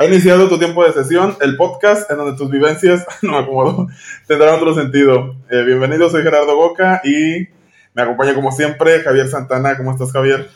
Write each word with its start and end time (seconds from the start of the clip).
Ha 0.00 0.04
iniciado 0.06 0.48
tu 0.48 0.58
tiempo 0.58 0.84
de 0.84 0.92
sesión, 0.92 1.36
el 1.40 1.56
podcast 1.56 2.08
en 2.10 2.18
donde 2.18 2.36
tus 2.36 2.48
vivencias, 2.50 3.04
no 3.22 3.32
me 3.32 3.38
acomodo, 3.38 3.88
tendrán 4.28 4.54
otro 4.54 4.72
sentido. 4.74 5.34
Eh, 5.50 5.64
bienvenido, 5.64 6.08
soy 6.08 6.22
Gerardo 6.22 6.54
Boca 6.54 7.00
y 7.02 7.48
me 7.94 8.02
acompaña 8.02 8.32
como 8.34 8.52
siempre 8.52 9.00
Javier 9.00 9.28
Santana. 9.28 9.76
¿Cómo 9.76 9.90
estás, 9.90 10.12
Javier? 10.12 10.46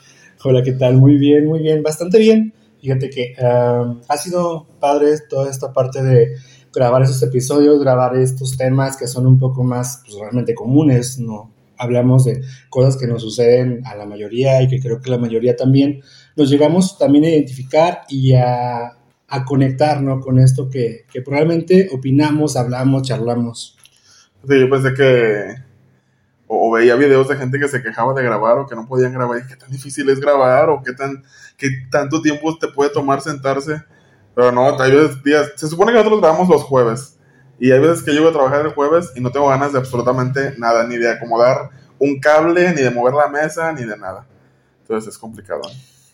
Hola, 0.44 0.62
¿qué 0.62 0.72
tal? 0.72 0.94
Muy 0.94 1.16
bien, 1.16 1.46
muy 1.46 1.58
bien, 1.58 1.82
bastante 1.82 2.20
bien. 2.20 2.52
Fíjate 2.80 3.10
que 3.10 3.34
um, 3.40 4.00
ha 4.08 4.16
sido 4.16 4.66
padre 4.78 5.14
toda 5.28 5.50
esta 5.50 5.72
parte 5.72 6.02
de 6.02 6.36
grabar 6.72 7.02
esos 7.02 7.22
episodios, 7.22 7.80
grabar 7.80 8.16
estos 8.16 8.56
temas 8.56 8.96
que 8.96 9.06
son 9.06 9.26
un 9.26 9.38
poco 9.38 9.62
más 9.62 10.02
pues, 10.04 10.18
realmente 10.18 10.54
comunes, 10.54 11.18
¿no? 11.18 11.52
Hablamos 11.76 12.24
de 12.24 12.42
cosas 12.70 12.96
que 12.96 13.06
nos 13.06 13.22
suceden 13.22 13.82
a 13.86 13.96
la 13.96 14.06
mayoría 14.06 14.62
y 14.62 14.68
que 14.68 14.80
creo 14.80 15.00
que 15.00 15.10
la 15.10 15.18
mayoría 15.18 15.56
también 15.56 16.00
nos 16.36 16.50
llegamos 16.50 16.98
también 16.98 17.24
a 17.24 17.28
identificar 17.28 18.02
y 18.08 18.34
a 18.34 18.96
a 19.32 19.46
conectarnos 19.46 20.22
con 20.22 20.38
esto 20.38 20.68
que, 20.68 21.06
que, 21.10 21.22
probablemente 21.22 21.88
opinamos, 21.90 22.54
hablamos, 22.54 23.08
charlamos. 23.08 23.78
Sí, 24.46 24.60
yo 24.60 24.68
pensé 24.68 24.92
que 24.92 25.54
o, 26.46 26.70
veía 26.70 26.96
videos 26.96 27.28
de 27.28 27.36
gente 27.36 27.58
que 27.58 27.66
se 27.66 27.82
quejaba 27.82 28.12
de 28.12 28.22
grabar 28.22 28.58
o 28.58 28.66
que 28.66 28.74
no 28.76 28.86
podían 28.86 29.14
grabar 29.14 29.38
y 29.38 29.46
qué 29.46 29.56
tan 29.56 29.70
difícil 29.70 30.10
es 30.10 30.20
grabar 30.20 30.68
o 30.68 30.82
qué 30.82 30.92
tan 30.92 31.24
qué 31.56 31.70
tanto 31.90 32.20
tiempo 32.20 32.58
te 32.58 32.68
puede 32.68 32.90
tomar 32.90 33.22
sentarse. 33.22 33.82
Pero 34.34 34.52
no, 34.52 34.78
hay 34.78 34.92
veces 34.92 35.22
días, 35.24 35.50
se 35.56 35.66
supone 35.66 35.92
que 35.92 35.98
nosotros 35.98 36.20
grabamos 36.20 36.50
los 36.50 36.64
jueves 36.64 37.18
y 37.58 37.70
hay 37.72 37.80
veces 37.80 38.02
que 38.02 38.14
yo 38.14 38.20
voy 38.20 38.32
a 38.32 38.34
trabajar 38.34 38.66
el 38.66 38.74
jueves 38.74 39.12
y 39.16 39.20
no 39.22 39.30
tengo 39.30 39.48
ganas 39.48 39.72
de 39.72 39.78
absolutamente 39.78 40.56
nada, 40.58 40.86
ni 40.86 40.98
de 40.98 41.10
acomodar 41.10 41.70
un 41.98 42.20
cable, 42.20 42.74
ni 42.74 42.82
de 42.82 42.90
mover 42.90 43.14
la 43.14 43.28
mesa, 43.28 43.72
ni 43.72 43.86
de 43.86 43.96
nada. 43.96 44.26
Entonces 44.82 45.14
es 45.14 45.18
complicado. 45.18 45.62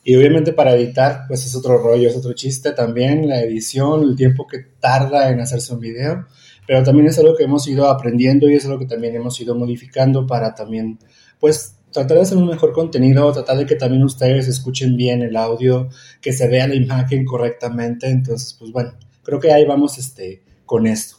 Y 0.05 0.17
obviamente 0.17 0.53
para 0.53 0.75
editar, 0.75 1.25
pues 1.29 1.45
es 1.45 1.55
otro 1.55 1.79
rollo, 1.79 2.09
es 2.09 2.17
otro 2.17 2.33
chiste 2.33 2.73
también, 2.73 3.29
la 3.29 3.43
edición, 3.43 4.03
el 4.03 4.17
tiempo 4.17 4.47
que 4.47 4.59
tarda 4.81 5.31
en 5.31 5.41
hacerse 5.41 5.75
un 5.75 5.81
video, 5.81 6.27
pero 6.67 6.83
también 6.83 7.07
es 7.09 7.19
algo 7.19 7.37
que 7.37 7.45
hemos 7.45 7.67
ido 7.69 7.89
aprendiendo 7.89 8.49
y 8.49 8.55
es 8.55 8.65
algo 8.65 8.79
que 8.79 8.87
también 8.87 9.17
hemos 9.17 9.39
ido 9.41 9.55
modificando 9.55 10.27
para 10.27 10.55
también, 10.55 10.99
pues, 11.41 11.75
tratar 11.93 12.17
de 12.17 12.23
hacer 12.23 12.39
un 12.39 12.47
mejor 12.47 12.73
contenido, 12.73 13.33
tratar 13.33 13.59
de 13.59 13.67
que 13.67 13.75
también 13.75 14.03
ustedes 14.03 14.49
escuchen 14.49 14.97
bien 14.97 15.23
el 15.23 15.37
audio, 15.37 15.89
que 16.21 16.33
se 16.33 16.49
vea 16.49 16.69
la 16.69 16.75
imagen 16.75 17.25
correctamente, 17.25 18.09
entonces, 18.09 18.55
pues 18.59 18.71
bueno, 18.73 18.95
creo 19.23 19.41
que 19.41 19.53
ahí 19.53 19.67
vamos 19.67 19.99
este, 19.99 20.43
con 20.65 20.87
esto. 20.87 21.17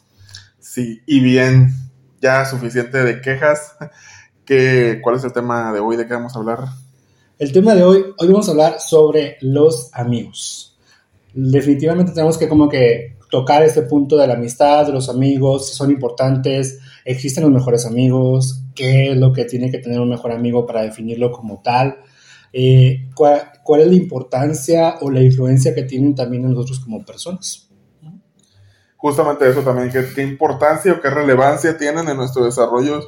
Sí, 0.59 1.01
y 1.05 1.19
bien, 1.19 1.73
ya 2.21 2.45
suficiente 2.45 3.03
de 3.03 3.21
quejas. 3.21 3.75
¿Qué, 4.45 4.99
¿Cuál 5.03 5.15
es 5.15 5.23
el 5.23 5.33
tema 5.33 5.71
de 5.73 5.79
hoy? 5.79 5.95
¿De 5.95 6.07
qué 6.07 6.13
vamos 6.13 6.35
a 6.35 6.39
hablar? 6.39 6.59
El 7.39 7.53
tema 7.53 7.73
de 7.73 7.83
hoy, 7.83 8.03
hoy 8.17 8.27
vamos 8.27 8.49
a 8.49 8.51
hablar 8.51 8.81
sobre 8.81 9.37
los 9.39 9.91
amigos. 9.93 10.77
Definitivamente 11.33 12.11
tenemos 12.11 12.37
que 12.37 12.49
como 12.49 12.67
que 12.67 13.15
tocar 13.31 13.63
este 13.63 13.83
punto 13.83 14.17
de 14.17 14.27
la 14.27 14.33
amistad, 14.33 14.85
de 14.85 14.91
los 14.91 15.07
amigos, 15.07 15.73
son 15.73 15.89
importantes, 15.89 16.79
existen 17.05 17.45
los 17.45 17.53
mejores 17.53 17.85
amigos, 17.85 18.61
qué 18.75 19.11
es 19.11 19.17
lo 19.17 19.31
que 19.31 19.45
tiene 19.45 19.71
que 19.71 19.77
tener 19.77 20.01
un 20.01 20.09
mejor 20.09 20.33
amigo 20.33 20.65
para 20.65 20.81
definirlo 20.81 21.31
como 21.31 21.61
tal, 21.61 21.99
eh, 22.51 23.07
cuál, 23.15 23.53
cuál, 23.63 23.81
es 23.81 23.87
la 23.87 23.95
importancia 23.95 24.95
o 24.99 25.09
la 25.09 25.21
influencia 25.21 25.73
que 25.73 25.83
tienen 25.83 26.15
también 26.15 26.43
en 26.43 26.51
nosotros 26.51 26.81
como 26.81 27.05
personas. 27.05 27.69
Justamente 28.97 29.49
eso 29.49 29.61
también, 29.61 29.89
qué, 29.89 30.03
qué 30.13 30.23
importancia 30.23 30.91
o 30.91 30.99
qué 30.99 31.09
relevancia 31.09 31.77
tienen 31.77 32.09
en 32.09 32.17
nuestro 32.17 32.43
desarrollo 32.43 32.99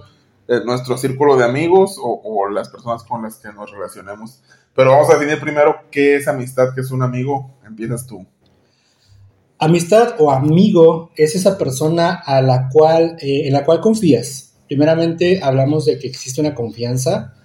nuestro 0.66 0.98
círculo 0.98 1.38
de 1.38 1.46
amigos 1.46 1.98
o, 2.02 2.50
las 2.50 2.70
personas 2.70 3.04
con 3.04 3.24
las 3.24 3.38
que 3.38 3.52
nos 3.54 3.72
relacionemos. 3.72 4.42
Pero 4.76 4.92
vamos 4.92 5.10
a 5.10 5.14
definir 5.14 5.40
primero 5.40 5.76
qué 5.90 6.18
es 6.18 6.28
amistad, 6.28 6.74
qué 6.76 6.82
es 6.82 6.92
un 6.92 7.02
amigo. 7.02 7.52
Empiezas 7.66 8.06
tú. 8.06 8.26
Amistad 9.60 10.16
o 10.20 10.32
amigo 10.32 11.12
es 11.16 11.36
esa 11.36 11.58
persona 11.58 12.22
a 12.26 12.42
la 12.42 12.68
cual, 12.70 13.16
eh, 13.22 13.48
en 13.48 13.54
la 13.54 13.64
cual 13.64 13.80
confías. 13.80 14.54
Primeramente 14.68 15.40
hablamos 15.42 15.86
de 15.86 16.00
que 16.00 16.08
existe 16.08 16.42
una 16.42 16.56
confianza. 16.56 17.36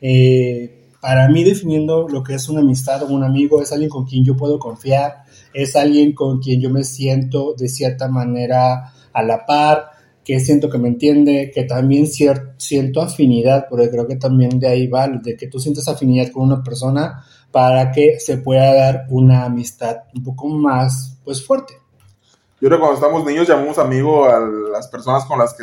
Eh, 0.00 0.88
para 1.00 1.28
mí 1.28 1.44
definiendo 1.44 2.08
lo 2.08 2.22
que 2.22 2.34
es 2.34 2.48
una 2.48 2.62
amistad 2.62 3.02
o 3.02 3.06
un 3.06 3.22
amigo 3.22 3.62
es 3.62 3.70
alguien 3.70 3.90
con 3.90 4.06
quien 4.06 4.24
yo 4.24 4.36
puedo 4.36 4.58
confiar, 4.58 5.24
es 5.52 5.76
alguien 5.76 6.14
con 6.14 6.40
quien 6.40 6.60
yo 6.60 6.70
me 6.70 6.82
siento 6.82 7.54
de 7.54 7.68
cierta 7.68 8.08
manera 8.08 8.92
a 9.12 9.22
la 9.22 9.46
par, 9.46 9.95
que 10.26 10.40
siento 10.40 10.68
que 10.68 10.76
me 10.76 10.88
entiende, 10.88 11.52
que 11.54 11.62
también 11.62 12.08
siento 12.08 13.00
afinidad, 13.00 13.66
porque 13.70 13.88
creo 13.88 14.08
que 14.08 14.16
también 14.16 14.58
de 14.58 14.66
ahí 14.66 14.88
va, 14.88 15.06
de 15.06 15.36
que 15.36 15.46
tú 15.46 15.60
sientes 15.60 15.86
afinidad 15.86 16.32
con 16.32 16.42
una 16.42 16.64
persona 16.64 17.24
para 17.52 17.92
que 17.92 18.18
se 18.18 18.38
pueda 18.38 18.74
dar 18.74 19.06
una 19.08 19.44
amistad 19.44 19.98
un 20.16 20.24
poco 20.24 20.48
más, 20.48 21.16
pues, 21.24 21.46
fuerte. 21.46 21.74
Yo 22.60 22.66
creo 22.66 22.72
que 22.72 22.78
cuando 22.78 22.96
estamos 22.96 23.24
niños 23.24 23.46
llamamos 23.46 23.78
amigo 23.78 24.24
a 24.24 24.40
las 24.72 24.88
personas 24.88 25.24
con 25.26 25.38
las 25.38 25.54
que 25.54 25.62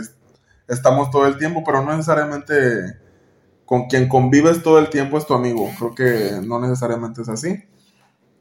estamos 0.69 1.11
todo 1.11 1.27
el 1.27 1.37
tiempo, 1.37 1.61
pero 1.65 1.83
no 1.83 1.91
necesariamente 1.91 2.53
con 3.65 3.87
quien 3.87 4.07
convives 4.07 4.63
todo 4.63 4.79
el 4.79 4.89
tiempo 4.89 5.17
es 5.17 5.25
tu 5.25 5.33
amigo. 5.33 5.69
Creo 5.77 5.93
que 5.93 6.47
no 6.47 6.61
necesariamente 6.61 7.21
es 7.23 7.27
así. 7.27 7.53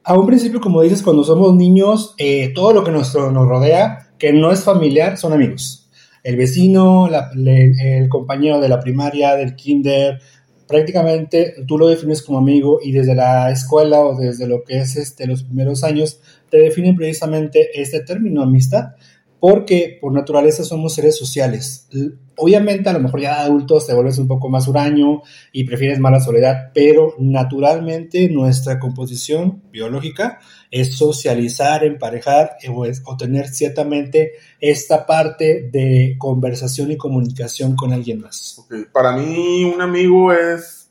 A 0.05 0.17
un 0.17 0.27
principio, 0.27 0.61
como 0.61 0.83
dices, 0.83 1.03
cuando 1.03 1.25
somos 1.25 1.53
niños, 1.57 2.15
eh, 2.17 2.53
todo 2.55 2.73
lo 2.73 2.85
que 2.85 2.93
nos, 2.93 3.13
nos 3.13 3.49
rodea, 3.49 4.13
que 4.19 4.33
no 4.33 4.53
es 4.53 4.63
familiar, 4.63 5.19
son 5.19 5.33
amigos 5.33 5.82
el 6.23 6.37
vecino, 6.37 7.09
el 7.35 8.09
compañero 8.09 8.61
de 8.61 8.69
la 8.69 8.81
primaria, 8.81 9.35
del 9.35 9.57
kinder, 9.57 10.21
prácticamente 10.67 11.55
tú 11.67 11.77
lo 11.77 11.89
defines 11.89 12.23
como 12.23 12.39
amigo 12.39 12.79
y 12.83 12.93
desde 12.93 13.15
la 13.15 13.51
escuela 13.51 14.01
o 14.01 14.19
desde 14.19 14.47
lo 14.47 14.65
que 14.65 14.79
es 14.79 14.97
este, 14.97 15.27
los 15.27 15.43
primeros 15.43 15.85
años 15.85 16.21
te 16.51 16.59
definen 16.59 16.97
precisamente 16.97 17.69
este 17.81 18.01
término 18.01 18.43
amistad 18.43 18.95
porque 19.43 19.99
por 20.01 20.13
naturaleza 20.13 20.63
somos 20.63 20.95
seres 20.95 21.19
sociales. 21.19 21.89
Obviamente, 22.37 22.89
a 22.89 22.93
lo 22.93 23.01
mejor 23.01 23.23
ya 23.23 23.41
adultos 23.41 23.89
te 23.89 23.93
vuelves 23.93 24.17
un 24.19 24.29
poco 24.29 24.49
más 24.49 24.69
huraño 24.69 25.23
y 25.51 25.65
prefieres 25.65 25.99
más 25.99 26.13
la 26.13 26.21
soledad, 26.21 26.71
pero 26.73 27.17
naturalmente 27.19 28.29
nuestra 28.29 28.79
composición 28.79 29.65
biológica 29.73 30.39
es 30.71 30.97
socializar, 30.97 31.83
emparejar 31.83 32.53
eh, 32.63 32.69
o, 32.71 33.17
tener 33.17 33.49
ciertamente 33.49 34.35
esta 34.61 35.05
parte 35.07 35.69
de 35.73 36.15
conversación 36.19 36.93
y 36.93 36.97
comunicación 36.97 37.75
con 37.75 37.93
alguien 37.93 38.21
más. 38.21 38.65
Para 38.93 39.17
mí, 39.17 39.65
un 39.65 39.81
amigo 39.81 40.33
es 40.33 40.89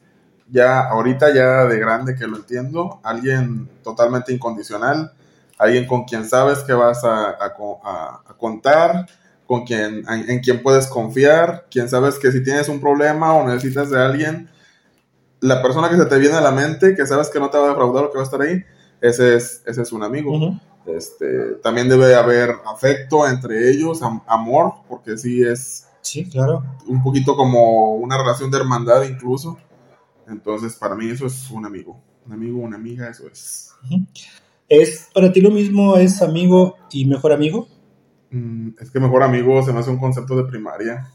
ya, 0.50 0.90
ahorita 0.90 1.34
ya 1.34 1.68
de 1.68 1.80
grande 1.80 2.18
que 2.18 2.28
lo 2.28 2.36
entiendo, 2.36 3.00
alguien 3.02 3.70
totalmente 3.82 4.34
incondicional 4.34 5.14
alguien 5.62 5.86
con 5.86 6.06
quien 6.06 6.28
sabes 6.28 6.60
que 6.60 6.74
vas 6.74 7.04
a, 7.04 7.38
contar, 8.40 9.06
con 9.46 9.64
quien, 9.64 10.04
en, 10.10 10.40
quien 10.40 10.64
puedes 10.64 10.88
confiar, 10.88 11.68
quien 11.70 11.88
sabes 11.88 12.18
que 12.18 12.32
si 12.32 12.44
tienes 12.44 12.68
un 12.68 12.82
problema 12.82 13.36
o 13.36 13.48
necesitas 13.48 13.92
de 13.92 14.00
alguien, 14.00 14.50
la 15.40 15.62
persona 15.62 15.88
que 15.88 15.98
se 15.98 16.06
te 16.08 16.18
viene 16.18 16.36
a 16.36 16.42
la 16.42 16.52
mente, 16.52 16.96
que 16.96 17.06
sabes 17.06 17.30
que 17.30 17.40
no 17.40 17.52
te 17.52 17.60
va 17.60 17.66
a 17.66 17.70
defraudar 17.70 18.06
o 18.06 18.12
que 18.12 18.18
va 18.18 18.24
a 18.24 18.26
estar 18.26 18.42
ahí, 18.42 18.64
ese 19.02 19.36
es, 19.36 19.62
ese 19.68 19.84
es 19.84 19.92
un 19.92 20.02
amigo. 20.02 20.60
este, 20.88 21.58
también 21.62 21.88
debe 21.90 22.16
haber 22.16 22.56
afecto 22.66 23.28
entre 23.28 23.70
ellos, 23.70 24.02
amor, 24.26 24.74
porque 24.90 25.16
sí 25.16 25.44
es 25.44 25.88
sí, 26.02 26.26
claro. 26.26 26.64
un 26.88 27.04
poquito 27.04 27.36
como 27.36 27.98
una 27.98 28.18
relación 28.18 28.50
de 28.50 28.58
hermandad 28.58 29.04
incluso. 29.04 29.60
Entonces, 30.28 30.76
para 30.76 30.96
mí 30.96 31.08
eso 31.08 31.28
es 31.28 31.52
un 31.52 31.68
amigo. 31.68 32.02
Un 32.26 32.34
amigo, 32.34 32.58
una 32.60 32.78
amiga, 32.78 33.10
eso 33.10 33.28
es. 33.28 33.74
¿Es 34.72 35.10
para 35.14 35.34
ti 35.34 35.42
lo 35.42 35.52
mismo, 35.52 35.98
es 35.98 36.22
amigo 36.22 36.78
y 36.94 37.04
mejor 37.06 37.34
amigo? 37.34 37.68
Mm, 38.30 38.70
es 38.80 38.90
que 38.90 39.02
mejor 39.02 39.22
amigo 39.22 39.62
se 39.64 39.74
me 39.74 39.80
hace 39.80 39.90
un 39.90 40.00
concepto 40.00 40.34
de 40.38 40.46
primaria. 40.46 41.12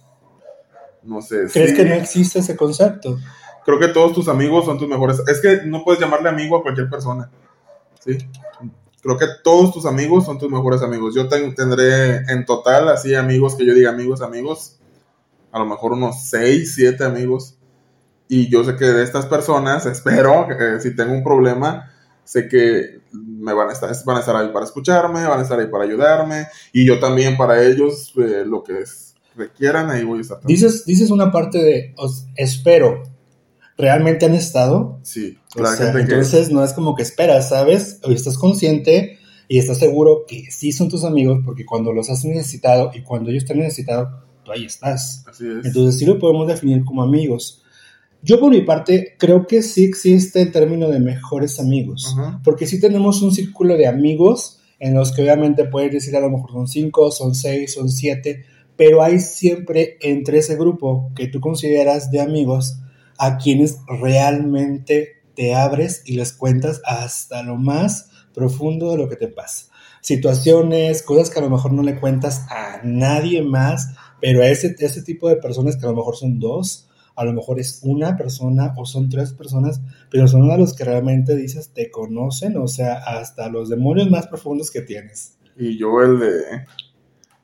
No 1.03 1.23
sé. 1.23 1.47
¿Crees 1.51 1.73
que 1.73 1.87
no 1.87 1.95
existe 1.95 2.41
ese 2.41 2.55
concepto? 2.55 3.17
Creo 3.65 3.79
que 3.79 3.89
todos 3.89 4.13
tus 4.13 4.29
amigos 4.29 4.67
son 4.67 4.79
tus 4.79 4.87
mejores. 4.87 5.23
Es 5.27 5.41
que 5.41 5.63
no 5.65 5.83
puedes 5.85 5.99
llamarle 5.99 6.29
amigo 6.29 6.59
a 6.59 6.63
cualquier 6.63 6.91
persona. 6.91 7.31
¿sí? 8.05 8.19
Creo 9.01 9.17
que 9.17 9.27
todos 9.43 9.73
tus 9.73 9.87
amigos 9.87 10.27
son 10.27 10.39
tus 10.39 10.51
mejores 10.51 10.83
amigos. 10.83 11.15
Yo 11.15 11.27
tendré 11.27 12.31
en 12.31 12.45
total 12.45 12.91
así 12.91 13.15
amigos 13.15 13.55
que 13.55 13.65
yo 13.65 13.73
diga 13.73 13.89
amigos, 13.89 14.21
amigos. 14.21 14.79
A 15.51 15.59
lo 15.59 15.65
mejor 15.65 15.95
unos 15.95 16.29
6, 16.29 16.75
7 16.75 17.05
amigos. 17.05 17.57
Y 18.29 18.51
yo 18.51 18.65
sé 18.65 18.77
que 18.77 18.85
de 18.85 19.03
estas 19.03 19.25
personas, 19.25 19.87
espero 19.87 20.47
que 20.47 20.79
si 20.81 20.95
tengo 20.95 21.15
un 21.15 21.25
problema, 21.25 21.91
sé 22.27 22.49
que 22.49 23.01
me 23.13 23.55
van 23.55 23.71
a 23.71 23.73
estar, 23.73 23.91
van 24.05 24.17
a 24.17 24.21
estar 24.21 24.37
ahí 24.37 24.49
para 24.53 24.67
escucharme, 24.67 25.25
van 25.27 25.39
a 25.39 25.43
estar 25.43 25.59
ahí 25.59 25.69
para 25.69 25.85
ayudarme 25.85 26.47
y 26.73 26.85
yo 26.85 26.99
también 26.99 27.37
para 27.37 27.65
ellos 27.65 28.13
eh, 28.17 28.45
lo 28.45 28.63
que 28.63 28.85
requieran, 29.37 29.91
ahí 29.91 30.05
voy 30.05 30.19
a 30.19 30.23
estar. 30.23 30.41
Dices, 30.45 30.85
dices 30.85 31.11
una 31.11 31.31
parte 31.31 31.59
de 31.59 31.95
espero. 32.35 33.03
¿Realmente 33.79 34.25
han 34.25 34.35
estado? 34.35 35.01
Sí. 35.03 35.37
entonces 35.55 36.51
no 36.51 36.65
es 36.65 36.73
como 36.73 36.95
que 36.95 37.03
esperas, 37.03 37.51
¿sabes? 37.51 38.01
O 38.05 38.11
estás 38.11 38.39
consciente 38.39 39.19
y 39.49 39.59
estás 39.59 39.79
seguro 39.79 40.25
que 40.27 40.51
sí 40.51 40.73
son 40.73 40.89
tus 40.89 41.05
amigos 41.05 41.41
porque 41.45 41.67
cuando 41.67 41.93
los 41.93 42.09
has 42.09 42.25
necesitado 42.25 42.91
y 42.95 43.03
cuando 43.03 43.31
ellos 43.31 43.45
te 43.45 43.53
han 43.53 43.59
necesitado, 43.59 44.25
tú 44.45 44.53
ahí 44.53 44.65
estás. 44.65 45.25
Así 45.29 45.47
es. 45.47 45.67
Entonces 45.67 45.99
sí 45.99 46.07
lo 46.07 46.19
podemos 46.19 46.49
definir 46.49 46.87
como 46.87 47.03
amigos 47.03 47.63
Yo 48.27 48.41
por 48.41 48.51
mi 48.51 48.63
parte 48.63 49.15
creo 49.19 49.47
que 49.47 49.63
sí 49.63 49.85
existe 49.85 50.43
el 50.43 50.51
término 50.51 50.89
de 50.89 50.99
mejores 50.99 51.61
amigos, 51.61 52.17
porque 52.43 52.67
sí 52.67 52.81
tenemos 52.81 53.23
un 53.23 53.31
círculo 53.31 53.77
de 53.77 53.87
amigos 53.87 54.59
en 54.81 54.95
los 54.95 55.13
que 55.13 55.23
obviamente 55.23 55.65
puedes 55.67 55.93
decir 55.93 56.17
a 56.17 56.21
lo 56.21 56.31
mejor 56.31 56.51
son 56.51 56.67
cinco, 56.67 57.13
son 57.13 57.37
seis, 57.37 57.75
son 57.75 57.89
siete, 57.89 58.45
pero 58.75 59.05
hay 59.05 59.21
siempre 59.21 59.97
entre 60.01 60.39
ese 60.39 60.57
grupo 60.57 61.13
que 61.15 61.29
tú 61.29 61.39
consideras 61.41 62.11
de 62.11 62.21
amigos 62.21 62.81
a 63.17 63.39
quienes 63.39 63.79
realmente 63.87 65.23
te 65.37 65.55
abres 65.55 66.03
y 66.05 66.17
les 66.17 66.33
cuentas 66.33 66.83
hasta 66.85 67.45
lo 67.45 67.55
más 67.55 68.11
profundo 68.35 68.91
de 68.91 68.97
lo 68.97 69.09
que 69.09 69.15
te 69.15 69.29
pasa. 69.29 69.67
Situaciones, 70.01 71.05
cosas 71.05 71.31
que 71.31 71.39
a 71.39 71.43
lo 71.43 71.51
mejor 71.51 71.73
no 71.73 71.85
le 71.85 72.01
cuentas 72.01 72.45
a 72.51 72.81
nadie 72.83 73.43
más, 73.43 73.91
pero 74.21 74.43
a 74.43 74.49
ese, 74.49 74.75
ese 74.81 75.03
tipo 75.03 75.29
de 75.29 75.37
personas 75.37 75.77
que 75.77 75.87
a 75.87 75.91
lo 75.91 75.97
mejor 75.97 76.17
son 76.17 76.41
dos, 76.41 76.89
a 77.17 77.25
lo 77.25 77.33
mejor 77.33 77.59
es 77.59 77.81
una 77.83 78.17
persona 78.17 78.75
o 78.77 78.87
son 78.87 79.09
tres 79.09 79.33
personas, 79.33 79.81
pero 80.11 80.29
son 80.29 80.51
a 80.51 80.57
los 80.57 80.75
que 80.75 80.85
realmente 80.85 81.35
dices 81.35 81.71
te 81.71 81.91
conocen, 81.91 82.57
o 82.59 82.69
sea, 82.69 82.95
hasta 82.95 83.49
los 83.49 83.69
demonios 83.69 84.11
más 84.11 84.27
profundos 84.27 84.71
que 84.71 84.83
tienes. 84.83 85.37
Y 85.57 85.79
yo 85.79 86.03
el 86.03 86.19
de 86.21 86.67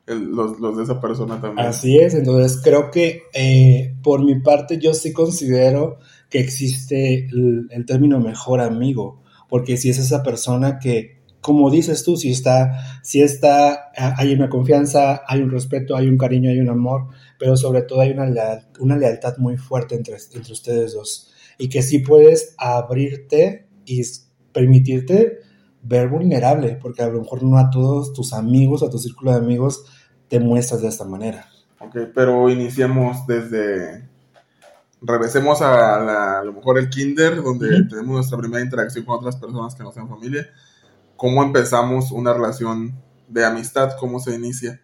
el- 0.07 0.31
los, 0.31 0.59
los 0.61 0.77
de 0.77 0.83
esa 0.85 1.01
persona 1.01 1.41
también. 1.41 1.67
Así 1.67 1.99
es, 1.99 2.15
entonces 2.15 2.61
creo 2.63 2.91
que 2.91 3.23
eh, 3.35 3.95
por 4.03 4.25
mi 4.25 4.41
parte 4.41 4.79
yo 4.79 4.95
sí 4.95 5.13
considero 5.13 5.99
que 6.29 6.41
existe 6.41 7.27
el, 7.27 7.69
el 7.71 7.87
término 7.87 8.19
mejor 8.21 8.61
amigo, 8.61 9.23
porque 9.49 9.77
si 9.77 9.91
es 9.91 9.99
esa 9.99 10.23
persona 10.23 10.79
que, 10.79 11.21
como 11.41 11.71
dices 11.71 12.05
tú, 12.05 12.17
si 12.17 12.31
está, 12.31 13.01
si 13.03 13.21
está, 13.23 13.91
ah, 13.97 14.15
hay 14.17 14.33
una 14.33 14.49
confianza, 14.49 15.23
hay 15.27 15.41
un 15.43 15.51
respeto, 15.51 15.95
hay 15.97 16.09
un 16.09 16.17
cariño, 16.19 16.51
hay 16.51 16.59
un 16.61 16.69
amor, 16.71 17.09
pero 17.43 17.57
sobre 17.57 17.83
todo 17.83 18.03
hay 18.03 18.13
una, 18.13 18.29
una 18.79 18.97
lealtad 18.97 19.37
muy 19.39 19.57
fuerte 19.57 19.97
entre, 19.97 20.17
entre 20.33 20.53
ustedes 20.53 20.95
dos, 20.95 21.33
y 21.59 21.69
que 21.69 21.83
sí 21.83 21.99
puedes 21.99 22.55
abrirte 22.57 23.67
y 23.85 24.01
permitirte 24.53 25.39
ver 25.83 26.07
vulnerable, 26.09 26.79
porque 26.81 27.03
a 27.03 27.09
lo 27.09 27.23
mejor 27.23 27.43
no 27.43 27.59
a 27.59 27.69
todos 27.69 28.13
tus 28.13 28.33
amigos, 28.33 28.85
a 28.85 28.91
tu 28.91 28.97
círculo 28.99 29.33
de 29.33 29.39
amigos, 29.39 29.85
te 30.29 30.39
muestras 30.39 30.83
de 30.83 30.89
esta 30.89 31.05
manera. 31.05 31.49
Ok, 31.81 31.97
pero 32.15 32.49
iniciamos 32.49 33.27
desde. 33.27 34.09
Regresemos 35.01 35.61
a, 35.63 35.99
la- 35.99 36.39
a 36.39 36.45
lo 36.45 36.53
mejor 36.53 36.79
el 36.79 36.91
kinder, 36.91 37.43
donde 37.43 37.81
Ujú. 37.81 37.89
tenemos 37.89 38.15
nuestra 38.15 38.39
primera 38.39 38.63
interacción 38.63 39.05
con 39.05 39.17
otras 39.19 39.35
personas 39.35 39.75
que 39.75 39.83
no 39.83 39.91
sean 39.91 40.09
familia. 40.09 40.47
¿Cómo 41.17 41.43
empezamos 41.43 42.13
una 42.13 42.33
relación 42.33 42.95
de 43.27 43.45
amistad? 43.45 43.97
¿Cómo 43.99 44.21
se 44.21 44.33
inicia? 44.33 44.81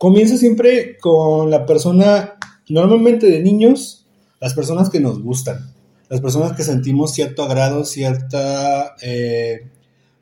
Comienza 0.00 0.38
siempre 0.38 0.96
con 0.96 1.50
la 1.50 1.66
persona, 1.66 2.38
normalmente 2.70 3.26
de 3.26 3.42
niños, 3.42 4.06
las 4.40 4.54
personas 4.54 4.88
que 4.88 4.98
nos 4.98 5.22
gustan, 5.22 5.74
las 6.08 6.22
personas 6.22 6.52
que 6.56 6.62
sentimos 6.62 7.12
cierto 7.12 7.42
agrado, 7.42 7.84
cierta, 7.84 8.94
eh, 9.02 9.68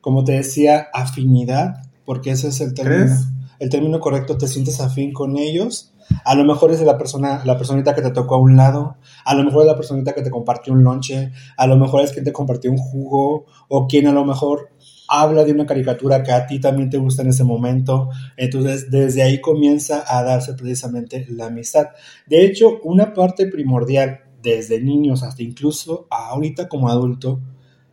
como 0.00 0.24
te 0.24 0.32
decía, 0.32 0.88
afinidad, 0.92 1.76
porque 2.04 2.32
ese 2.32 2.48
es 2.48 2.60
el 2.60 2.74
término, 2.74 3.04
¿Crees? 3.04 3.28
el 3.60 3.68
término 3.68 4.00
correcto, 4.00 4.36
te 4.36 4.48
sientes 4.48 4.80
afín 4.80 5.12
con 5.12 5.38
ellos. 5.38 5.92
A 6.24 6.34
lo 6.34 6.42
mejor 6.42 6.72
es 6.72 6.80
la 6.80 6.98
persona, 6.98 7.42
la 7.44 7.56
personita 7.56 7.94
que 7.94 8.02
te 8.02 8.10
tocó 8.10 8.34
a 8.34 8.38
un 8.38 8.56
lado, 8.56 8.96
a 9.24 9.34
lo 9.36 9.44
mejor 9.44 9.62
es 9.62 9.68
la 9.68 9.76
personita 9.76 10.12
que 10.12 10.22
te 10.22 10.30
compartió 10.30 10.72
un 10.72 10.82
lonche, 10.82 11.30
a 11.56 11.68
lo 11.68 11.76
mejor 11.76 12.02
es 12.02 12.10
quien 12.10 12.24
te 12.24 12.32
compartió 12.32 12.72
un 12.72 12.78
jugo, 12.78 13.46
o 13.68 13.86
quien 13.86 14.08
a 14.08 14.12
lo 14.12 14.24
mejor 14.24 14.70
habla 15.08 15.44
de 15.44 15.52
una 15.52 15.66
caricatura 15.66 16.22
que 16.22 16.32
a 16.32 16.46
ti 16.46 16.60
también 16.60 16.90
te 16.90 16.98
gusta 16.98 17.22
en 17.22 17.28
ese 17.28 17.44
momento. 17.44 18.10
Entonces, 18.36 18.90
desde 18.90 19.22
ahí 19.22 19.40
comienza 19.40 20.04
a 20.06 20.22
darse 20.22 20.54
precisamente 20.54 21.26
la 21.30 21.46
amistad. 21.46 21.88
De 22.26 22.44
hecho, 22.44 22.80
una 22.82 23.14
parte 23.14 23.46
primordial 23.46 24.20
desde 24.42 24.80
niños 24.80 25.22
hasta 25.22 25.42
incluso 25.42 26.06
ahorita 26.10 26.68
como 26.68 26.88
adulto, 26.88 27.40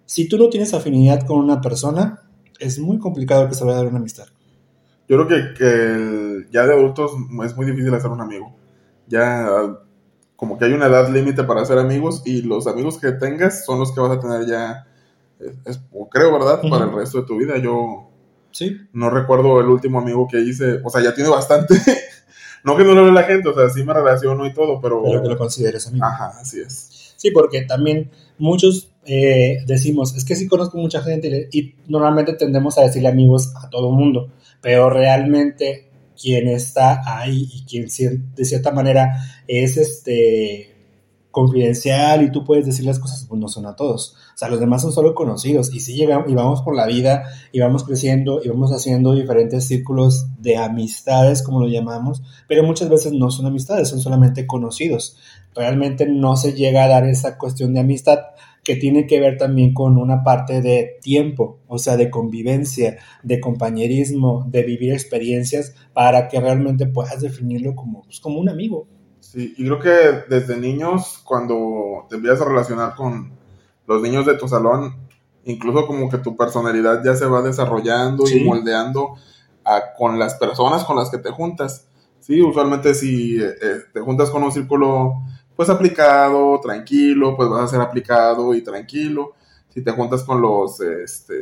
si 0.06 0.28
tú 0.28 0.38
no 0.38 0.50
tienes 0.50 0.74
afinidad 0.74 1.26
con 1.26 1.40
una 1.40 1.62
persona, 1.62 2.22
es 2.60 2.78
muy 2.80 3.00
complicado 3.00 3.48
que 3.48 3.56
se 3.56 3.64
vaya 3.64 3.78
a 3.78 3.80
dar 3.80 3.88
una 3.88 4.00
amistad. 4.00 4.28
Yo 5.08 5.18
creo 5.18 5.28
que, 5.28 5.54
que 5.58 6.48
ya 6.52 6.66
de 6.66 6.74
adultos 6.74 7.12
es 7.44 7.56
muy 7.56 7.66
difícil 7.66 7.94
hacer 7.94 8.12
un 8.12 8.22
amigo. 8.22 8.56
Ya 9.08 9.48
como 10.36 10.58
que 10.58 10.66
hay 10.66 10.74
una 10.74 10.88
edad 10.88 11.10
límite 11.10 11.44
para 11.44 11.62
hacer 11.62 11.78
amigos 11.78 12.22
y 12.26 12.42
los 12.42 12.68
amigos 12.68 12.98
que 12.98 13.12
tengas 13.14 13.66
son 13.66 13.80
los 13.80 13.94
que 13.94 14.02
vas 14.02 14.18
a 14.18 14.20
tener 14.20 14.46
ya, 14.46 14.86
es- 15.40 15.80
creo, 16.12 16.32
¿verdad? 16.34 16.62
Para 16.70 16.86
el 16.86 16.94
resto 16.94 17.22
de 17.22 17.28
tu 17.28 17.38
vida. 17.38 17.58
Yo 17.58 18.10
Sí. 18.52 18.78
no 18.94 19.10
recuerdo 19.10 19.60
el 19.60 19.68
último 19.68 20.00
amigo 20.00 20.28
que 20.30 20.40
hice, 20.40 20.80
o 20.84 20.90
sea, 20.90 21.02
ya 21.04 21.14
tiene 21.14 21.30
bastante. 21.30 21.76
no 22.64 22.78
que 22.78 22.84
no 22.84 22.94
lo 22.94 23.06
ve 23.06 23.12
la 23.12 23.24
gente, 23.24 23.50
o 23.50 23.54
sea, 23.54 23.70
sí 23.70 23.84
me 23.84 23.94
relaciono 23.94 24.46
y 24.46 24.54
todo, 24.54 24.80
pero... 24.82 25.04
Pero 25.04 25.22
que 25.22 25.30
lo 25.30 25.38
consideres 25.38 25.88
amigo. 25.88 26.06
Ajá, 26.06 26.34
así 26.40 26.62
es. 26.62 27.14
Sí, 27.18 27.32
porque 27.32 27.64
también 27.64 28.12
muchos 28.38 28.92
eh, 29.06 29.60
decimos, 29.68 30.16
es 30.16 30.26
que 30.26 30.36
sí 30.36 30.48
conozco 30.48 30.78
mucha 30.78 31.02
gente 31.02 31.48
y, 31.52 31.76
normalmente 31.88 32.34
tendemos 32.34 32.78
a 32.78 32.82
decirle 32.82 33.10
amigos 33.10 33.54
a 33.56 33.70
todo 33.70 33.92
mundo, 33.92 34.32
pero 34.62 34.90
realmente 34.90 35.90
quien 36.20 36.48
está 36.48 37.02
ahí 37.06 37.48
y 37.54 37.66
quien 37.66 37.88
de 38.36 38.46
cierta 38.46 38.72
manera 38.72 39.18
es 39.48 39.78
este 39.78 40.75
confidencial 41.36 42.24
y 42.24 42.32
tú 42.32 42.46
puedes 42.46 42.66
decir 42.66 42.86
las 42.86 42.98
cosas, 42.98 43.26
pues 43.28 43.42
no 43.42 43.50
son 43.50 43.66
a 43.66 43.76
todos. 43.76 44.16
O 44.34 44.38
sea, 44.38 44.48
los 44.48 44.62
demás 44.62 44.84
son 44.84 44.94
solo 44.94 45.14
conocidos 45.14 45.74
y 45.74 45.82
sí 45.82 45.94
llegamos 45.94 46.32
y 46.32 46.34
vamos 46.34 46.62
por 46.62 46.74
la 46.74 46.86
vida 46.86 47.26
y 47.52 47.60
vamos 47.60 47.84
creciendo 47.84 48.40
y 48.42 48.48
vamos 48.48 48.72
haciendo 48.72 49.14
diferentes 49.14 49.66
círculos 49.66 50.28
de 50.40 50.56
amistades, 50.56 51.44
como 51.44 51.60
lo 51.60 51.68
llamamos, 51.68 52.24
pero 52.48 52.64
muchas 52.64 52.88
veces 52.88 53.12
no 53.12 53.32
son 53.32 53.48
amistades, 53.48 53.90
son 53.90 54.00
solamente 54.00 54.48
conocidos 54.48 55.18
realmente 55.56 56.06
no 56.06 56.36
se 56.36 56.54
llega 56.54 56.84
a 56.84 56.90
dar 56.90 57.06
esa 57.06 57.38
cuestión 57.38 57.74
de 57.74 57.80
amistad 57.80 58.20
que 58.64 58.76
tiene 58.76 59.08
que 59.08 59.20
ver 59.20 59.38
también 59.38 59.74
con 59.74 59.98
una 59.98 60.24
parte 60.24 60.62
de 60.62 60.98
tiempo, 61.02 61.60
o 61.68 61.78
sea, 61.78 61.98
de 61.98 62.10
convivencia, 62.10 62.98
de 63.24 63.40
compañerismo, 63.40 64.46
de 64.50 64.64
vivir 64.64 64.92
experiencias 64.92 65.76
para 65.94 66.28
que 66.28 66.40
realmente 66.40 66.88
puedas 66.88 67.22
definirlo 67.22 67.76
como, 67.76 68.02
pues, 68.02 68.20
como 68.20 68.40
un 68.40 68.50
amigo. 68.50 68.88
Sí, 69.36 69.54
y 69.58 69.66
creo 69.66 69.80
que 69.80 70.24
desde 70.30 70.58
niños, 70.58 71.20
cuando 71.26 72.06
te 72.10 72.16
empiezas 72.16 72.42
a 72.42 72.46
relacionar 72.50 72.96
con 72.96 73.32
los 73.86 74.02
niños 74.02 74.26
de 74.26 74.36
tu 74.38 74.48
salón, 74.48 74.96
incluso 75.44 75.86
como 75.86 76.10
que 76.10 76.18
tu 76.20 76.38
personalidad 76.38 77.04
ya 77.04 77.16
se 77.16 77.26
va 77.26 77.42
desarrollando 77.42 78.26
Sí. 78.26 78.38
y 78.40 78.44
moldeando 78.46 79.16
a- 79.66 79.94
con 79.98 80.18
las 80.18 80.36
personas 80.36 80.86
con 80.86 80.96
las 80.96 81.10
que 81.10 81.18
te 81.18 81.32
juntas. 81.32 81.86
Sí, 82.22 82.42
usualmente 82.42 82.94
si 82.96 83.40
eh, 83.42 83.54
eh, 83.62 83.80
te 83.94 84.00
juntas 84.00 84.30
con 84.30 84.42
un 84.42 84.52
círculo 84.52 85.16
pues 85.56 85.70
aplicado, 85.70 86.60
tranquilo, 86.62 87.36
pues 87.36 87.48
vas 87.50 87.64
a 87.64 87.68
ser 87.68 87.82
aplicado 87.82 88.54
y 88.56 88.62
tranquilo. 88.64 89.34
Si 89.70 89.82
te 89.84 89.92
juntas 89.92 90.24
con 90.24 90.42
los 90.42 90.80
este 90.82 91.36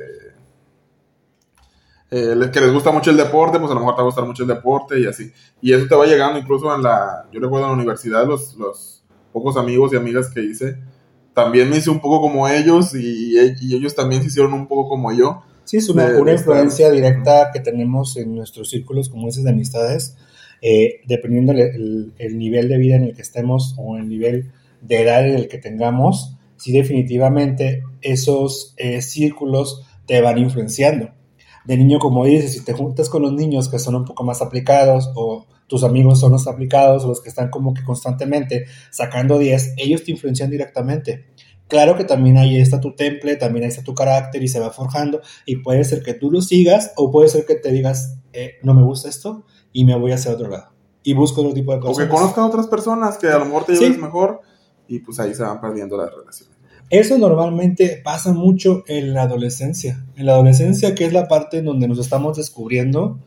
eh, 2.16 2.50
que 2.52 2.62
les 2.62 2.72
gusta 2.72 2.92
mucho 2.92 3.10
el 3.12 3.18
deporte, 3.18 3.58
pues 3.60 3.72
a 3.72 3.74
lo 3.74 3.80
mejor 3.80 3.96
te 3.96 4.02
va 4.02 4.04
a 4.04 4.12
gustar 4.12 4.26
mucho 4.26 4.44
el 4.44 4.50
deporte 4.50 5.00
y 5.00 5.06
así. 5.06 5.32
Y 5.62 5.74
eso 5.74 5.88
te 5.88 5.96
va 5.96 6.06
llegando 6.06 6.38
incluso 6.40 6.74
en 6.76 6.84
la, 6.84 7.26
yo 7.32 7.40
recuerdo 7.40 7.66
en 7.66 7.72
la 7.72 7.78
universidad, 7.78 8.28
los, 8.28 8.56
los 8.56 9.04
pocos 9.32 9.58
amigos 9.58 9.92
y 9.94 9.96
amigas 9.96 10.30
que 10.30 10.42
hice, 10.44 10.78
también 11.34 11.70
me 11.70 11.78
hice 11.78 11.90
un 11.90 12.00
poco 12.00 12.22
como 12.22 12.48
ellos 12.48 12.94
y, 12.94 13.34
y 13.62 13.76
ellos 13.76 13.96
también 13.96 14.22
se 14.22 14.28
hicieron 14.28 14.54
un 14.54 14.68
poco 14.68 14.88
como 14.90 15.12
yo. 15.12 15.42
Sí, 15.64 15.78
es 15.78 15.90
una, 15.90 16.10
De- 16.10 16.22
una 16.22 16.32
de 16.32 16.38
influencia 16.38 16.88
estar- 16.88 16.96
directa 16.96 17.50
que 17.54 17.60
tenemos 17.62 18.16
en 18.18 18.36
nuestros 18.36 18.70
círculos, 18.70 19.10
como 19.10 19.26
dices, 19.28 19.44
de 19.44 19.50
amistades, 19.50 20.16
eh, 20.62 21.02
dependiendo 21.08 21.54
el, 21.54 21.60
el- 21.62 22.14
el 22.20 22.38
nivel 22.38 22.70
de 22.70 22.78
vida 22.78 22.96
en 22.98 23.04
el 23.06 23.16
que 23.16 23.22
estemos 23.24 23.74
o 23.80 23.98
el 23.98 24.08
nivel 24.08 24.52
de 24.82 25.02
edad 25.02 25.26
en 25.28 25.36
el 25.36 25.48
que 25.48 25.58
tengamos, 25.58 26.36
sí 26.58 26.72
definitivamente 26.74 27.84
esos 28.02 28.74
eh, 28.78 29.02
círculos 29.02 29.84
te 30.06 30.22
van 30.22 30.38
influenciando. 30.38 31.10
De 31.66 31.78
niño, 31.78 32.00
como 32.00 32.26
dices, 32.26 32.52
si 32.54 32.64
te 32.64 32.74
juntas 32.74 33.10
con 33.10 33.22
los 33.22 33.32
niños 33.34 33.70
que 33.70 33.80
son 33.80 33.96
un 33.96 34.06
poco 34.06 34.24
más 34.24 34.42
aplicados 34.42 35.12
o 35.16 35.46
tus 35.68 35.84
amigos 35.84 36.20
son 36.20 36.34
los 36.34 36.48
aplicados 36.48 37.06
o 37.06 37.08
los 37.08 37.22
que 37.22 37.30
están 37.30 37.50
como 37.50 37.74
que 37.74 37.84
constantemente 37.84 38.66
sacando 38.92 39.40
10, 39.40 39.76
ellos 39.78 40.04
te 40.04 40.12
influencian 40.12 40.50
directamente. 40.50 41.26
Claro 41.70 41.96
que 41.96 42.04
también 42.04 42.38
ahí 42.38 42.58
está 42.58 42.80
tu 42.82 42.94
temple, 42.96 43.38
también 43.38 43.64
ahí 43.64 43.70
está 43.70 43.82
tu 43.84 43.96
carácter 43.96 44.44
y 44.44 44.48
se 44.50 44.60
va 44.60 44.70
forjando 44.72 45.22
y 45.46 45.58
puede 45.58 45.84
ser 45.86 46.04
que 46.04 46.14
tú 46.14 46.30
lo 46.30 46.42
sigas 46.42 46.92
o 46.98 47.10
puede 47.10 47.30
ser 47.30 47.46
que 47.46 47.56
te 47.56 47.72
digas, 47.72 48.18
eh, 48.34 48.56
no 48.62 48.74
me 48.74 48.84
gusta 48.84 49.08
esto 49.10 49.46
y 49.72 49.86
me 49.86 49.98
voy 49.98 50.12
hacia 50.12 50.32
otro 50.34 50.50
lado 50.50 50.68
y 51.02 51.14
busco 51.14 51.42
otro 51.42 51.54
tipo 51.54 51.72
de 51.72 51.78
O 51.80 51.82
cosas. 51.82 52.04
que 52.06 52.12
conozcan 52.12 52.44
otras 52.44 52.68
personas 52.68 53.18
que 53.18 53.28
a 53.28 53.40
lo 53.40 53.46
mejor 53.46 53.64
te 53.66 53.76
Sí. 53.76 53.86
lleves 53.86 53.98
mejor 54.00 54.42
y 54.88 55.00
pues 55.00 55.20
ahí 55.20 55.34
se 55.34 55.44
van 55.44 55.60
perdiendo 55.62 55.96
las 55.98 56.12
relaciones. 56.14 56.53
Eso 56.94 57.18
normalmente 57.18 58.00
pasa 58.04 58.34
mucho 58.34 58.84
en 58.86 59.16
la 59.16 59.24
adolescencia. 59.24 60.06
En 60.16 60.28
la 60.28 60.34
adolescencia, 60.34 60.94
que 60.94 61.06
es 61.06 61.12
la 61.12 61.28
parte 61.28 61.58
en 61.58 61.66
donde 61.66 61.88
nos 61.88 61.98
estamos 61.98 62.38
descubriendo, 62.38 63.20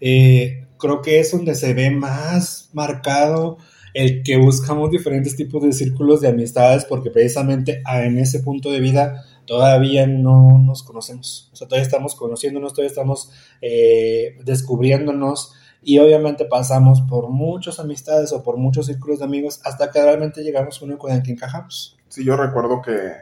eh, 0.00 0.68
creo 0.78 1.02
que 1.02 1.18
es 1.18 1.32
donde 1.32 1.56
se 1.56 1.74
ve 1.74 1.90
más 1.90 2.70
marcado 2.74 3.58
el 3.92 4.22
que 4.22 4.36
buscamos 4.36 4.92
diferentes 4.92 5.34
tipos 5.34 5.64
de 5.64 5.72
círculos 5.72 6.20
de 6.20 6.28
amistades, 6.28 6.84
porque 6.84 7.10
precisamente 7.10 7.82
ah, 7.86 8.04
en 8.04 8.18
ese 8.18 8.38
punto 8.38 8.70
de 8.70 8.78
vida 8.78 9.24
todavía 9.46 10.06
no 10.06 10.56
nos 10.58 10.84
conocemos. 10.84 11.50
O 11.52 11.56
sea, 11.56 11.66
todavía 11.66 11.86
estamos 11.86 12.14
conociéndonos, 12.14 12.72
todavía 12.72 12.90
estamos 12.90 13.32
eh, 13.60 14.36
descubriéndonos 14.44 15.54
y 15.82 15.98
obviamente 15.98 16.44
pasamos 16.44 17.00
por 17.00 17.30
muchas 17.30 17.80
amistades 17.80 18.32
o 18.32 18.44
por 18.44 18.58
muchos 18.58 18.86
círculos 18.86 19.18
de 19.18 19.24
amigos 19.24 19.60
hasta 19.64 19.90
que 19.90 20.00
realmente 20.00 20.44
llegamos 20.44 20.80
a 20.80 20.84
uno 20.84 20.98
con 20.98 21.10
el 21.10 21.24
que 21.24 21.32
encajamos. 21.32 21.97
Sí, 22.18 22.24
yo 22.24 22.36
recuerdo 22.36 22.82
que 22.82 23.12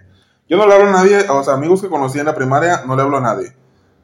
yo 0.49 0.57
no 0.57 0.67
le 0.67 0.73
hablo 0.73 0.89
a 0.89 0.93
nadie, 0.93 1.19
o 1.29 1.43
sea, 1.43 1.53
amigos 1.53 1.83
que 1.83 1.89
conocí 1.89 2.19
en 2.19 2.25
la 2.25 2.35
primaria, 2.35 2.81
no 2.87 2.97
le 2.97 3.03
hablo 3.03 3.19
a 3.19 3.21
nadie. 3.21 3.53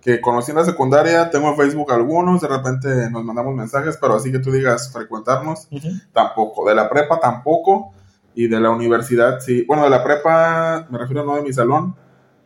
Que 0.03 0.21
conocí 0.21 0.51
en 0.51 0.59
la 0.59 0.67
secundaria, 0.67 1.31
tengo 1.31 1.49
en 1.49 1.57
Facebook 1.57 1.91
algunos, 1.91 2.43
de 2.43 2.49
repente 2.49 3.11
nos 3.11 3.25
mandamos 3.25 3.55
mensajes, 3.55 3.97
pero 3.99 4.17
así 4.17 4.31
que 4.31 4.39
tú 4.39 4.53
digas 4.53 4.93
frecuentarnos, 4.93 5.67
tampoco. 6.13 6.69
De 6.69 6.75
la 6.75 6.91
prepa 6.91 7.19
tampoco, 7.19 7.95
y 8.35 8.49
de 8.49 8.61
la 8.61 8.69
universidad 8.69 9.41
sí. 9.41 9.65
Bueno, 9.67 9.85
de 9.85 9.89
la 9.89 10.05
prepa 10.05 10.87
me 10.91 10.99
refiero 10.99 11.25
no 11.25 11.37
de 11.37 11.43
mi 11.43 11.55
salón, 11.55 11.97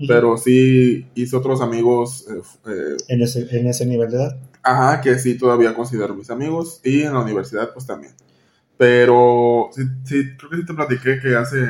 pero 0.07 0.37
sí 0.37 1.11
hice 1.17 1.37
otros 1.37 1.61
amigos. 1.61 2.27
Eh, 2.31 2.43
eh, 2.69 2.97
¿En, 3.09 3.23
ese, 3.23 3.49
¿En 3.59 3.67
ese 3.67 3.87
nivel 3.87 4.13
de 4.13 4.19
edad? 4.19 4.37
Ajá, 4.63 5.01
que 5.01 5.19
sí 5.19 5.37
todavía 5.37 5.75
considero 5.75 6.15
mis 6.15 6.31
amigos, 6.31 6.81
y 6.85 7.03
en 7.03 7.13
la 7.13 7.23
universidad 7.23 7.73
pues 7.73 7.87
también. 7.87 8.15
Pero 8.77 9.69
sí, 9.73 9.83
sí 10.05 10.37
creo 10.37 10.49
que 10.49 10.57
sí 10.59 10.65
te 10.65 10.75
platiqué 10.75 11.19
que 11.19 11.35
hace 11.35 11.67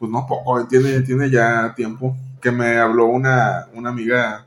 pues 0.00 0.10
no 0.10 0.26
poco, 0.26 0.66
tiene, 0.66 1.02
tiene 1.02 1.30
ya 1.30 1.74
tiempo 1.76 2.16
que 2.40 2.50
me 2.50 2.78
habló 2.78 3.04
una, 3.04 3.68
una 3.74 3.90
amiga, 3.90 4.46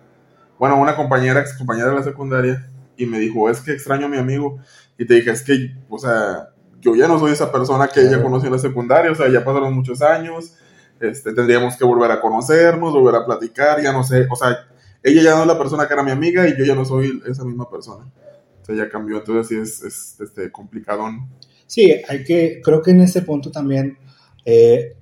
bueno, 0.58 0.82
una 0.82 0.96
compañera, 0.96 1.40
ex 1.42 1.54
compañera 1.56 1.90
de 1.90 1.96
la 1.96 2.04
secundaria, 2.04 2.68
y 2.98 3.06
me 3.06 3.20
dijo, 3.20 3.48
es 3.52 3.62
que 3.62 3.72
extraño 3.72 4.08
a 4.08 4.10
mi 4.10 4.18
amigo. 4.18 4.60
Y 4.98 5.06
te 5.06 5.14
dije, 5.14 5.30
es 5.30 5.44
que, 5.44 5.76
o 5.90 6.00
sea, 6.00 6.50
yo 6.82 6.96
ya 6.96 7.08
no 7.08 7.20
soy 7.20 7.32
esa 7.32 7.52
persona 7.52 7.88
que 7.88 8.02
ella 8.02 8.22
conoció 8.22 8.48
en 8.48 8.54
la 8.54 8.60
secundaria, 8.60 9.12
o 9.12 9.16
sea, 9.16 9.30
ya 9.30 9.46
pasaron 9.46 9.76
muchos 9.76 10.02
años, 10.02 10.56
este, 11.00 11.34
tendríamos 11.34 11.78
que 11.78 11.86
volver 11.86 12.10
a 12.10 12.20
conocernos, 12.20 12.92
volver 12.92 13.22
a 13.22 13.26
platicar, 13.26 13.80
ya 13.82 13.94
no 13.94 14.04
sé, 14.04 14.26
o 14.32 14.36
sea, 14.36 14.58
ella 15.04 15.22
ya 15.22 15.36
no 15.36 15.42
es 15.42 15.48
la 15.48 15.58
persona 15.58 15.88
que 15.88 15.94
era 15.94 16.02
mi 16.02 16.12
amiga 16.12 16.48
y 16.48 16.58
yo 16.58 16.66
ya 16.66 16.74
no 16.74 16.84
soy 16.84 17.22
esa 17.28 17.44
misma 17.44 17.70
persona. 17.70 18.06
O 18.62 18.66
sea, 18.66 18.76
ya 18.76 18.90
cambió, 18.90 19.18
entonces 19.18 19.48
sí 19.48 19.56
es, 19.56 19.84
es 19.84 20.20
este, 20.20 20.52
complicadón. 20.52 21.30
Sí, 21.68 21.94
hay 22.08 22.24
que, 22.24 22.60
creo 22.64 22.82
que 22.82 22.92
en 22.92 23.02
este 23.02 23.22
punto 23.22 23.52
también 23.52 24.00
eh, 24.46 24.96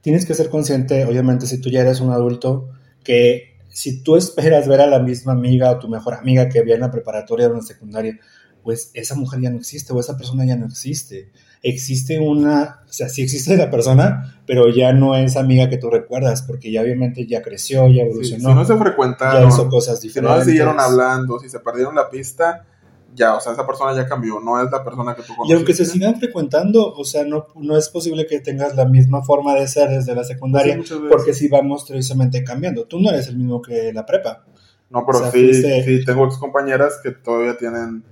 tienes 0.00 0.26
que 0.26 0.34
ser 0.34 0.48
consciente, 0.50 1.04
obviamente, 1.04 1.46
si 1.46 1.60
tú 1.60 1.70
ya 1.70 1.80
eres 1.80 2.00
un 2.00 2.10
adulto, 2.10 2.68
que 3.04 3.58
si 3.68 4.02
tú 4.02 4.16
esperas 4.16 4.66
ver 4.68 4.80
a 4.80 4.86
la 4.86 4.98
misma 4.98 5.32
amiga 5.32 5.70
o 5.70 5.78
tu 5.78 5.88
mejor 5.88 6.14
amiga 6.14 6.48
que 6.48 6.58
había 6.58 6.74
en 6.74 6.80
la 6.80 6.90
preparatoria 6.90 7.46
o 7.46 7.50
en 7.50 7.56
la 7.56 7.62
secundaria, 7.62 8.18
pues 8.62 8.90
esa 8.94 9.14
mujer 9.14 9.40
ya 9.40 9.50
no 9.50 9.56
existe 9.56 9.92
o 9.92 10.00
esa 10.00 10.16
persona 10.16 10.44
ya 10.44 10.56
no 10.56 10.66
existe. 10.66 11.30
Existe 11.62 12.18
una, 12.18 12.80
o 12.88 12.92
sea, 12.92 13.08
sí 13.08 13.22
existe 13.22 13.56
la 13.56 13.70
persona, 13.70 14.42
pero 14.46 14.68
ya 14.68 14.92
no 14.92 15.14
es 15.14 15.36
amiga 15.36 15.68
que 15.68 15.78
tú 15.78 15.90
recuerdas, 15.90 16.42
porque 16.42 16.70
ya 16.70 16.82
obviamente 16.82 17.26
ya 17.26 17.42
creció, 17.42 17.88
ya 17.88 18.02
evolucionó. 18.02 18.50
si 18.50 18.54
no 18.54 18.64
se 18.64 18.76
frecuentaron, 18.76 19.42
ya 19.42 19.48
hizo 19.48 19.68
cosas 19.68 20.00
diferentes. 20.00 20.36
Si 20.36 20.40
no 20.40 20.44
siguieron 20.44 20.80
hablando, 20.80 21.38
si 21.38 21.48
se 21.48 21.60
perdieron 21.60 21.94
la 21.94 22.08
pista, 22.08 22.66
ya, 23.14 23.34
o 23.34 23.40
sea, 23.40 23.52
esa 23.52 23.66
persona 23.66 23.94
ya 23.94 24.06
cambió, 24.06 24.40
no 24.40 24.62
es 24.62 24.70
la 24.70 24.84
persona 24.84 25.14
que 25.14 25.22
tú 25.22 25.34
conoces. 25.34 25.50
Y 25.50 25.54
aunque 25.54 25.74
se 25.74 25.84
sigan 25.84 26.16
frecuentando, 26.18 26.92
o 26.92 27.04
sea, 27.04 27.24
no, 27.24 27.46
no 27.56 27.76
es 27.76 27.88
posible 27.88 28.26
que 28.26 28.40
tengas 28.40 28.76
la 28.76 28.84
misma 28.84 29.22
forma 29.22 29.54
de 29.54 29.66
ser 29.66 29.90
desde 29.90 30.14
la 30.14 30.24
secundaria, 30.24 30.78
porque 31.08 31.34
si 31.34 31.48
vamos 31.48 31.84
precisamente 31.88 32.44
cambiando. 32.44 32.84
Tú 32.84 33.00
no 33.00 33.10
eres 33.10 33.28
el 33.28 33.36
mismo 33.36 33.60
que 33.60 33.92
la 33.92 34.06
prepa. 34.06 34.44
No, 34.90 35.04
pero 35.06 35.30
sí, 35.30 35.54
sí, 35.54 36.04
tengo 36.04 36.26
ex 36.26 36.36
compañeras 36.36 36.98
que 37.02 37.10
todavía 37.12 37.56
tienen. 37.56 38.02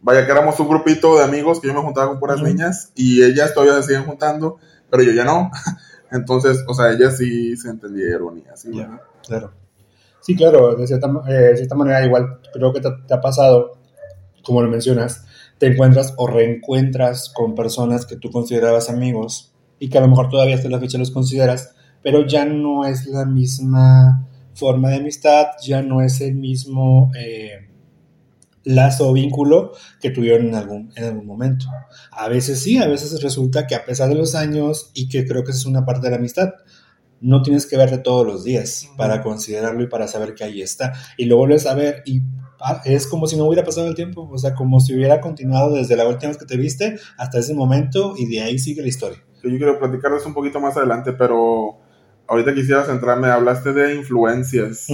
Vaya, 0.00 0.24
que 0.26 0.32
éramos 0.32 0.58
un 0.58 0.68
grupito 0.68 1.18
de 1.18 1.24
amigos 1.24 1.60
que 1.60 1.68
yo 1.68 1.74
me 1.74 1.80
juntaba 1.80 2.08
con 2.08 2.18
puras 2.18 2.42
niñas 2.42 2.90
y 2.96 3.22
ellas 3.22 3.54
todavía 3.54 3.80
se 3.80 3.88
siguen 3.88 4.04
juntando, 4.04 4.58
pero 4.90 5.02
yo 5.02 5.12
ya 5.12 5.24
no. 5.24 5.50
Entonces, 6.10 6.64
o 6.66 6.74
sea, 6.74 6.90
ellas 6.90 7.16
sí 7.16 7.56
se 7.56 7.70
entendieron 7.70 8.38
y 8.38 8.44
así. 8.48 8.70
claro. 9.26 9.52
Sí, 10.20 10.36
claro, 10.36 10.76
de 10.76 10.86
cierta, 10.86 11.10
eh, 11.28 11.32
de 11.32 11.56
cierta 11.56 11.74
manera, 11.74 12.04
igual 12.04 12.38
creo 12.52 12.72
que 12.72 12.80
te 12.80 13.12
ha 13.12 13.20
pasado 13.20 13.81
como 14.42 14.62
lo 14.62 14.68
mencionas, 14.68 15.24
te 15.58 15.68
encuentras 15.68 16.14
o 16.16 16.26
reencuentras 16.26 17.30
con 17.34 17.54
personas 17.54 18.06
que 18.06 18.16
tú 18.16 18.30
considerabas 18.30 18.90
amigos 18.90 19.52
y 19.78 19.88
que 19.88 19.98
a 19.98 20.00
lo 20.00 20.08
mejor 20.08 20.28
todavía 20.28 20.56
hasta 20.56 20.68
la 20.68 20.80
fecha 20.80 20.98
los 20.98 21.10
consideras, 21.10 21.74
pero 22.02 22.26
ya 22.26 22.44
no 22.44 22.84
es 22.84 23.06
la 23.06 23.24
misma 23.24 24.28
forma 24.54 24.90
de 24.90 24.96
amistad, 24.96 25.46
ya 25.64 25.82
no 25.82 26.02
es 26.02 26.20
el 26.20 26.34
mismo 26.34 27.10
eh, 27.18 27.68
lazo 28.64 29.08
o 29.08 29.12
vínculo 29.12 29.72
que 30.00 30.10
tuvieron 30.10 30.48
en 30.48 30.54
algún, 30.54 30.92
en 30.96 31.04
algún 31.04 31.26
momento. 31.26 31.66
A 32.10 32.28
veces 32.28 32.60
sí, 32.60 32.78
a 32.78 32.86
veces 32.86 33.22
resulta 33.22 33.66
que 33.66 33.74
a 33.74 33.84
pesar 33.84 34.08
de 34.08 34.14
los 34.14 34.34
años 34.34 34.90
y 34.94 35.08
que 35.08 35.26
creo 35.26 35.44
que 35.44 35.52
es 35.52 35.64
una 35.66 35.84
parte 35.84 36.06
de 36.06 36.10
la 36.10 36.16
amistad, 36.16 36.50
no 37.20 37.42
tienes 37.42 37.66
que 37.66 37.76
verle 37.76 37.98
todos 37.98 38.26
los 38.26 38.42
días 38.42 38.88
para 38.96 39.22
considerarlo 39.22 39.82
y 39.84 39.86
para 39.86 40.08
saber 40.08 40.34
que 40.34 40.44
ahí 40.44 40.60
está. 40.60 40.92
Y 41.16 41.26
lo 41.26 41.36
vuelves 41.36 41.66
a 41.66 41.74
ver 41.74 42.02
y 42.04 42.22
es 42.84 43.06
como 43.06 43.26
si 43.26 43.36
no 43.36 43.44
hubiera 43.44 43.64
pasado 43.64 43.88
el 43.88 43.94
tiempo, 43.94 44.28
o 44.30 44.38
sea, 44.38 44.54
como 44.54 44.80
si 44.80 44.94
hubiera 44.94 45.20
continuado 45.20 45.74
desde 45.74 45.96
la 45.96 46.06
última 46.06 46.28
vez 46.28 46.38
que 46.38 46.46
te 46.46 46.56
viste 46.56 46.98
hasta 47.16 47.38
ese 47.38 47.54
momento 47.54 48.14
y 48.16 48.26
de 48.26 48.42
ahí 48.42 48.58
sigue 48.58 48.82
la 48.82 48.88
historia. 48.88 49.18
Yo 49.42 49.50
quiero 49.50 49.78
platicarles 49.78 50.24
un 50.24 50.34
poquito 50.34 50.60
más 50.60 50.76
adelante, 50.76 51.12
pero 51.12 51.78
ahorita 52.28 52.54
quisiera 52.54 52.84
centrarme, 52.84 53.28
hablaste 53.28 53.72
de 53.72 53.94
influencias. 53.94 54.86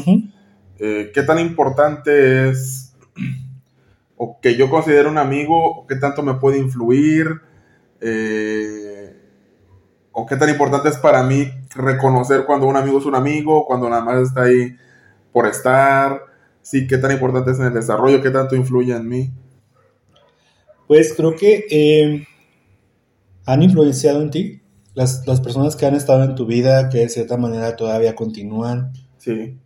Eh, 0.78 1.10
¿Qué 1.12 1.22
tan 1.22 1.38
importante 1.38 2.48
es 2.48 2.94
o 4.16 4.40
que 4.40 4.56
yo 4.56 4.70
considero 4.70 5.10
un 5.10 5.18
amigo, 5.18 5.80
o 5.80 5.86
qué 5.86 5.96
tanto 5.96 6.22
me 6.22 6.34
puede 6.34 6.58
influir? 6.58 7.40
Eh, 8.00 9.16
o 10.12 10.26
qué 10.26 10.36
tan 10.36 10.48
importante 10.48 10.88
es 10.88 10.96
para 10.96 11.22
mí 11.22 11.48
reconocer 11.74 12.44
cuando 12.44 12.66
un 12.66 12.76
amigo 12.76 12.98
es 12.98 13.06
un 13.06 13.14
amigo, 13.14 13.66
cuando 13.66 13.88
nada 13.88 14.02
más 14.02 14.22
está 14.22 14.42
ahí 14.42 14.76
por 15.32 15.46
estar, 15.46 16.27
sí, 16.68 16.86
qué 16.86 16.98
tan 16.98 17.12
importante 17.12 17.52
es 17.52 17.58
en 17.58 17.66
el 17.66 17.74
desarrollo, 17.74 18.22
qué 18.22 18.30
tanto 18.30 18.54
influye 18.54 18.94
en 18.94 19.08
mí. 19.08 19.30
Pues 20.86 21.14
creo 21.14 21.34
que 21.34 21.64
eh, 21.70 22.26
han 23.46 23.62
influenciado 23.62 24.20
en 24.20 24.30
ti 24.30 24.60
las, 24.92 25.22
personas 25.42 25.76
que 25.76 25.86
han 25.86 25.94
estado 25.94 26.24
en 26.24 26.34
tu 26.34 26.44
vida, 26.44 26.90
que 26.90 26.98
de 26.98 27.08
cierta 27.08 27.38
manera 27.38 27.74
todavía 27.76 28.14
continúan. 28.14 28.92
Sí. 29.16 29.56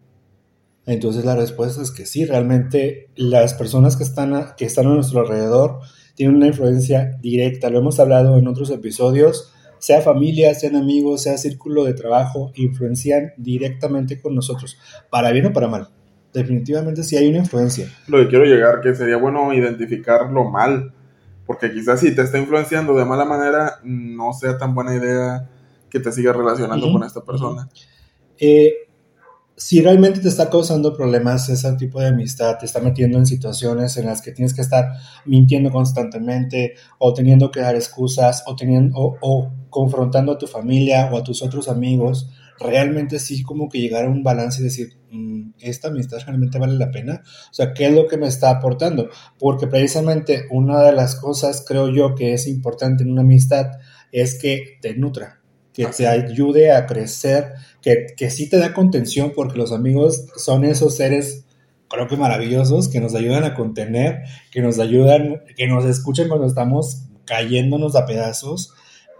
Entonces 0.87 1.25
la 1.25 1.35
respuesta 1.35 1.82
es 1.82 1.90
que 1.90 2.06
sí, 2.06 2.25
realmente 2.25 3.09
las 3.16 3.54
personas 3.54 3.97
que 3.97 4.04
están 4.04 4.54
que 4.56 4.64
están 4.64 4.87
a 4.87 4.94
nuestro 4.94 5.21
alrededor 5.21 5.80
tienen 6.14 6.37
una 6.37 6.49
influencia 6.49 7.18
directa. 7.21 7.71
Lo 7.71 7.78
hemos 7.78 7.99
hablado 7.99 8.38
en 8.38 8.47
otros 8.47 8.71
episodios 8.71 9.52
sea 9.78 10.00
familia, 10.00 10.54
sean 10.54 10.76
amigos, 10.76 11.23
sea 11.23 11.37
círculo 11.37 11.82
de 11.82 11.94
trabajo, 11.94 12.52
influencian 12.54 13.32
directamente 13.37 14.21
con 14.21 14.32
nosotros, 14.32 14.78
para 15.11 15.32
bien 15.32 15.47
o 15.47 15.52
para 15.52 15.66
mal. 15.66 15.88
Definitivamente 16.32 17.02
sí 17.02 17.16
hay 17.16 17.28
una 17.28 17.38
influencia. 17.38 17.88
Lo 18.08 18.18
que 18.18 18.28
quiero 18.28 18.44
llegar, 18.44 18.80
que 18.80 18.94
sería 18.94 19.16
bueno 19.16 19.52
identificarlo 19.52 20.44
mal, 20.44 20.92
porque 21.46 21.72
quizás 21.72 22.00
si 22.00 22.14
te 22.14 22.22
está 22.22 22.38
influenciando 22.38 22.94
de 22.94 23.04
mala 23.04 23.24
manera, 23.24 23.80
no 23.84 24.32
sea 24.32 24.56
tan 24.56 24.74
buena 24.74 24.94
idea 24.94 25.48
que 25.90 26.00
te 26.00 26.10
sigas 26.10 26.34
relacionando 26.34 26.90
con 26.90 27.04
esta 27.04 27.20
persona. 27.22 27.68
eh, 28.38 28.72
si 29.56 29.80
realmente 29.80 30.20
te 30.20 30.28
está 30.28 30.48
causando 30.48 30.96
problemas 30.96 31.48
ese 31.48 31.72
tipo 31.74 32.00
de 32.00 32.08
amistad, 32.08 32.58
te 32.58 32.66
está 32.66 32.80
metiendo 32.80 33.18
en 33.18 33.26
situaciones 33.26 33.96
en 33.96 34.06
las 34.06 34.22
que 34.22 34.32
tienes 34.32 34.54
que 34.54 34.62
estar 34.62 34.92
mintiendo 35.26 35.70
constantemente 35.70 36.74
o 36.98 37.12
teniendo 37.12 37.50
que 37.50 37.60
dar 37.60 37.76
excusas 37.76 38.42
o, 38.46 38.56
teniendo, 38.56 38.96
o, 38.96 39.50
confrontando 39.68 40.32
a 40.32 40.38
tu 40.38 40.46
familia 40.46 41.10
o 41.12 41.16
a 41.18 41.22
tus 41.22 41.42
otros 41.42 41.68
amigos, 41.68 42.30
realmente 42.62 43.19
sí 43.19 43.42
como 43.42 43.69
que 43.69 43.81
llegar 43.81 44.04
a 44.04 44.11
un 44.11 44.23
balance 44.23 44.61
y 44.61 44.64
decir, 44.64 44.99
mm, 45.11 45.52
¿esta 45.61 45.88
amistad 45.88 46.19
realmente 46.25 46.59
vale 46.59 46.75
la 46.75 46.90
pena? 46.90 47.23
O 47.50 47.54
sea, 47.54 47.75
¿qué 47.75 47.87
es 47.87 47.92
lo 47.92 48.07
que 48.07 48.16
me 48.16 48.26
está 48.26 48.50
aportando? 48.50 49.09
Porque 49.38 49.66
precisamente 49.66 50.47
una 50.50 50.83
de 50.83 50.92
las 50.92 51.16
cosas 51.16 51.64
creo 51.66 51.88
yo 51.88 52.14
que 52.14 52.33
es 52.33 52.47
importante 52.47 53.02
en 53.02 53.11
una 53.11 53.23
amistad 53.23 53.66
es 54.12 54.38
que 54.38 54.78
te 54.81 54.95
nutra, 54.95 55.40
que 55.73 55.87
te 55.87 56.07
ayude 56.07 56.73
a 56.73 56.87
crecer 56.87 57.52
que, 57.81 58.07
que 58.16 58.31
sí 58.31 58.49
te 58.49 58.59
da 58.59 58.73
contención 58.75 59.33
porque 59.35 59.59
los 59.59 59.73
amigos 59.73 60.26
son 60.37 60.64
esos 60.64 60.97
seres 60.97 61.47
creo 61.92 62.09
que 62.09 62.16
maravillosos, 62.16 62.88
que 62.88 63.00
nos 63.00 63.14
ayudan 63.14 63.45
a 63.45 63.54
contener, 63.54 64.23
que 64.50 64.62
nos 64.62 64.78
ayudan, 64.78 65.42
que 65.57 65.66
nos 65.66 65.85
escuchen 65.85 66.28
cuando 66.28 66.47
estamos 66.47 67.04
cayéndonos 67.26 67.97
a 67.97 68.07
pedazos. 68.07 68.73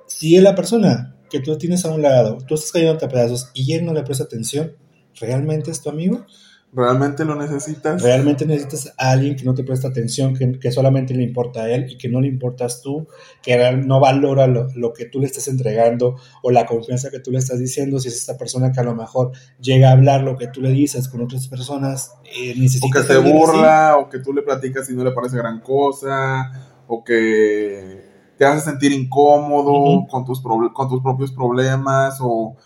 Si 0.07 0.37
es 0.37 0.43
la 0.43 0.55
persona 0.55 1.15
que 1.33 1.41
tú 1.41 1.57
tienes 1.57 1.83
a 1.87 1.95
un 1.95 2.03
lado, 2.03 2.37
tú 2.47 2.57
estás 2.57 2.73
cayendo 2.73 3.05
a 3.05 3.09
pedazos 3.09 3.51
y 3.55 3.73
él 3.73 3.87
no 3.87 3.95
le 3.95 4.03
presta 4.03 4.25
atención, 4.25 4.77
¿realmente 5.19 5.71
es 5.71 5.81
tu 5.81 5.89
amigo? 5.89 6.27
¿Realmente 6.75 7.25
lo 7.25 7.35
necesitas? 7.35 8.03
Realmente 8.03 8.45
necesitas 8.45 8.93
a 8.99 9.13
alguien 9.13 9.35
que 9.35 9.45
no 9.45 9.55
te 9.55 9.65
presta 9.65 9.89
atención, 9.89 10.35
que, 10.35 10.59
que 10.59 10.71
solamente 10.71 11.15
le 11.15 11.23
importa 11.23 11.63
a 11.63 11.71
él 11.71 11.87
y 11.91 11.97
que 11.97 12.11
no 12.11 12.21
le 12.21 12.29
importas 12.29 12.83
tú, 12.83 13.07
que 13.43 13.73
no 13.77 13.99
valora 13.99 14.47
lo, 14.47 14.69
lo, 14.75 14.93
que 14.93 15.07
tú 15.07 15.21
le 15.21 15.27
estás 15.27 15.49
entregando 15.49 16.17
o 16.43 16.51
la 16.51 16.67
confianza 16.67 17.11
que 17.11 17.21
tú 17.21 17.31
le 17.31 17.39
estás 17.39 17.59
diciendo. 17.59 17.99
Si 17.99 18.09
es 18.09 18.17
esta 18.17 18.37
persona 18.37 18.73
que 18.73 18.81
a 18.81 18.85
lo 18.85 18.95
mejor 18.95 19.33
llega 19.59 19.89
a 19.89 19.93
hablar 19.93 20.23
lo 20.23 20.37
que 20.37 20.49
tú 20.49 20.61
le 20.61 20.71
dices 20.71 21.09
con 21.09 21.23
otras 21.23 21.49
personas, 21.49 22.13
eh, 22.25 22.55
O 22.83 22.91
que 22.91 23.03
se 23.03 23.19
burla, 23.19 23.97
o 23.99 24.09
que 24.09 24.19
tú 24.19 24.33
le 24.35 24.43
platicas 24.43 24.89
y 24.91 24.95
no 24.95 25.05
le 25.05 25.13
parece 25.13 25.39
gran 25.39 25.61
cosa, 25.61 26.53
o 26.87 27.05
que 27.05 28.12
te 28.43 28.49
hace 28.49 28.71
sentir 28.71 28.91
incómodo 28.91 30.05
con, 30.11 30.25
tus 30.25 30.41
con 30.41 30.89
tus 30.89 31.01
propios 31.01 31.31
problemas, 31.31 32.19
o 32.21 32.57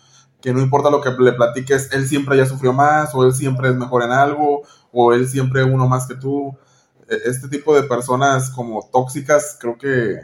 que 0.41 0.51
no 0.51 0.59
importa 0.59 0.89
lo 0.89 1.01
que 1.01 1.11
le 1.11 1.33
platiques, 1.33 1.91
él 1.93 2.07
siempre 2.07 2.35
ya 2.35 2.47
sufrió 2.47 2.73
más, 2.73 3.13
o 3.13 3.23
él 3.23 3.31
siempre 3.31 3.69
es 3.69 3.75
mejor 3.75 4.01
en 4.01 4.11
algo, 4.11 4.63
o 4.91 5.13
él 5.13 5.27
siempre 5.27 5.61
es 5.61 5.67
uno 5.67 5.87
más 5.87 6.07
que 6.07 6.15
tú. 6.15 6.57
e- 7.07 7.29
este 7.29 7.47
tipo 7.47 7.75
de 7.75 7.83
personas 7.83 8.49
como 8.49 8.89
tóxicas, 8.91 9.55
creo 9.61 9.77
que, 9.77 10.15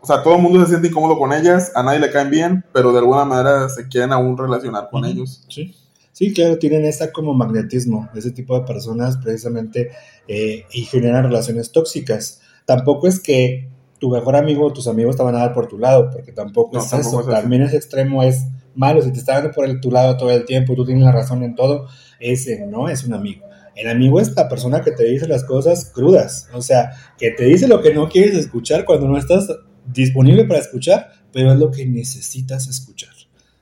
o 0.00 0.06
sea, 0.06 0.24
todo 0.24 0.34
el 0.34 0.42
mundo 0.42 0.60
se 0.62 0.70
siente 0.70 0.88
incómodo 0.88 1.16
con 1.16 1.32
ellas, 1.32 1.70
a 1.76 1.84
nadie 1.84 2.00
le 2.00 2.10
caen 2.10 2.28
bien, 2.28 2.64
pero 2.72 2.90
de 2.90 2.98
alguna 2.98 3.24
manera 3.24 3.68
se 3.68 3.86
quieren 3.86 4.12
aún 4.12 4.36
relacionar 4.36 4.88
con 4.90 5.04
ellos. 5.04 5.44
Sí. 5.48 5.72
Sí, 6.10 6.34
claro, 6.34 6.58
tienen 6.58 6.84
esta 6.84 7.12
como 7.12 7.32
magnetismo, 7.32 8.08
ese 8.12 8.32
tipo 8.32 8.58
de 8.58 8.66
personas 8.66 9.18
precisamente 9.18 9.92
eh, 10.26 10.64
y 10.72 10.82
generan 10.82 11.22
relaciones 11.22 11.70
tóxicas. 11.70 12.40
Tampoco 12.66 13.06
es 13.06 13.20
que 13.20 13.77
tu 13.98 14.10
mejor 14.10 14.36
amigo 14.36 14.66
o 14.66 14.72
tus 14.72 14.86
amigos 14.86 15.16
te 15.16 15.22
van 15.22 15.34
a 15.34 15.40
dar 15.40 15.52
por 15.52 15.68
tu 15.68 15.78
lado, 15.78 16.10
porque 16.10 16.32
tampoco 16.32 16.76
No, 16.76 16.82
es 16.82 16.90
tampoco 16.90 17.20
eso. 17.20 17.30
es. 17.30 17.40
También 17.40 17.62
ese 17.62 17.76
extremo 17.76 18.22
es 18.22 18.44
malo. 18.74 19.02
Si 19.02 19.12
te 19.12 19.18
está 19.18 19.34
dando 19.34 19.50
por 19.50 19.64
el, 19.64 19.80
tu 19.80 19.90
lado 19.90 20.16
todo 20.16 20.30
el 20.30 20.44
tiempo 20.44 20.72
y 20.72 20.76
tú 20.76 20.84
tienes 20.84 21.04
la 21.04 21.12
razón 21.12 21.42
en 21.42 21.54
todo, 21.54 21.86
ese 22.20 22.66
no 22.66 22.88
es 22.88 23.04
un 23.04 23.14
amigo. 23.14 23.46
El 23.74 23.88
amigo 23.88 24.20
es 24.20 24.34
la 24.34 24.48
persona 24.48 24.80
que 24.80 24.90
te 24.90 25.04
dice 25.04 25.28
las 25.28 25.44
cosas 25.44 25.90
crudas, 25.94 26.48
o 26.52 26.60
sea, 26.60 26.90
que 27.16 27.30
te 27.30 27.44
dice 27.44 27.68
lo 27.68 27.80
que 27.80 27.94
no 27.94 28.08
quieres 28.08 28.34
escuchar 28.34 28.84
cuando 28.84 29.06
no 29.06 29.16
estás 29.16 29.48
disponible 29.86 30.44
para 30.44 30.58
escuchar, 30.60 31.12
pero 31.32 31.52
es 31.52 31.58
lo 31.58 31.70
que 31.70 31.86
necesitas 31.86 32.66
escuchar. 32.66 33.10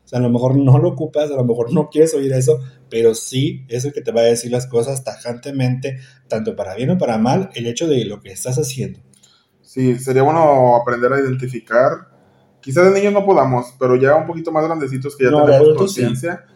O 0.06 0.08
sea, 0.08 0.20
a 0.20 0.22
lo 0.22 0.30
mejor 0.30 0.56
no 0.56 0.78
lo 0.78 0.90
ocupas, 0.90 1.30
a 1.30 1.34
lo 1.34 1.44
mejor 1.44 1.72
no 1.72 1.90
quieres 1.90 2.14
oír 2.14 2.32
eso, 2.32 2.60
pero 2.88 3.14
sí 3.14 3.66
es 3.68 3.84
el 3.84 3.92
que 3.92 4.00
te 4.00 4.12
va 4.12 4.20
a 4.20 4.24
decir 4.24 4.52
las 4.52 4.66
cosas 4.66 5.02
tajantemente, 5.04 5.98
tanto 6.28 6.54
para 6.54 6.74
bien 6.76 6.90
o 6.90 6.98
para 6.98 7.18
mal, 7.18 7.50
el 7.54 7.66
hecho 7.66 7.88
de 7.88 8.04
lo 8.04 8.20
que 8.20 8.30
estás 8.30 8.56
haciendo. 8.56 9.00
Sí, 9.76 9.98
sería 9.98 10.22
bueno 10.22 10.74
aprender 10.74 11.12
a 11.12 11.20
identificar. 11.20 12.08
Quizás 12.62 12.86
de 12.86 12.98
niños 12.98 13.12
no 13.12 13.26
podamos, 13.26 13.74
pero 13.78 13.94
ya 13.96 14.14
un 14.16 14.26
poquito 14.26 14.50
más 14.50 14.64
grandecitos 14.64 15.14
que 15.14 15.24
ya 15.24 15.30
No, 15.30 15.44
tenemos 15.44 15.68
sí. 15.68 15.74
conciencia, 15.76 16.46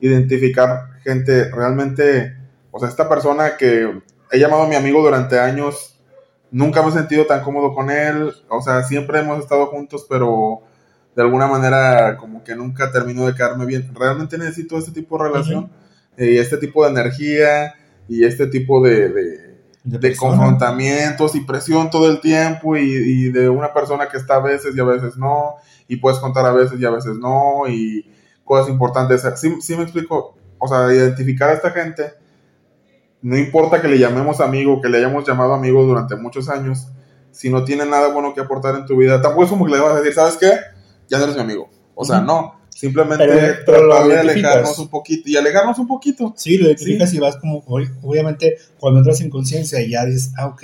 identificar 0.00 0.88
gente 1.04 1.50
realmente, 1.50 2.36
o 2.70 2.80
sea, 2.80 2.88
esta 2.88 3.06
persona 3.06 3.58
que 3.58 4.00
he 4.32 4.38
llamado 4.38 4.62
a 4.62 4.66
mi 4.66 4.76
amigo 4.76 5.02
durante 5.02 5.38
años, 5.38 6.00
nunca 6.50 6.82
me 6.82 6.88
he 6.88 6.92
sentido 6.92 7.26
tan 7.26 7.42
cómodo 7.42 7.74
con 7.74 7.90
él, 7.90 8.32
o 8.48 8.62
sea, 8.62 8.82
siempre 8.82 9.20
hemos 9.20 9.40
estado 9.40 9.66
juntos, 9.66 10.06
pero 10.08 10.62
de 11.14 11.20
alguna 11.22 11.46
manera 11.48 12.16
como 12.16 12.42
que 12.42 12.56
nunca 12.56 12.90
terminó 12.90 13.26
de 13.26 13.34
quedarme 13.34 13.66
bien. 13.66 13.90
Realmente 13.94 14.38
necesito 14.38 14.78
este 14.78 14.92
tipo 14.92 15.18
de 15.18 15.24
relación 15.28 15.70
eh, 16.16 16.30
y 16.32 16.38
este 16.38 16.56
tipo 16.56 16.82
de 16.84 16.92
energía 16.92 17.74
y 18.08 18.24
este 18.24 18.46
tipo 18.46 18.82
de- 18.82 19.10
de, 19.10 19.49
de 19.82 20.16
confrontamientos 20.16 21.34
y 21.34 21.40
presión 21.40 21.90
todo 21.90 22.10
el 22.10 22.20
tiempo 22.20 22.76
y, 22.76 22.82
y 22.82 23.32
de 23.32 23.48
una 23.48 23.72
persona 23.72 24.08
que 24.08 24.18
está 24.18 24.36
a 24.36 24.40
veces 24.40 24.76
y 24.76 24.80
a 24.80 24.84
veces 24.84 25.16
no, 25.16 25.54
y 25.88 25.96
puedes 25.96 26.18
contar 26.18 26.46
a 26.46 26.52
veces 26.52 26.78
y 26.80 26.84
a 26.84 26.90
veces 26.90 27.16
no, 27.16 27.66
y 27.68 28.06
cosas 28.44 28.68
importantes. 28.68 29.26
Sí, 29.36 29.60
sí 29.60 29.76
me 29.76 29.84
explico, 29.84 30.36
o 30.58 30.68
sea, 30.68 30.92
identificar 30.92 31.50
a 31.50 31.54
esta 31.54 31.70
gente, 31.70 32.12
no 33.22 33.36
importa 33.36 33.80
que 33.80 33.88
le 33.88 33.98
llamemos 33.98 34.40
amigo, 34.40 34.80
que 34.80 34.88
le 34.88 34.98
hayamos 34.98 35.26
llamado 35.26 35.54
amigo 35.54 35.82
durante 35.84 36.16
muchos 36.16 36.48
años, 36.48 36.88
si 37.30 37.50
no 37.50 37.64
tiene 37.64 37.86
nada 37.86 38.12
bueno 38.12 38.34
que 38.34 38.40
aportar 38.40 38.74
en 38.76 38.86
tu 38.86 38.96
vida, 38.96 39.22
tampoco 39.22 39.44
es 39.44 39.50
como 39.50 39.66
que 39.66 39.72
le 39.72 39.80
vas 39.80 39.92
a 39.92 39.96
decir, 39.96 40.14
¿sabes 40.14 40.36
qué? 40.36 40.52
Ya 41.08 41.18
no 41.18 41.24
eres 41.24 41.36
mi 41.36 41.42
amigo. 41.42 41.70
O 41.94 42.04
sea, 42.04 42.20
no, 42.20 42.59
simplemente 42.74 43.24
Pero- 43.26 43.56
pero 43.66 43.88
tratar 43.88 44.08
de 44.08 44.18
alejarnos 44.18 44.78
un 44.78 44.88
poquito 44.88 45.28
y 45.28 45.36
alejarnos 45.36 45.78
un 45.78 45.86
poquito. 45.86 46.34
Sí, 46.36 46.56
lo 46.58 46.66
identificas 46.66 47.12
y 47.14 47.18
vas 47.18 47.36
como, 47.36 47.64
obviamente, 48.02 48.56
cuando 48.78 49.00
entras 49.00 49.20
en 49.20 49.30
conciencia 49.30 49.80
y 49.80 49.90
ya 49.90 50.04
dices, 50.04 50.32
ah, 50.38 50.46
ok, 50.46 50.62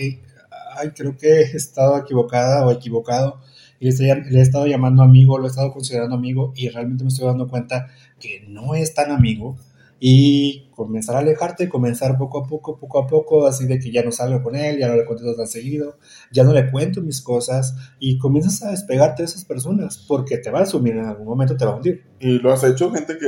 ay, 0.79 0.91
creo 0.95 1.17
que 1.17 1.41
he 1.41 1.57
estado 1.57 1.97
equivocada 1.99 2.67
o 2.67 2.71
equivocado, 2.71 3.41
y 3.81 3.91
le 3.91 4.39
he 4.39 4.41
estado 4.43 4.67
llamando 4.67 5.03
amigo, 5.03 5.39
lo 5.39 5.45
he 5.45 5.49
estado 5.49 5.73
considerando 5.73 6.15
amigo, 6.17 6.53
y 6.57 6.69
realmente 6.69 7.05
me 7.05 7.09
estoy 7.09 7.27
dando 7.27 7.49
cuenta 7.49 7.89
que 8.21 8.45
no 8.49 8.75
es 8.75 8.95
tan 8.95 9.11
amigo, 9.11 9.57
y 10.01 10.66
comenzar 10.77 11.17
a 11.17 11.21
alejarte, 11.21 11.69
comenzar 11.69 12.17
poco 12.19 12.45
a 12.45 12.47
poco, 12.47 12.79
poco 12.79 12.99
a 13.01 13.07
poco, 13.07 13.47
así 13.47 13.67
de 13.67 13.79
que 13.81 13.91
ya 13.91 14.05
no 14.05 14.13
salgo 14.13 14.43
con 14.43 14.55
él, 14.55 14.79
ya 14.79 14.87
no 14.89 14.95
le 14.95 15.05
contesto 15.05 15.35
tan 15.35 15.47
seguido, 15.49 15.97
ya 16.31 16.45
no 16.45 16.53
le 16.53 16.71
cuento 16.71 17.01
mis 17.03 17.21
cosas, 17.23 17.75
y 17.99 18.19
comienzas 18.19 18.63
a 18.63 18.71
despegarte 18.71 19.23
de 19.23 19.27
esas 19.29 19.45
personas, 19.45 20.05
porque 20.07 20.39
te 20.39 20.51
va 20.51 20.61
a 20.61 20.67
sumir 20.67 20.93
en 20.97 21.07
algún 21.07 21.27
momento, 21.27 21.57
te 21.57 21.65
va 21.65 21.73
a 21.73 21.77
hundir. 21.77 22.05
Y 22.21 22.39
lo 22.39 22.53
has 22.53 22.63
hecho, 22.63 22.93
gente 22.93 23.17
que... 23.19 23.27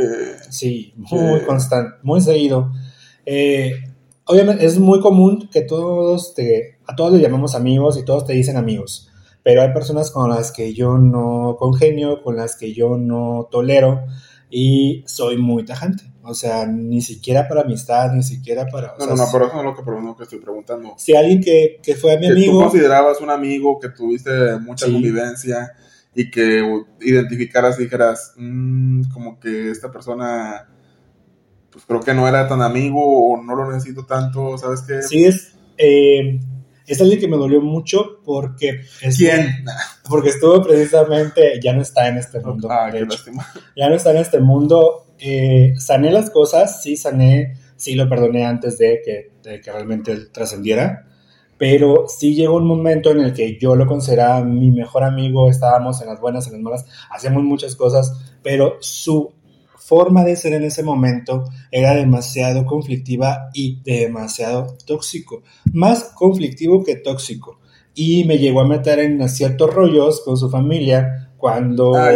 Sí, 0.50 0.93
muy 0.97 1.40
Sí. 1.40 1.47
constante, 1.47 1.97
muy 2.02 2.21
seguido. 2.21 2.71
Eh, 3.26 3.73
obviamente 4.27 4.64
es 4.64 4.79
muy 4.79 5.01
común 5.01 5.49
que 5.51 5.62
todos 5.62 6.35
te, 6.35 6.79
a 6.87 6.94
todos 6.94 7.12
le 7.12 7.20
llamamos 7.20 7.55
amigos 7.55 7.99
y 7.99 8.05
todos 8.05 8.25
te 8.27 8.35
dicen 8.35 8.57
amigos, 8.57 9.09
pero 9.42 9.62
hay 9.62 9.72
personas 9.72 10.11
con 10.11 10.29
las 10.29 10.53
que 10.53 10.75
yo 10.75 10.99
no 10.99 11.57
congenio, 11.59 12.22
con 12.22 12.37
las 12.37 12.57
que 12.57 12.75
yo 12.75 12.99
no 12.99 13.49
tolero 13.51 14.05
y 14.50 15.04
soy 15.06 15.37
muy 15.38 15.64
tajante. 15.64 16.04
O 16.22 16.34
sea, 16.34 16.66
ni 16.66 17.00
siquiera 17.00 17.48
para 17.48 17.62
amistad, 17.62 18.12
ni 18.12 18.22
siquiera 18.22 18.66
para... 18.66 18.88
No, 18.98 19.04
sea, 19.06 19.14
no, 19.14 19.16
no, 19.16 19.28
pero 19.32 19.46
eso 19.46 19.54
no 19.54 19.61
es 19.61 19.64
lo 19.64 19.74
que, 19.84 19.90
no 20.02 20.16
que 20.16 20.22
estoy 20.24 20.38
preguntando. 20.40 20.94
Si 20.98 21.14
alguien 21.16 21.40
que, 21.40 21.80
que 21.82 21.94
fue 21.94 22.16
mi 22.18 22.28
que 22.28 22.34
tú 22.34 22.38
amigo, 22.38 22.62
considerabas 22.62 23.20
un 23.22 23.30
amigo, 23.30 23.78
que 23.80 23.88
tuviste 23.88 24.30
mucha 24.61 24.87
Sí. 24.87 24.92
convivencia 24.92 25.72
y 26.14 26.30
que 26.30 26.62
identificaras 27.00 27.78
y 27.80 27.84
dijeras, 27.84 28.34
"Mm, 28.37 29.04
como 29.12 29.40
que 29.40 29.70
esta 29.70 29.90
persona, 29.90 30.68
pues 31.70 31.84
creo 31.87 32.00
que 32.00 32.12
no 32.14 32.28
era 32.28 32.46
tan 32.48 32.61
amigo 32.61 33.00
o 33.32 33.42
no 33.42 33.54
lo 33.54 33.70
necesito 33.72 34.04
tanto, 34.04 34.58
¿sabes 34.58 34.82
qué? 34.82 35.02
sí 35.02 35.24
es... 35.24 35.54
eh, 35.78 36.40
es 36.88 37.01
alguien 37.01 37.20
que 37.20 37.29
me 37.29 37.37
dolió 37.37 37.61
mucho 37.61 38.20
porque... 38.24 38.81
estuvo- 39.01 39.16
¿Quién? 39.16 39.64
Porque 40.09 40.31
estuvo 40.31 40.62
precisamente, 40.62 41.61
ya 41.62 41.72
no 41.72 41.83
está 41.83 42.09
en 42.09 42.16
este 42.18 42.40
mundo. 42.40 42.68
Ah, 42.70 42.90
de 42.90 42.98
qué 42.98 43.05
hecho. 43.05 43.22
ya 43.77 43.88
no 43.88 43.94
está 43.94 44.11
en 44.11 44.16
este 44.18 44.40
mundo. 44.40 45.07
Eh, 45.18 45.74
sané 45.79 46.11
las 46.12 46.31
cosas, 46.31 46.83
sí 46.83 46.96
sané, 46.96 47.55
sí 47.77 47.94
lo 47.94 48.09
perdoné 48.09 48.44
antes 48.46 48.79
de 48.79 49.01
que, 49.05 49.33
de 49.42 49.61
que 49.61 49.70
realmente 49.72 50.16
trascendiera, 50.33 51.07
pero 51.57 52.05
sí 52.07 52.35
llegó 52.37 52.57
un 52.57 52.66
momento 52.68 53.11
en 53.11 53.20
el 53.20 53.33
que 53.33 53.59
yo 53.59 53.74
lo 53.74 53.85
consideraba 53.87 54.44
mi 54.44 54.70
mejor 54.70 55.03
amigo, 55.03 55.51
estábamos 55.51 56.01
en 56.01 56.07
las 56.07 56.20
buenas, 56.20 56.46
en 56.46 56.53
las 56.53 56.62
malas, 56.62 56.87
hacíamos 57.11 57.42
muchas 57.42 57.74
cosas, 57.74 58.12
pero 58.44 58.77
su 58.81 59.33
forma 59.88 60.22
de 60.22 60.37
ser 60.37 60.53
en 60.53 60.64
ese 60.64 60.83
momento 60.83 61.44
era 61.70 61.94
demasiado 61.94 62.66
conflictiva 62.66 63.48
y 63.55 63.81
demasiado 63.83 64.77
tóxico, 64.87 65.42
más 65.72 66.12
conflictivo 66.14 66.85
que 66.85 66.96
tóxico. 66.96 67.59
Y 67.94 68.24
me 68.24 68.38
llegó 68.38 68.61
a 68.61 68.68
meter 68.68 68.98
en 68.98 69.27
ciertos 69.31 69.72
rollos 69.72 70.20
con 70.20 70.37
su 70.37 70.51
familia 70.51 71.31
cuando 71.38 71.94
Ah, 71.94 72.12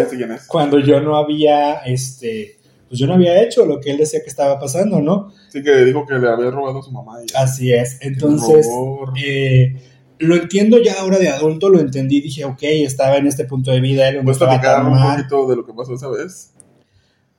cuando 0.47 0.79
yo 0.81 1.01
no 1.01 1.17
había, 1.17 1.77
este, 1.87 2.59
pues 2.89 3.01
yo 3.01 3.07
no 3.07 3.15
había 3.15 3.43
hecho 3.43 3.65
lo 3.65 3.81
que 3.81 3.91
él 3.91 3.97
decía 3.97 4.21
que 4.23 4.29
estaba 4.29 4.59
pasando, 4.59 5.01
¿no? 5.01 5.33
Sí, 5.49 5.63
que 5.63 5.85
dijo 5.85 6.05
que 6.07 6.19
le 6.19 6.29
había 6.29 6.51
robado 6.51 6.81
a 6.81 6.83
su 6.83 6.93
mamá. 6.93 7.21
Y 7.23 7.27
Así 7.35 7.73
es. 7.73 7.99
Entonces, 8.03 8.69
eh, 9.25 9.75
lo 10.19 10.37
entiendo 10.37 10.77
ya 10.79 11.01
ahora 11.01 11.19
de 11.19 11.31
adulto, 11.31 11.71
lo 11.71 11.81
entendí, 11.81 12.21
dije, 12.21 12.45
ok, 12.45 12.63
estaba 12.63 13.17
en 13.17 13.29
este 13.29 13.47
punto 13.47 13.71
de 13.71 13.81
vida, 13.81 14.09
él 14.09 14.17
no 14.17 14.25
¿Puedes 14.25 14.37
estaba 14.37 14.61
platicar 14.61 14.83
tan 14.83 14.93
un 14.93 15.17
poquito 15.17 15.49
de 15.49 15.57
lo 15.57 15.65
que 15.65 15.73
pasó 15.73 15.95
esa 15.95 16.09
vez? 16.11 16.53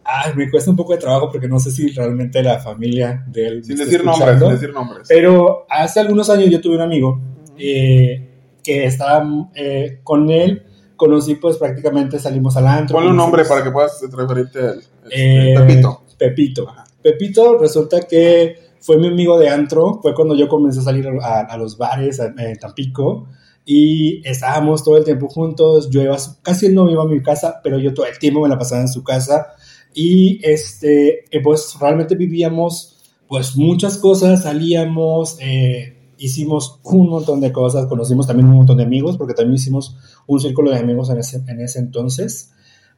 Ay, 0.06 0.34
me 0.36 0.50
cuesta 0.50 0.70
un 0.70 0.78
poco 0.78 0.94
de 0.94 1.00
trabajo 1.00 1.30
porque 1.32 1.48
no 1.48 1.60
sé 1.60 1.72
si 1.72 1.90
realmente 1.90 2.44
la 2.44 2.60
familia 2.60 3.24
de 3.28 3.48
él. 3.48 3.64
Sin 3.64 3.78
decir 3.78 4.04
nombres, 4.04 4.40
sin 4.40 4.50
decir 4.50 4.74
nombres. 4.74 5.08
Pero 5.08 5.66
hace 5.70 6.00
algunos 6.00 6.30
años 6.30 6.50
yo 6.50 6.60
tuve 6.60 6.76
un 6.76 6.82
amigo 6.82 7.22
eh, 7.58 8.30
que 8.64 8.86
estaba 8.86 9.26
eh, 9.56 10.00
con 10.04 10.30
él, 10.30 10.64
conocí 10.96 11.36
pues 11.36 11.58
prácticamente 11.58 12.20
salimos 12.20 12.58
al 12.58 12.68
antro. 12.68 12.96
Ponle 12.96 13.12
un 13.12 13.18
nombre 13.18 13.46
para 13.46 13.64
que 13.64 13.72
puedas 13.72 14.02
referirte 14.12 14.60
a 14.60 14.72
él. 14.72 14.84
Eh, 15.10 15.56
Pepito. 15.58 16.04
Pepito. 16.18 16.70
Ajá. 16.70 16.84
Pepito 17.02 17.58
resulta 17.58 18.02
que 18.02 18.74
fue 18.80 18.98
mi 18.98 19.08
amigo 19.08 19.40
de 19.40 19.50
antro, 19.50 20.00
fue 20.02 20.14
cuando 20.14 20.36
yo 20.36 20.48
comencé 20.48 20.80
a 20.80 20.84
salir 20.84 21.08
a, 21.22 21.42
a 21.42 21.58
los 21.58 21.78
bares 21.78 22.20
en 22.20 22.58
Tampico 22.58 23.28
y 23.66 24.22
estábamos 24.28 24.84
todo 24.84 24.98
el 24.98 25.06
tiempo 25.06 25.30
juntos, 25.30 25.90
yo 25.90 26.02
iba, 26.02 26.18
casi 26.42 26.66
él 26.66 26.76
no 26.76 26.90
iba 26.90 27.04
a 27.04 27.08
mi 27.08 27.22
casa, 27.22 27.62
pero 27.64 27.80
yo 27.80 27.94
todo 27.94 28.06
el 28.06 28.20
tiempo 28.20 28.42
me 28.42 28.50
la 28.50 28.58
pasaba 28.58 28.82
en 28.82 28.90
su 28.90 29.04
casa 29.04 29.54
y 29.94 30.40
este, 30.44 31.26
eh, 31.36 31.42
pues 31.44 31.76
realmente 31.80 32.16
vivíamos 32.16 32.98
pues 33.28 33.56
muchas 33.56 33.98
cosas, 33.98 34.44
salíamos, 34.44 35.38
eh, 35.42 35.98
hicimos 36.18 36.80
un 36.84 37.10
montón 37.10 37.42
de 37.42 37.52
cosas, 37.52 37.88
conocimos 37.88 38.28
también 38.28 38.48
un 38.48 38.56
montón 38.58 38.78
de 38.78 38.84
amigos, 38.84 39.18
porque 39.18 39.34
también 39.34 39.56
hicimos 39.56 39.98
un 40.28 40.40
círculo 40.40 40.72
de 40.72 40.78
amigos 40.78 41.10
en 41.10 41.18
ese, 41.18 41.42
en 41.48 41.62
ese 41.62 41.80
entonces. 41.80 42.52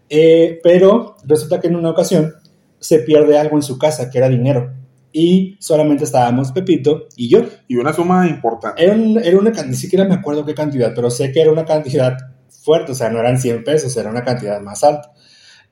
Eh, 0.10 0.60
pero 0.62 1.16
resulta 1.26 1.60
que 1.60 1.68
en 1.68 1.76
una 1.76 1.90
ocasión 1.92 2.34
se 2.80 3.00
pierde 3.00 3.38
algo 3.38 3.56
en 3.56 3.64
su 3.64 3.78
casa, 3.78 4.10
que 4.10 4.18
era 4.18 4.30
dinero. 4.30 4.74
Y 5.12 5.56
solamente 5.60 6.04
estábamos 6.04 6.52
Pepito 6.52 7.08
y 7.16 7.30
yo. 7.30 7.40
Y 7.70 7.78
una 7.78 7.94
suma 7.94 8.28
importante. 8.28 8.84
Era, 8.84 8.94
un- 8.94 9.18
era 9.18 9.38
una 9.38 9.52
cantidad, 9.52 9.68
ni 9.72 9.78
siquiera 9.78 10.06
me 10.06 10.16
acuerdo 10.16 10.46
qué 10.46 10.54
cantidad, 10.54 10.92
pero 10.94 11.10
sé 11.10 11.32
que 11.32 11.42
era 11.42 11.52
una 11.52 11.64
cantidad 11.66 12.18
fuerte, 12.50 12.92
o 12.92 12.96
sea, 12.96 13.10
no 13.10 13.20
eran 13.20 13.40
100 13.40 13.64
pesos, 13.64 13.96
era 13.96 14.10
una 14.10 14.24
cantidad 14.24 14.60
más 14.62 14.84
alta. 14.84 15.14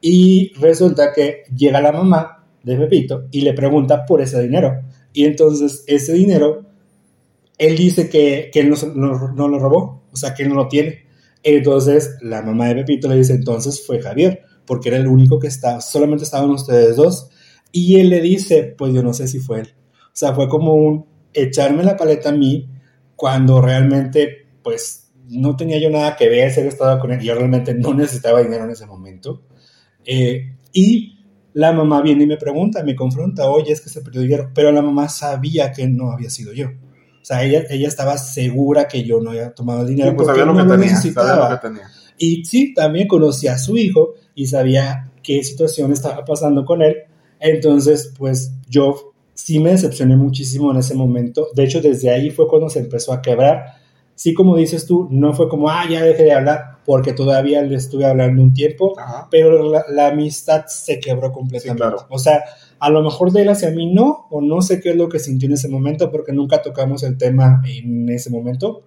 Y 0.03 0.51
resulta 0.59 1.13
que 1.13 1.43
llega 1.55 1.81
la 1.81 1.93
mamá 1.93 2.45
de 2.63 2.77
Pepito 2.77 3.27
y 3.31 3.41
le 3.41 3.53
pregunta 3.53 4.05
por 4.05 4.21
ese 4.21 4.43
dinero. 4.43 4.81
Y 5.13 5.25
entonces 5.25 5.85
ese 5.87 6.13
dinero, 6.13 6.65
él 7.57 7.77
dice 7.77 8.09
que, 8.09 8.49
que 8.51 8.61
él 8.61 8.69
no, 8.69 8.75
no- 8.95 9.31
no 9.33 9.47
lo 9.47 9.59
robó, 9.59 10.03
o 10.11 10.15
sea, 10.17 10.33
que 10.33 10.43
él 10.43 10.49
no 10.49 10.55
lo 10.55 10.67
tiene. 10.67 11.05
Entonces 11.43 12.17
la 12.21 12.41
mamá 12.41 12.67
de 12.69 12.75
Pepito 12.75 13.07
le 13.09 13.17
dice, 13.17 13.33
entonces 13.33 13.85
fue 13.85 14.01
Javier, 14.01 14.41
porque 14.65 14.89
era 14.89 14.97
el 14.97 15.07
único 15.07 15.39
que 15.39 15.47
estaba, 15.47 15.81
solamente 15.81 16.25
estaban 16.25 16.49
ustedes 16.51 16.97
dos. 16.97 17.29
Y 17.71 17.99
él 17.99 18.09
le 18.09 18.21
dice, 18.21 18.75
pues 18.77 18.93
yo 18.93 19.03
no 19.03 19.13
sé 19.13 19.27
si 19.27 19.39
fue 19.39 19.61
él. 19.61 19.69
O 20.07 20.11
sea, 20.15 20.33
fue 20.35 20.49
como 20.49 20.73
un 20.75 21.05
echarme 21.33 21.83
la 21.83 21.97
paleta 21.97 22.29
a 22.29 22.33
mí 22.33 22.69
cuando 23.15 23.61
realmente, 23.61 24.47
pues, 24.63 25.11
no 25.29 25.55
tenía 25.55 25.79
yo 25.79 25.89
nada 25.89 26.15
que 26.17 26.29
ver, 26.29 26.51
ser 26.51 26.67
estado 26.67 26.99
con 26.99 27.11
él, 27.11 27.21
yo 27.21 27.33
realmente 27.35 27.73
no 27.73 27.93
necesitaba 27.93 28.41
dinero 28.43 28.65
en 28.65 28.71
ese 28.71 28.85
momento. 28.85 29.41
Eh, 30.05 30.55
y 30.71 31.19
la 31.53 31.71
mamá 31.71 32.01
viene 32.01 32.23
y 32.23 32.27
me 32.27 32.37
pregunta, 32.37 32.83
me 32.83 32.95
confronta, 32.95 33.49
oye, 33.49 33.71
es 33.71 33.81
que 33.81 33.89
se 33.89 34.01
perdió 34.01 34.21
dinero, 34.21 34.51
pero 34.53 34.71
la 34.71 34.81
mamá 34.81 35.09
sabía 35.09 35.71
que 35.71 35.87
no 35.87 36.11
había 36.11 36.29
sido 36.29 36.53
yo. 36.53 36.67
O 36.67 37.25
sea, 37.25 37.43
ella, 37.43 37.63
ella 37.69 37.87
estaba 37.87 38.17
segura 38.17 38.87
que 38.87 39.03
yo 39.03 39.21
no 39.21 39.29
había 39.29 39.53
tomado 39.53 39.81
el 39.81 39.87
dinero 39.87 40.13
pues 40.15 40.27
porque 40.27 40.39
sabía 40.39 40.45
lo 40.45 40.53
no 40.53 40.59
que 40.59 40.65
lo 40.65 40.71
tenía, 40.73 40.91
necesitaba. 40.91 41.27
sabía 41.29 41.49
lo 41.49 41.61
que 41.61 41.67
tenía. 41.67 41.87
Y 42.17 42.45
sí, 42.45 42.73
también 42.73 43.07
conocía 43.07 43.53
a 43.53 43.57
su 43.57 43.77
hijo 43.77 44.15
y 44.35 44.47
sabía 44.47 45.11
qué 45.21 45.43
situación 45.43 45.93
estaba 45.93 46.25
pasando 46.25 46.65
con 46.65 46.81
él. 46.81 46.97
Entonces, 47.39 48.13
pues 48.17 48.51
yo 48.67 49.13
sí 49.33 49.59
me 49.59 49.71
decepcioné 49.71 50.15
muchísimo 50.15 50.71
en 50.71 50.77
ese 50.77 50.95
momento. 50.95 51.47
De 51.55 51.63
hecho, 51.63 51.81
desde 51.81 52.09
ahí 52.09 52.29
fue 52.29 52.47
cuando 52.47 52.69
se 52.69 52.79
empezó 52.79 53.13
a 53.13 53.21
quebrar. 53.21 53.75
Sí, 54.15 54.33
como 54.33 54.55
dices 54.57 54.85
tú, 54.85 55.07
no 55.09 55.33
fue 55.33 55.49
como, 55.49 55.69
ah, 55.69 55.85
ya 55.89 56.03
dejé 56.03 56.23
de 56.23 56.33
hablar, 56.33 56.72
porque 56.85 57.13
todavía 57.13 57.61
le 57.61 57.75
estuve 57.75 58.05
hablando 58.05 58.41
un 58.41 58.53
tiempo, 58.53 58.93
Ajá. 58.99 59.27
pero 59.31 59.69
la, 59.69 59.85
la 59.89 60.07
amistad 60.07 60.65
se 60.67 60.99
quebró 60.99 61.31
completamente. 61.31 61.83
Sí, 61.83 61.89
claro. 61.89 62.07
O 62.09 62.19
sea, 62.19 62.43
a 62.79 62.89
lo 62.89 63.01
mejor 63.01 63.31
de 63.31 63.43
él 63.43 63.49
hacia 63.49 63.71
mí 63.71 63.93
no, 63.93 64.27
o 64.29 64.41
no 64.41 64.61
sé 64.61 64.81
qué 64.81 64.89
es 64.89 64.95
lo 64.95 65.07
que 65.07 65.19
sintió 65.19 65.47
en 65.47 65.53
ese 65.53 65.69
momento, 65.69 66.11
porque 66.11 66.33
nunca 66.33 66.61
tocamos 66.61 67.03
el 67.03 67.17
tema 67.17 67.61
en 67.65 68.09
ese 68.09 68.29
momento. 68.29 68.83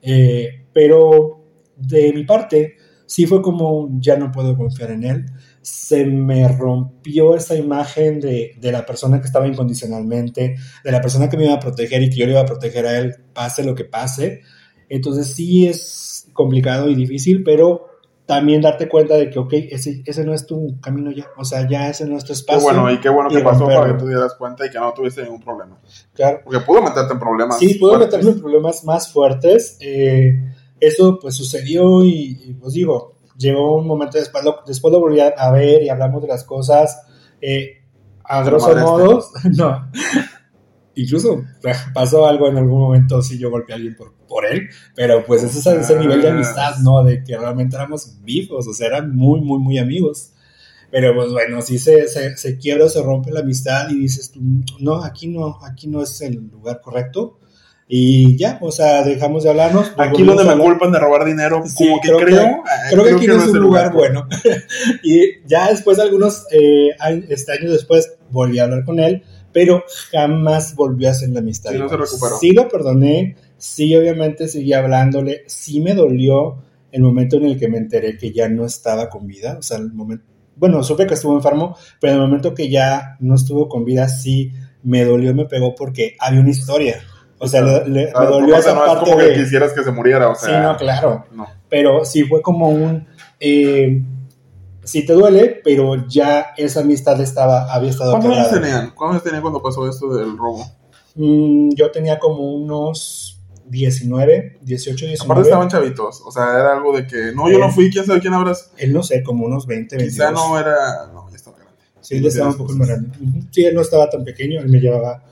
Eh, 0.00 0.66
pero 0.72 1.44
de 1.76 2.12
mi 2.12 2.24
parte, 2.24 2.76
sí 3.06 3.26
fue 3.26 3.42
como, 3.42 3.90
ya 3.98 4.16
no 4.16 4.32
puedo 4.32 4.56
confiar 4.56 4.92
en 4.92 5.04
él. 5.04 5.26
Se 5.60 6.04
me 6.04 6.48
rompió 6.48 7.36
esa 7.36 7.54
imagen 7.54 8.20
de, 8.20 8.52
de 8.58 8.72
la 8.72 8.84
persona 8.84 9.20
que 9.20 9.26
estaba 9.26 9.46
incondicionalmente, 9.46 10.56
de 10.82 10.92
la 10.92 11.00
persona 11.00 11.28
que 11.28 11.36
me 11.36 11.44
iba 11.44 11.54
a 11.54 11.60
proteger 11.60 12.02
y 12.02 12.10
que 12.10 12.16
yo 12.16 12.26
le 12.26 12.32
iba 12.32 12.40
a 12.40 12.46
proteger 12.46 12.86
a 12.86 12.98
él, 12.98 13.14
pase 13.32 13.64
lo 13.64 13.74
que 13.74 13.84
pase. 13.84 14.40
Entonces 14.88 15.34
sí 15.34 15.66
es 15.66 16.28
complicado 16.32 16.88
y 16.88 16.94
difícil, 16.94 17.42
pero 17.42 17.88
también 18.26 18.62
darte 18.62 18.88
cuenta 18.88 19.14
de 19.14 19.28
que, 19.28 19.38
ok, 19.38 19.52
ese, 19.52 20.02
ese 20.06 20.24
no 20.24 20.32
es 20.32 20.46
tu 20.46 20.80
camino 20.80 21.10
ya, 21.10 21.26
o 21.36 21.44
sea, 21.44 21.68
ya 21.68 21.90
ese 21.90 22.06
no 22.06 22.16
es 22.16 22.24
tu 22.24 22.28
Qué 22.28 22.32
espacio. 22.32 22.62
bueno, 22.62 22.90
y 22.90 22.98
qué 22.98 23.10
bueno 23.10 23.28
que 23.28 23.40
pasó 23.40 23.66
para 23.66 23.92
que 23.92 23.98
tú 23.98 24.08
dieras 24.08 24.34
cuenta 24.34 24.64
y 24.66 24.70
que 24.70 24.78
no 24.78 24.92
tuviste 24.94 25.22
ningún 25.22 25.40
problema. 25.40 25.78
Claro. 26.14 26.40
Porque 26.44 26.60
pudo 26.60 26.82
meterte 26.82 27.12
en 27.12 27.18
problemas. 27.18 27.58
Sí, 27.58 27.78
fuertes. 27.78 28.06
meterme 28.06 28.30
en 28.30 28.40
problemas 28.40 28.84
más 28.84 29.12
fuertes. 29.12 29.76
Eh, 29.80 30.54
eso 30.80 31.18
pues 31.20 31.34
sucedió 31.34 32.02
y, 32.04 32.40
y, 32.44 32.54
pues 32.54 32.72
digo, 32.72 33.14
llegó 33.36 33.76
un 33.76 33.86
momento 33.86 34.18
después, 34.18 34.44
lo, 34.44 34.60
después 34.66 34.92
lo 34.92 35.00
volví 35.00 35.20
a, 35.20 35.50
ver 35.50 35.82
y 35.82 35.88
hablamos 35.88 36.22
de 36.22 36.28
las 36.28 36.44
cosas. 36.44 37.02
Eh, 37.40 37.82
a 38.24 38.42
grosso 38.42 38.74
modo, 38.74 39.22
no. 39.56 39.90
Incluso 40.96 41.42
pasó 41.92 42.26
algo 42.26 42.48
en 42.48 42.56
algún 42.56 42.80
momento, 42.80 43.20
sí, 43.22 43.38
yo 43.38 43.50
golpeé 43.50 43.74
a 43.74 43.76
alguien 43.76 43.96
por, 43.96 44.12
por 44.28 44.46
él, 44.46 44.68
pero 44.94 45.24
pues 45.24 45.42
ese 45.42 45.58
es 45.58 45.66
ese 45.66 45.98
nivel 45.98 46.22
de 46.22 46.30
amistad, 46.30 46.76
¿no? 46.82 47.02
De 47.02 47.24
que 47.24 47.36
realmente 47.36 47.74
éramos 47.76 48.16
vivos, 48.22 48.66
o 48.68 48.72
sea, 48.72 48.86
eran 48.88 49.14
muy, 49.14 49.40
muy, 49.40 49.58
muy 49.58 49.78
amigos. 49.78 50.30
Pero 50.90 51.12
pues 51.16 51.30
bueno, 51.32 51.60
si 51.60 51.78
se, 51.78 52.06
se, 52.06 52.36
se 52.36 52.56
quiebra, 52.58 52.88
se 52.88 53.02
rompe 53.02 53.32
la 53.32 53.40
amistad 53.40 53.88
y 53.90 53.98
dices 53.98 54.30
tú, 54.30 54.40
no, 54.78 55.02
aquí 55.02 55.26
no, 55.26 55.58
aquí 55.64 55.88
no 55.88 56.00
es 56.02 56.20
el 56.20 56.34
lugar 56.52 56.80
correcto. 56.80 57.38
Y 57.88 58.36
ya, 58.38 58.58
o 58.62 58.70
sea, 58.72 59.02
dejamos 59.02 59.42
de 59.42 59.50
hablarnos. 59.50 59.92
Aquí 59.98 60.22
donde 60.22 60.44
me 60.44 60.56
culpan 60.56 60.90
de 60.92 60.98
robar 60.98 61.24
dinero, 61.26 61.62
Sí, 61.66 61.84
como 61.84 62.00
que 62.00 62.08
creo 62.08 62.18
que- 62.18 62.24
creo. 62.24 62.62
Creo 62.90 63.04
que 63.04 63.10
aquí 63.12 63.26
no 63.26 63.36
es 63.36 63.48
un 63.48 63.56
el 63.56 63.62
lugar 63.62 63.92
bueno. 63.92 64.26
y 65.02 65.46
ya 65.46 65.68
después, 65.68 65.98
algunos 65.98 66.46
eh, 66.50 66.90
años, 66.98 67.24
este, 67.28 67.52
años 67.52 67.72
después, 67.72 68.14
volví 68.30 68.58
a 68.58 68.64
hablar 68.64 68.84
con 68.84 69.00
él, 69.00 69.22
pero 69.54 69.82
jamás 70.12 70.74
volvió 70.74 71.08
a 71.08 71.12
hacer 71.12 71.30
la 71.30 71.40
amistad. 71.40 71.70
Sí, 71.70 71.78
no 71.78 71.88
se 71.88 71.96
recuperó. 71.96 72.36
Sí 72.38 72.50
lo 72.52 72.68
perdoné, 72.68 73.36
sí, 73.56 73.96
obviamente 73.96 74.48
seguí 74.48 74.74
hablándole, 74.74 75.44
sí 75.46 75.80
me 75.80 75.94
dolió 75.94 76.56
el 76.92 77.00
momento 77.02 77.36
en 77.38 77.46
el 77.46 77.58
que 77.58 77.68
me 77.68 77.78
enteré 77.78 78.18
que 78.18 78.30
ya 78.32 78.48
no 78.50 78.66
estaba 78.66 79.08
con 79.08 79.26
vida, 79.26 79.56
o 79.58 79.62
sea, 79.62 79.78
el 79.78 79.92
momento, 79.94 80.24
bueno, 80.56 80.82
supe 80.84 81.06
que 81.06 81.14
estuvo 81.14 81.34
enfermo, 81.34 81.76
pero 82.00 82.12
en 82.12 82.20
el 82.20 82.26
momento 82.26 82.52
que 82.54 82.68
ya 82.68 83.16
no 83.20 83.34
estuvo 83.34 83.68
con 83.68 83.84
vida, 83.84 84.08
sí 84.08 84.52
me 84.82 85.04
dolió, 85.04 85.34
me 85.34 85.46
pegó 85.46 85.74
porque 85.74 86.14
había 86.20 86.40
una 86.40 86.50
historia. 86.50 87.02
O 87.38 87.48
sea, 87.48 87.62
le- 87.62 87.88
le- 87.88 88.10
Claro, 88.12 88.26
me 88.26 88.34
dolió 88.36 88.56
esa 88.56 88.74
no 88.74 88.84
es 88.84 88.88
parte 88.92 89.04
como 89.10 89.18
que 89.18 89.24
de... 89.30 89.34
quisieras 89.34 89.72
que 89.72 89.82
se 89.82 89.90
muriera, 89.90 90.28
o 90.28 90.34
sea. 90.36 90.48
sí, 90.48 90.54
no, 90.62 90.76
claro 90.76 91.24
no. 91.32 91.46
pero 91.68 92.04
sí 92.04 92.22
fue 92.24 92.40
como 92.42 92.68
un 92.68 93.06
eh, 93.40 94.02
sí 94.84 95.04
te 95.04 95.12
duele 95.12 95.60
pero 95.64 96.06
ya 96.06 96.52
esa 96.56 96.80
amistad 96.80 97.20
estaba 97.20 97.72
había 97.72 97.90
estado 97.90 98.12
¿Cuántos 98.12 98.36
años 98.36 98.50
tenían? 98.50 98.90
¿Cuántos 98.94 99.10
años 99.10 99.22
tenían 99.24 99.42
cuando 99.42 99.62
pasó 99.62 99.88
esto 99.88 100.14
del 100.14 100.36
robo? 100.36 100.64
Mm, 101.14 101.70
yo 101.74 101.90
tenía 101.90 102.18
como 102.18 102.54
unos 102.54 103.40
19 103.66 104.58
18 104.62 105.06
19 105.06 105.24
Aparte 105.24 105.48
estaban 105.48 105.68
chavitos, 105.68 106.22
o 106.24 106.30
sea, 106.30 106.44
era 106.58 106.72
algo 106.76 106.96
de 106.96 107.06
que, 107.06 107.32
no, 107.34 107.50
yo 107.50 107.58
no 107.58 107.70
fui, 107.70 107.90
quién 107.90 108.04
sabe 108.04 108.20
quién 108.20 108.34
habrás. 108.34 108.72
él 108.76 108.92
no 108.92 109.02
sé 109.02 109.22
como 109.22 109.46
unos 109.46 109.66
20 109.66 109.96
22 109.96 110.12
Quizá 110.12 110.30
no 110.32 110.58
era, 110.58 111.06
no, 111.12 111.28
ya 111.30 111.36
estaba 111.36 111.56
grande. 111.56 111.78
sí 112.00 112.16
él 112.16 112.26
estaba 112.26 112.50
un 112.50 112.56
poco 112.56 112.72
más 112.74 112.88
grande 112.88 113.10
sí 113.50 113.64
él 113.64 113.74
no 113.74 113.80
estaba 113.80 114.10
tan 114.10 114.24
pequeño 114.24 114.60
él 114.60 114.68
me 114.68 114.80
llevaba 114.80 115.24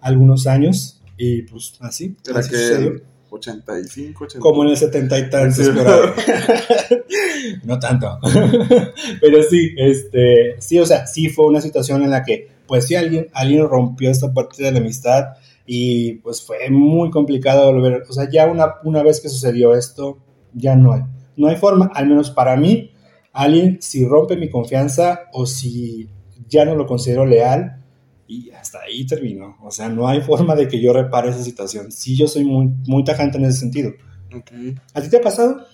algunos 0.00 0.46
años 0.46 1.00
y 1.16 1.42
pues 1.42 1.74
así, 1.80 2.16
Era 2.28 2.40
así 2.40 2.50
que 2.50 2.56
sucedió. 2.56 3.02
85, 3.30 4.24
80. 4.24 4.40
como 4.40 4.64
en 4.64 4.70
el 4.70 4.76
70 4.76 5.18
y 5.18 5.30
tantos 5.30 5.66
Sí. 5.66 5.72
no 7.64 7.78
tanto. 7.78 8.18
Pero 9.20 9.42
sí, 9.42 9.74
este, 9.76 10.56
sí, 10.58 10.78
o 10.78 10.86
sea, 10.86 11.06
sí 11.06 11.28
fue 11.28 11.46
una 11.46 11.60
situación 11.60 12.02
en 12.02 12.10
la 12.10 12.24
que, 12.24 12.48
pues 12.66 12.86
sí, 12.86 12.94
alguien, 12.94 13.28
alguien 13.32 13.68
rompió 13.68 14.10
esta 14.10 14.32
parte 14.32 14.62
de 14.62 14.72
la 14.72 14.78
amistad 14.78 15.34
y 15.66 16.14
pues 16.14 16.42
fue 16.42 16.70
muy 16.70 17.10
complicado 17.10 17.72
volver. 17.72 18.04
O 18.08 18.12
sea, 18.12 18.28
ya 18.30 18.46
una, 18.46 18.74
una 18.84 19.02
vez 19.02 19.20
que 19.20 19.28
sucedió 19.28 19.74
esto, 19.74 20.18
ya 20.54 20.74
no 20.74 20.92
hay. 20.92 21.02
No 21.36 21.48
hay 21.48 21.56
forma, 21.56 21.90
al 21.94 22.08
menos 22.08 22.30
para 22.30 22.56
mí, 22.56 22.92
alguien, 23.32 23.78
si 23.80 24.04
rompe 24.04 24.36
mi 24.36 24.50
confianza 24.50 25.28
o 25.32 25.46
si 25.46 26.08
ya 26.48 26.64
no 26.64 26.74
lo 26.74 26.86
considero 26.86 27.26
leal, 27.26 27.77
y 28.28 28.50
hasta 28.50 28.80
ahí 28.80 29.06
terminó. 29.06 29.56
O 29.62 29.70
sea, 29.70 29.88
no 29.88 30.06
hay 30.06 30.20
forma 30.20 30.54
de 30.54 30.68
que 30.68 30.80
yo 30.80 30.92
repare 30.92 31.30
esa 31.30 31.42
situación. 31.42 31.90
Sí, 31.90 32.16
yo 32.16 32.28
soy 32.28 32.44
muy, 32.44 32.68
muy 32.86 33.02
tajante 33.02 33.38
en 33.38 33.46
ese 33.46 33.58
sentido. 33.58 33.90
Ok. 34.36 34.52
¿A 34.92 35.00
ti 35.00 35.08
te 35.08 35.16
ha 35.16 35.22
pasado? 35.22 35.64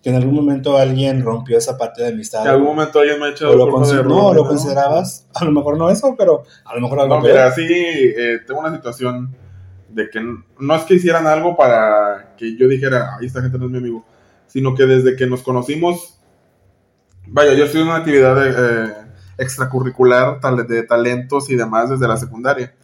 Que 0.00 0.10
en 0.10 0.14
algún 0.14 0.34
momento 0.34 0.78
alguien 0.78 1.24
rompió 1.24 1.58
esa 1.58 1.76
parte 1.76 2.02
de 2.02 2.10
amistad. 2.10 2.42
En 2.42 2.52
algún 2.52 2.68
momento 2.68 3.00
alguien 3.00 3.18
me 3.18 3.26
ha 3.26 3.30
echado 3.30 3.50
o 3.50 3.56
lo, 3.56 3.64
de 3.84 4.04
no, 4.04 4.32
lo 4.32 4.46
considerabas. 4.46 5.26
A 5.34 5.44
lo 5.44 5.50
mejor 5.50 5.76
no 5.76 5.90
eso, 5.90 6.14
pero 6.16 6.44
a 6.64 6.74
lo 6.76 6.80
mejor 6.80 7.00
algo 7.00 7.16
No, 7.16 7.22
peor. 7.22 7.34
mira, 7.34 7.50
sí, 7.52 7.66
eh, 7.68 8.38
tengo 8.46 8.60
una 8.60 8.74
situación 8.74 9.34
de 9.88 10.08
que 10.08 10.20
no 10.20 10.74
es 10.76 10.82
que 10.84 10.94
hicieran 10.94 11.26
algo 11.26 11.56
para 11.56 12.36
que 12.36 12.56
yo 12.56 12.68
dijera, 12.68 13.16
ay, 13.18 13.26
esta 13.26 13.42
gente 13.42 13.58
no 13.58 13.64
es 13.64 13.72
mi 13.72 13.78
amigo, 13.78 14.06
sino 14.46 14.72
que 14.76 14.86
desde 14.86 15.16
que 15.16 15.26
nos 15.26 15.42
conocimos, 15.42 16.20
vaya, 17.26 17.54
yo 17.54 17.64
estoy 17.64 17.80
en 17.80 17.88
una 17.88 17.96
actividad 17.96 18.46
eh, 18.46 18.92
extracurricular 19.38 20.40
tal- 20.40 20.66
de 20.66 20.82
talentos 20.82 21.48
y 21.50 21.56
demás 21.56 21.90
desde 21.90 22.06
la 22.08 22.16
secundaria. 22.16 22.74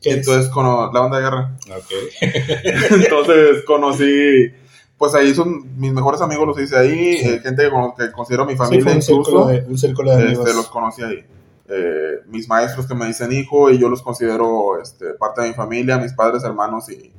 ¿Qué 0.00 0.10
es? 0.10 0.16
Entonces, 0.18 0.48
con 0.50 0.64
la 0.66 1.00
banda 1.00 1.18
de 1.18 1.24
guerra. 1.24 1.56
Ok. 1.76 1.92
Entonces 2.90 3.64
conocí, 3.66 4.52
pues 4.96 5.14
ahí 5.14 5.34
son 5.34 5.78
mis 5.78 5.92
mejores 5.92 6.20
amigos, 6.20 6.46
los 6.46 6.60
hice 6.60 6.76
ahí, 6.76 7.18
Sí. 7.18 7.28
eh, 7.28 7.40
gente 7.42 7.64
que, 7.68 8.04
que 8.06 8.12
considero 8.12 8.44
mi 8.44 8.52
Sí, 8.52 8.58
familia 8.58 8.84
fue 8.84 8.92
un 8.92 8.98
incluso. 8.98 9.24
círculo 9.24 9.46
de, 9.46 9.60
un 9.66 9.78
círculo 9.78 10.10
de 10.16 10.22
amigos. 10.22 10.46
Este, 10.46 10.56
los 10.56 10.68
conocí 10.68 11.02
ahí. 11.02 11.24
Eh, 11.70 12.20
mis 12.28 12.48
maestros 12.48 12.86
que 12.86 12.94
me 12.94 13.06
dicen 13.06 13.30
hijo 13.32 13.70
y 13.70 13.78
yo 13.78 13.88
los 13.90 14.00
considero 14.02 14.80
este, 14.80 15.12
parte 15.14 15.42
de 15.42 15.48
mi 15.48 15.54
familia, 15.54 15.98
mis 15.98 16.14
padres, 16.14 16.42
hermanos 16.44 16.88
y, 16.90 17.12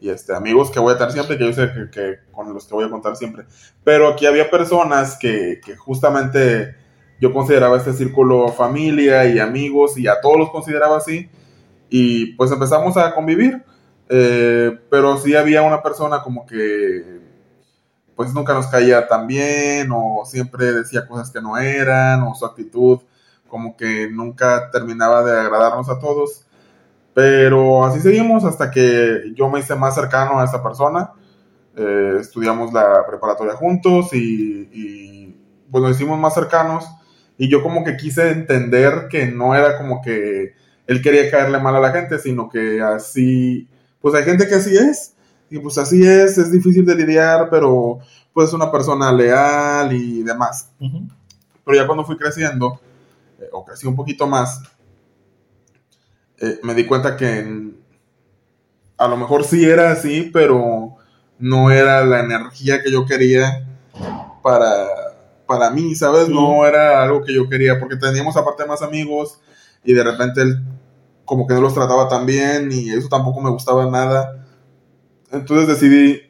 y, 0.00 0.08
este, 0.10 0.34
amigos 0.34 0.70
que 0.72 0.80
voy 0.80 0.90
a 0.90 0.92
estar 0.94 1.12
siempre, 1.12 1.38
que 1.38 1.44
yo 1.46 1.52
sé 1.52 1.70
que, 1.72 1.90
que 1.90 2.14
con 2.32 2.52
los 2.52 2.66
que 2.66 2.74
voy 2.74 2.84
a 2.86 2.90
contar 2.90 3.16
siempre. 3.16 3.44
Pero 3.84 4.08
aquí 4.08 4.26
había 4.26 4.50
personas 4.50 5.16
que, 5.16 5.60
que 5.64 5.76
justamente 5.76 6.74
yo 7.20 7.32
consideraba 7.32 7.76
este 7.76 7.92
círculo 7.92 8.48
familia 8.48 9.26
y 9.26 9.38
amigos 9.38 9.96
y 9.98 10.06
a 10.06 10.20
todos 10.20 10.38
los 10.38 10.50
consideraba 10.50 10.96
así. 10.96 11.28
Y 11.88 12.34
pues 12.34 12.50
empezamos 12.50 12.96
a 12.96 13.14
convivir. 13.14 13.62
Eh, 14.08 14.78
pero 14.90 15.16
sí 15.16 15.34
había 15.34 15.62
una 15.62 15.82
persona 15.82 16.22
como 16.22 16.44
que 16.44 17.20
pues 18.14 18.32
nunca 18.34 18.54
nos 18.54 18.66
caía 18.66 19.08
tan 19.08 19.26
bien 19.26 19.88
o 19.92 20.22
siempre 20.24 20.72
decía 20.72 21.06
cosas 21.08 21.30
que 21.30 21.40
no 21.40 21.56
eran 21.56 22.22
o 22.22 22.34
su 22.34 22.44
actitud 22.44 23.00
como 23.48 23.76
que 23.76 24.08
nunca 24.10 24.70
terminaba 24.72 25.22
de 25.22 25.38
agradarnos 25.38 25.88
a 25.88 25.98
todos. 25.98 26.44
Pero 27.14 27.84
así 27.84 28.00
seguimos 28.00 28.44
hasta 28.44 28.70
que 28.70 29.32
yo 29.36 29.48
me 29.48 29.60
hice 29.60 29.76
más 29.76 29.94
cercano 29.94 30.40
a 30.40 30.44
esa 30.44 30.62
persona. 30.62 31.12
Eh, 31.76 32.16
estudiamos 32.20 32.72
la 32.72 33.06
preparatoria 33.06 33.54
juntos 33.54 34.12
y, 34.12 34.68
y 34.72 35.36
pues 35.70 35.82
nos 35.82 35.92
hicimos 35.92 36.18
más 36.18 36.34
cercanos. 36.34 36.84
Y 37.38 37.48
yo 37.48 37.62
como 37.62 37.84
que 37.84 37.96
quise 37.96 38.30
entender 38.30 39.08
que 39.10 39.26
no 39.26 39.54
era 39.54 39.76
como 39.78 40.00
que 40.02 40.54
él 40.86 41.02
quería 41.02 41.30
caerle 41.30 41.58
mal 41.58 41.74
a 41.76 41.80
la 41.80 41.90
gente, 41.92 42.18
sino 42.18 42.48
que 42.48 42.80
así, 42.80 43.68
pues 44.00 44.14
hay 44.14 44.24
gente 44.24 44.46
que 44.46 44.54
así 44.54 44.76
es. 44.76 45.14
Y 45.50 45.58
pues 45.58 45.78
así 45.78 46.06
es, 46.06 46.38
es 46.38 46.50
difícil 46.52 46.84
de 46.86 46.94
lidiar, 46.94 47.48
pero 47.50 47.98
pues 48.32 48.52
una 48.52 48.70
persona 48.70 49.12
leal 49.12 49.92
y 49.92 50.22
demás. 50.22 50.70
Pero 51.64 51.76
ya 51.76 51.86
cuando 51.86 52.04
fui 52.04 52.16
creciendo, 52.16 52.80
eh, 53.40 53.48
o 53.52 53.64
crecí 53.64 53.86
un 53.86 53.96
poquito 53.96 54.26
más, 54.26 54.60
eh, 56.40 56.58
me 56.62 56.74
di 56.74 56.84
cuenta 56.86 57.16
que 57.16 57.38
en- 57.38 57.76
a 58.98 59.08
lo 59.08 59.16
mejor 59.16 59.44
sí 59.44 59.64
era 59.64 59.90
así, 59.92 60.30
pero 60.32 60.96
no 61.38 61.70
era 61.70 62.04
la 62.04 62.20
energía 62.20 62.82
que 62.82 62.90
yo 62.92 63.04
quería 63.06 63.66
para, 64.42 64.86
para 65.54 65.70
mí, 65.70 65.94
¿sabes? 65.94 66.28
No 66.28 66.66
era 66.66 67.04
algo 67.04 67.22
que 67.22 67.32
yo 67.32 67.48
quería, 67.48 67.78
porque 67.78 67.96
teníamos 67.96 68.36
aparte 68.36 68.66
más 68.66 68.82
amigos 68.82 69.38
y 69.84 69.92
de 69.92 70.02
repente 70.02 70.42
él 70.42 70.64
como 71.24 71.46
que 71.46 71.54
no 71.54 71.60
los 71.60 71.74
trataba 71.74 72.08
tan 72.08 72.26
bien 72.26 72.70
y 72.72 72.90
eso 72.90 73.08
tampoco 73.08 73.40
me 73.40 73.50
gustaba 73.50 73.88
nada. 73.88 74.44
Entonces 75.30 75.68
decidí 75.68 76.22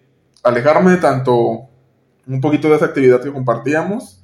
alejarme 0.43 0.99
tanto 0.99 1.69
un 2.27 2.41
poquito 2.43 2.69
de 2.69 2.77
esa 2.77 2.85
actividad 2.85 3.23
que 3.23 3.33
compartíamos 3.33 4.23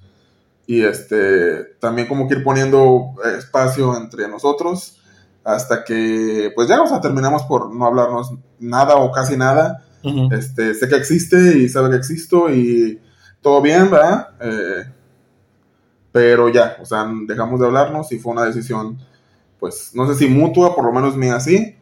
y 0.67 0.83
este 0.83 1.65
también 1.81 2.07
como 2.07 2.29
que 2.29 2.35
ir 2.35 2.45
poniendo 2.45 3.15
espacio 3.39 3.97
entre 3.97 4.29
nosotros 4.29 5.01
hasta 5.45 5.83
que 5.83 6.53
pues 6.55 6.69
ya, 6.69 6.83
o 6.83 6.87
sea, 6.87 7.01
terminamos 7.01 7.45
por 7.45 7.75
no 7.75 7.87
hablarnos 7.87 8.35
nada 8.59 8.97
o 8.97 9.11
casi 9.11 9.39
nada. 9.39 9.83
Este, 10.31 10.75
sé 10.75 10.89
que 10.89 10.97
existe 10.97 11.59
y 11.59 11.69
sabe 11.71 11.91
que 11.91 11.97
existo 11.97 12.51
y 12.51 13.01
todo 13.41 13.63
bien, 13.63 13.91
¿verdad? 13.91 14.29
Eh, 14.41 14.85
pero 16.13 16.49
ya, 16.49 16.77
o 16.81 16.85
sea, 16.85 17.07
dejamos 17.27 17.61
de 17.61 17.67
hablarnos 17.67 18.11
y 18.13 18.19
fue 18.19 18.33
una 18.33 18.45
decisión, 18.45 18.99
pues, 19.59 19.93
no 19.95 20.07
sé 20.07 20.15
si 20.15 20.29
mutua, 20.29 20.75
por 20.75 20.85
lo 20.85 20.93
menos 20.93 21.17
mía 21.17 21.39
sí. 21.41 21.77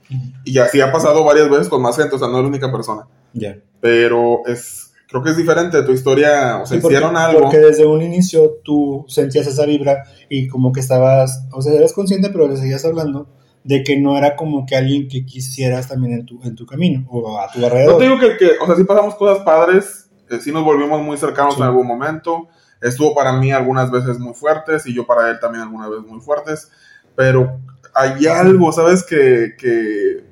Y 0.44 0.59
así 0.59 0.81
ha 0.81 0.90
pasado 0.90 1.25
varias 1.25 1.51
veces 1.51 1.68
con 1.68 1.83
más 1.83 1.97
gente, 1.97 2.16
o 2.16 2.18
sea, 2.18 2.29
no 2.29 2.38
es 2.38 2.42
la 2.42 2.49
única 2.49 2.73
persona. 2.73 3.07
Ya. 3.33 3.59
Pero 3.81 4.40
es, 4.47 4.92
creo 5.09 5.23
que 5.23 5.31
es 5.31 5.37
diferente, 5.37 5.83
tu 5.83 5.92
historia, 5.92 6.61
o 6.62 6.66
sea, 6.66 6.79
hicieron 6.79 7.16
algo. 7.16 7.42
Porque 7.42 7.59
desde 7.59 7.87
un 7.87 8.03
inicio 8.03 8.59
tú 8.62 9.05
sentías 9.09 9.47
esa 9.47 9.66
vibra 9.66 10.05
y 10.29 10.49
como 10.49 10.73
que 10.73 10.81
estabas, 10.81 11.47
o 11.53 11.62
sea, 11.62 11.75
eres 11.75 11.92
consciente, 11.92 12.31
pero 12.31 12.49
le 12.49 12.57
seguías 12.57 12.85
hablando 12.85 13.29
de 13.64 13.83
que 13.83 13.99
no 13.99 14.16
era 14.16 14.35
como 14.35 14.64
que 14.64 14.77
alguien 14.77 15.09
que 15.09 15.27
quisieras 15.27 15.88
también 15.88 16.14
en 16.14 16.27
tu, 16.27 16.42
en 16.42 16.55
tu 16.55 16.64
camino 16.64 17.07
o 17.11 17.38
a 17.38 17.51
tu 17.51 17.64
alrededor. 17.64 17.92
Yo 17.92 17.99
te 17.99 18.05
digo 18.05 18.18
que, 18.18 18.37
que 18.38 18.53
o 18.61 18.66
sea, 18.66 18.77
sí 18.77 18.85
pasamos 18.85 19.14
cosas 19.16 19.44
padres, 19.44 20.08
sí 20.40 20.52
nos 20.52 20.64
volvimos 20.64 21.02
muy 21.02 21.16
cercanos 21.16 21.56
en 21.56 21.64
algún 21.64 21.86
momento, 21.86 22.48
estuvo 22.80 23.14
para 23.14 23.32
mí 23.32 23.52
algunas 23.52 23.90
veces 23.90 24.18
muy 24.18 24.34
fuertes 24.34 24.86
y 24.86 24.94
yo 24.94 25.06
para 25.06 25.30
él 25.30 25.38
también 25.40 25.62
algunas 25.62 25.90
veces 25.90 26.06
muy 26.06 26.20
fuertes, 26.20 26.70
pero 27.14 27.60
hay 27.94 28.26
algo, 28.26 28.72
¿sabes? 28.72 29.02
Que, 29.04 29.54
que, 29.58 30.24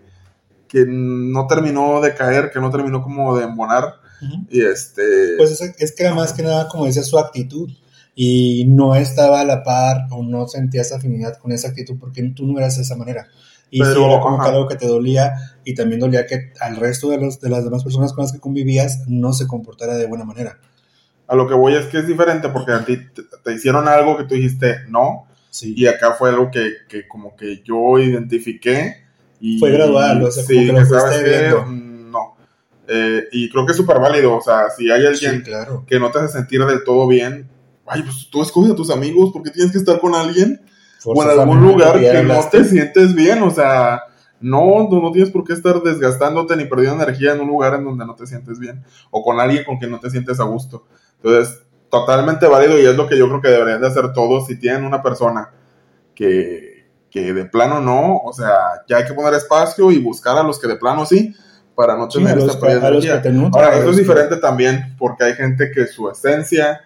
que 0.68 0.85
no 0.87 1.46
terminó 1.46 2.00
de 2.00 2.14
caer, 2.14 2.50
que 2.50 2.61
no 2.61 2.70
terminó 2.70 3.02
como 3.02 3.37
de 3.37 3.44
embonar. 3.44 3.94
Y 4.48 4.62
este... 4.62 5.37
Pues 5.37 5.50
es, 5.52 5.74
es 5.78 5.94
que 5.94 6.04
era 6.04 6.14
más 6.14 6.32
que 6.32 6.42
nada, 6.42 6.68
como 6.68 6.87
decía, 6.87 7.02
su 7.02 7.18
actitud 7.18 7.70
y 8.18 8.64
no 8.66 8.94
estaba 8.94 9.40
a 9.40 9.44
la 9.44 9.62
par 9.62 10.06
o 10.11 10.22
no 10.22 10.48
sentías 10.48 10.90
afinidad 10.90 11.37
con 11.38 11.52
esa 11.52 11.68
actitud 11.68 11.96
porque 12.00 12.22
tú 12.35 12.46
no 12.46 12.59
eras 12.59 12.76
de 12.76 12.82
esa 12.82 12.96
manera. 12.96 13.28
Y 13.70 13.81
Pero, 13.81 14.07
era 14.07 14.20
como 14.20 14.42
algo 14.42 14.68
que 14.68 14.76
te 14.76 14.87
dolía 14.87 15.35
y 15.64 15.74
también 15.74 16.00
dolía 16.00 16.26
que 16.26 16.52
al 16.61 16.76
resto 16.76 17.11
de, 17.11 17.18
los, 17.18 17.40
de 17.40 17.50
las 17.50 17.64
demás 17.64 17.83
personas 17.83 18.12
con 18.12 18.22
las 18.22 18.33
que 18.33 18.38
convivías 18.38 19.05
no 19.09 19.33
se 19.33 19.46
comportara 19.46 19.96
de 19.96 20.07
buena 20.07 20.24
manera. 20.24 20.59
A 21.26 21.35
lo 21.35 21.48
que 21.48 21.55
voy 21.55 21.74
es 21.74 21.87
que 21.87 21.98
es 21.98 22.07
diferente 22.07 22.48
porque 22.50 22.72
a 22.72 22.85
ti 22.85 22.98
te, 23.44 23.52
hicieron 23.52 23.88
algo 23.88 24.16
que 24.16 24.24
tú 24.24 24.35
dijiste 24.35 24.76
no 24.88 25.26
y 25.62 25.87
acá 25.87 26.12
fue 26.12 26.31
algo 26.31 26.50
que, 26.50 26.72
que, 26.88 27.09
como 27.09 27.35
que 27.35 27.62
yo 27.64 27.98
identifiqué. 27.98 29.05
Y, 29.40 29.59
fue 29.59 29.70
gradual, 29.70 30.22
o 30.22 30.31
sea, 30.31 30.44
sí, 30.44 30.66
como 30.66 30.79
que 30.79 30.85
lo 30.85 31.00
fuiste 31.00 31.50
No. 32.11 32.37
Eh, 32.88 33.24
y 33.33 33.50
creo 33.50 33.64
que 33.66 33.72
es 33.72 33.76
súper 33.76 33.98
válido, 33.98 34.37
o 34.37 34.40
sea, 34.40 34.70
si 34.70 34.90
hay 34.90 35.07
alguien 35.07 35.42
que 35.87 35.98
no 35.98 36.11
te 36.11 36.18
hace 36.20 36.35
sentir 36.35 36.64
del 36.64 36.85
todo 36.85 37.07
bien, 37.07 37.48
ay, 37.87 38.02
pues 38.02 38.29
tú 38.31 38.42
escoges 38.42 38.72
a 38.72 38.76
tus 38.76 38.90
amigos 38.90 39.31
porque 39.33 39.50
tienes 39.50 39.72
que 39.72 39.79
estar 39.79 39.98
con 39.98 40.14
alguien 40.14 40.61
o 41.04 41.22
en 41.22 41.30
algún 41.30 41.62
lugar 41.62 41.98
que 41.98 42.22
no 42.22 42.40
te 42.50 42.64
sientes 42.64 43.14
bien, 43.14 43.42
o 43.42 43.50
sea, 43.50 44.02
no, 44.40 44.88
no, 44.90 45.12
tienes 45.12 45.30
por 45.30 45.44
qué 45.44 45.52
estar 45.52 45.82
desgastándote 45.82 46.56
ni 46.56 46.66
perdiendo 46.66 47.02
energía 47.02 47.32
en 47.32 47.40
un 47.40 47.48
lugar 47.48 47.74
en 47.74 47.85
donde 47.85 48.04
no 48.04 48.14
te 48.14 48.26
sientes 48.26 48.59
bien 48.59 48.85
o 49.11 49.22
con 49.22 49.40
alguien 49.40 49.64
con 49.64 49.78
quien 49.78 49.90
no 49.90 50.00
te 50.00 50.11
sientes 50.11 50.40
a 50.40 50.44
gusto. 50.44 50.87
Entonces, 51.16 51.62
totalmente 51.90 52.46
válido 52.46 52.78
y 52.78 52.85
es 52.85 52.96
lo 52.96 53.06
que 53.06 53.16
yo 53.16 53.28
creo 53.28 53.40
que 53.40 53.48
deberían 53.48 53.80
de 53.80 53.87
hacer 53.87 54.12
todos 54.12 54.46
si 54.46 54.59
tienen 54.59 54.85
una 54.85 55.02
persona 55.02 55.50
que, 56.14 56.87
que 57.11 57.32
de 57.32 57.44
plano 57.46 57.80
no, 57.80 58.18
o 58.18 58.32
sea, 58.32 58.82
ya 58.88 58.98
hay 58.98 59.06
que 59.06 59.14
poner 59.14 59.35
espacio 59.35 59.90
y 59.90 59.98
buscar 59.98 60.37
a 60.37 60.42
los 60.42 60.59
que 60.59 60.68
de 60.68 60.76
plano 60.76 61.06
sí 61.06 61.35
para 61.74 61.96
no 61.96 62.09
tener 62.09 62.38
esta 62.38 62.59
pérdida 62.59 62.90
de 62.90 63.28
energía. 63.28 63.50
Ahora, 63.52 63.76
esto 63.76 63.90
es 63.90 63.96
diferente 63.98 64.37
también 64.38 64.96
porque 64.98 65.24
hay 65.24 65.35
gente 65.35 65.70
que 65.70 65.87
su 65.87 66.11
esencia 66.11 66.80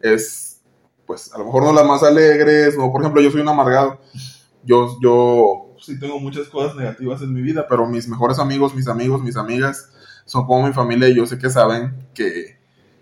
es 0.00 0.45
pues 1.06 1.32
a 1.32 1.38
lo 1.38 1.44
mejor 1.44 1.64
no 1.64 1.72
las 1.72 1.86
más 1.86 2.02
alegres, 2.02 2.76
no, 2.76 2.90
por 2.90 3.00
ejemplo, 3.00 3.22
yo 3.22 3.30
soy 3.30 3.40
un 3.40 3.48
amargado. 3.48 3.98
Yo, 4.64 4.96
yo 5.00 5.74
sí 5.80 5.98
tengo 5.98 6.18
muchas 6.18 6.48
cosas 6.48 6.76
negativas 6.76 7.22
en 7.22 7.32
mi 7.32 7.42
vida, 7.42 7.66
pero 7.68 7.86
mis 7.86 8.08
mejores 8.08 8.38
amigos, 8.38 8.74
mis 8.74 8.88
amigos, 8.88 9.22
mis 9.22 9.36
amigas 9.36 9.90
son 10.24 10.46
como 10.46 10.66
mi 10.66 10.72
familia 10.72 11.08
y 11.08 11.14
yo 11.14 11.26
sé 11.26 11.38
que 11.38 11.48
saben 11.50 12.08
que 12.12 12.56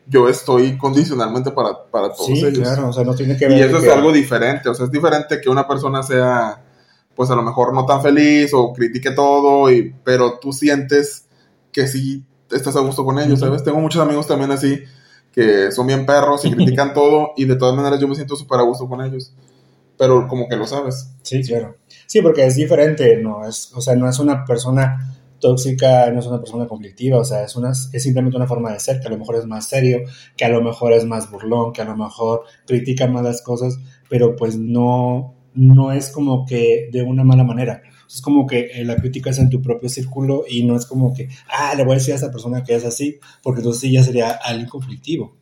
yo 0.06 0.28
estoy 0.28 0.76
condicionalmente 0.76 1.50
para, 1.50 1.86
para 1.90 2.12
todos 2.12 2.26
sí, 2.26 2.44
ellos. 2.44 2.58
claro, 2.58 2.90
o 2.90 2.92
sea, 2.92 3.04
no 3.04 3.14
tiene 3.14 3.36
que 3.38 3.48
ver. 3.48 3.58
Y 3.58 3.62
eso 3.62 3.78
es 3.78 3.88
algo 3.88 4.12
diferente, 4.12 4.68
o 4.68 4.74
sea, 4.74 4.84
es 4.86 4.92
diferente 4.92 5.40
que 5.40 5.48
una 5.48 5.66
persona 5.66 6.02
sea, 6.02 6.62
pues 7.14 7.30
a 7.30 7.34
lo 7.34 7.42
mejor 7.42 7.72
no 7.72 7.86
tan 7.86 8.02
feliz 8.02 8.52
o 8.52 8.72
critique 8.74 9.12
todo, 9.12 9.72
y, 9.72 9.94
pero 10.04 10.38
tú 10.38 10.52
sientes 10.52 11.26
que 11.72 11.88
sí 11.88 12.24
estás 12.50 12.76
a 12.76 12.80
gusto 12.80 13.04
con 13.04 13.18
ellos, 13.18 13.40
¿sabes? 13.40 13.64
Tengo 13.64 13.80
muchos 13.80 14.02
amigos 14.02 14.26
también 14.26 14.50
así 14.52 14.84
que 15.34 15.72
son 15.72 15.86
bien 15.86 16.06
perros 16.06 16.44
y 16.44 16.52
critican 16.52 16.94
todo 16.94 17.32
y 17.36 17.44
de 17.44 17.56
todas 17.56 17.74
maneras 17.74 18.00
yo 18.00 18.08
me 18.08 18.14
siento 18.14 18.36
súper 18.36 18.60
a 18.60 18.62
gusto 18.62 18.88
con 18.88 19.04
ellos. 19.04 19.34
Pero 19.96 20.26
como 20.26 20.48
que 20.48 20.56
lo 20.56 20.66
sabes. 20.66 21.10
Sí, 21.22 21.42
claro. 21.42 21.76
Sí, 22.06 22.20
porque 22.20 22.44
es 22.44 22.56
diferente, 22.56 23.16
no 23.16 23.46
es, 23.46 23.72
o 23.74 23.80
sea, 23.80 23.94
no 23.94 24.08
es 24.08 24.18
una 24.18 24.44
persona 24.44 25.14
tóxica, 25.40 26.10
no 26.10 26.20
es 26.20 26.26
una 26.26 26.38
persona 26.38 26.66
conflictiva, 26.66 27.18
o 27.18 27.24
sea, 27.24 27.44
es, 27.44 27.54
una, 27.54 27.70
es 27.70 28.02
simplemente 28.02 28.36
una 28.36 28.46
forma 28.46 28.72
de 28.72 28.80
ser, 28.80 29.00
que 29.00 29.08
a 29.08 29.10
lo 29.10 29.18
mejor 29.18 29.36
es 29.36 29.44
más 29.44 29.68
serio, 29.68 29.98
que 30.36 30.44
a 30.44 30.48
lo 30.48 30.62
mejor 30.62 30.92
es 30.92 31.04
más 31.04 31.30
burlón, 31.30 31.72
que 31.72 31.82
a 31.82 31.84
lo 31.84 31.96
mejor 31.96 32.44
critica 32.66 33.06
más 33.06 33.22
las 33.22 33.42
cosas, 33.42 33.78
pero 34.08 34.36
pues 34.36 34.56
no, 34.56 35.34
no 35.54 35.92
es 35.92 36.10
como 36.10 36.46
que 36.46 36.88
de 36.90 37.02
una 37.02 37.24
mala 37.24 37.44
manera. 37.44 37.82
Es 38.08 38.20
como 38.20 38.46
que 38.46 38.70
eh, 38.72 38.84
la 38.84 38.96
crítica 38.96 39.30
es 39.30 39.38
en 39.38 39.50
tu 39.50 39.62
propio 39.62 39.88
círculo 39.88 40.44
y 40.48 40.64
no 40.64 40.76
es 40.76 40.86
como 40.86 41.14
que, 41.14 41.28
ah, 41.48 41.74
le 41.76 41.84
voy 41.84 41.92
a 41.92 41.98
decir 41.98 42.14
a 42.14 42.16
esa 42.16 42.30
persona 42.30 42.62
que 42.64 42.74
es 42.74 42.84
así, 42.84 43.18
porque 43.42 43.60
entonces 43.60 43.82
sí 43.82 43.92
ya 43.92 44.02
sería 44.02 44.30
alguien 44.30 44.68
conflictivo. 44.68 45.36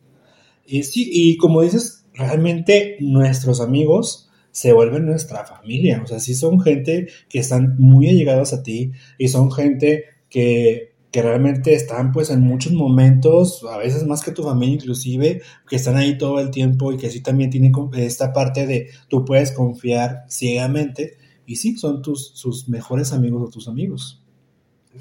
Y 0.65 0.83
sí, 0.83 1.09
y 1.11 1.37
como 1.37 1.61
dices, 1.61 2.05
realmente 2.13 2.97
nuestros 2.99 3.59
amigos 3.61 4.29
se 4.51 4.71
vuelven 4.71 5.05
nuestra 5.05 5.45
familia. 5.45 6.01
O 6.03 6.07
sea, 6.07 6.19
sí 6.19 6.35
son 6.35 6.61
gente 6.61 7.07
que 7.27 7.39
están 7.39 7.75
muy 7.79 8.09
allegados 8.09 8.53
a 8.53 8.63
ti 8.63 8.91
y 9.17 9.27
son 9.27 9.51
gente 9.51 10.05
que, 10.29 10.93
que 11.11 11.21
realmente 11.21 11.73
están 11.73 12.11
pues 12.11 12.29
en 12.29 12.41
muchos 12.41 12.71
momentos, 12.73 13.65
a 13.69 13.77
veces 13.77 14.05
más 14.05 14.23
que 14.23 14.31
tu 14.31 14.43
familia 14.43 14.75
inclusive, 14.75 15.41
que 15.67 15.75
están 15.75 15.97
ahí 15.97 16.17
todo 16.17 16.39
el 16.39 16.51
tiempo 16.51 16.93
y 16.93 16.97
que 16.97 17.09
sí 17.09 17.21
también 17.21 17.49
tienen 17.49 17.71
esta 17.95 18.31
parte 18.31 18.67
de 18.67 18.89
tú 19.09 19.25
puedes 19.25 19.51
confiar 19.51 20.25
ciegamente 20.29 21.17
y 21.45 21.57
sí, 21.57 21.77
son 21.77 22.01
tus 22.01 22.29
sus 22.35 22.69
mejores 22.69 23.13
amigos 23.13 23.43
o 23.47 23.51
tus 23.51 23.67
amigos. 23.67 24.23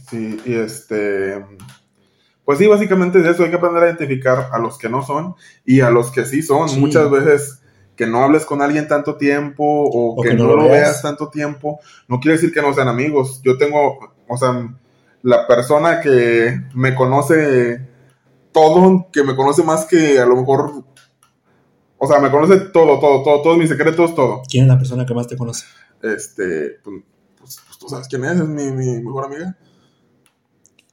Sí, 0.09 0.39
y 0.45 0.55
este. 0.55 1.45
Pues 2.45 2.59
sí, 2.59 2.67
básicamente 2.67 3.21
es 3.21 3.27
eso. 3.27 3.45
Hay 3.45 3.51
que 3.51 3.57
aprender 3.57 3.83
a 3.85 3.87
identificar 3.87 4.49
a 4.53 4.59
los 4.59 4.79
que 4.79 4.89
no 4.89 5.05
son 5.05 5.35
y 5.65 5.81
a 5.81 5.91
los 5.91 6.11
que 6.11 6.25
sí 6.25 6.43
son. 6.43 6.81
Muchas 6.81 7.11
veces 7.11 7.63
que 7.97 8.07
no 8.07 8.23
hables 8.23 8.45
con 8.45 8.63
alguien 8.63 8.89
tanto 8.89 9.17
tiempo 9.17 9.65
o, 9.65 10.21
que, 10.23 10.35
no, 10.35 10.57
lo 10.57 10.69
veas. 10.69 11.03
tanto 11.03 11.29
tiempo, 11.29 11.79
no 12.09 12.21
quiere 12.21 12.37
decir 12.37 12.53
que 12.53 12.63
no 12.63 12.73
sean 12.75 12.89
amigos. 12.89 13.41
Yo 13.45 13.59
tengo, 13.59 13.99
o 14.27 14.37
sea, 14.37 14.75
la 15.23 15.47
persona 15.47 16.01
que 16.01 16.63
me 16.75 16.95
conoce 16.95 17.87
todo, 18.51 19.09
que 19.13 19.23
me 19.23 19.37
conoce 19.37 19.63
más 19.63 19.85
que 19.85 20.19
a 20.19 20.27
lo 20.27 20.37
mejor, 20.37 20.85
o 21.99 22.07
sea, 22.07 22.19
me 22.19 22.31
conoce 22.31 22.59
todo, 22.73 22.99
todo, 22.99 23.23
todo, 23.23 23.43
todos 23.43 23.59
mis 23.59 23.69
secretos, 23.69 24.15
todo. 24.15 24.43
¿Quién 24.49 24.65
es 24.65 24.69
la 24.69 24.79
persona 24.79 25.07
que 25.07 25.15
más 25.15 25.27
te 25.27 25.37
conoce? 25.37 25.67
Este, 26.03 26.81
pues, 26.83 27.03
pues, 27.39 27.61
pues, 27.67 27.79
tú 27.79 27.89
sabes 27.89 28.09
quién 28.09 28.25
es, 28.25 28.33
es 28.33 28.49
mi, 28.49 28.71
mi 28.71 29.01
mejor 29.03 29.27
amiga. 29.27 29.57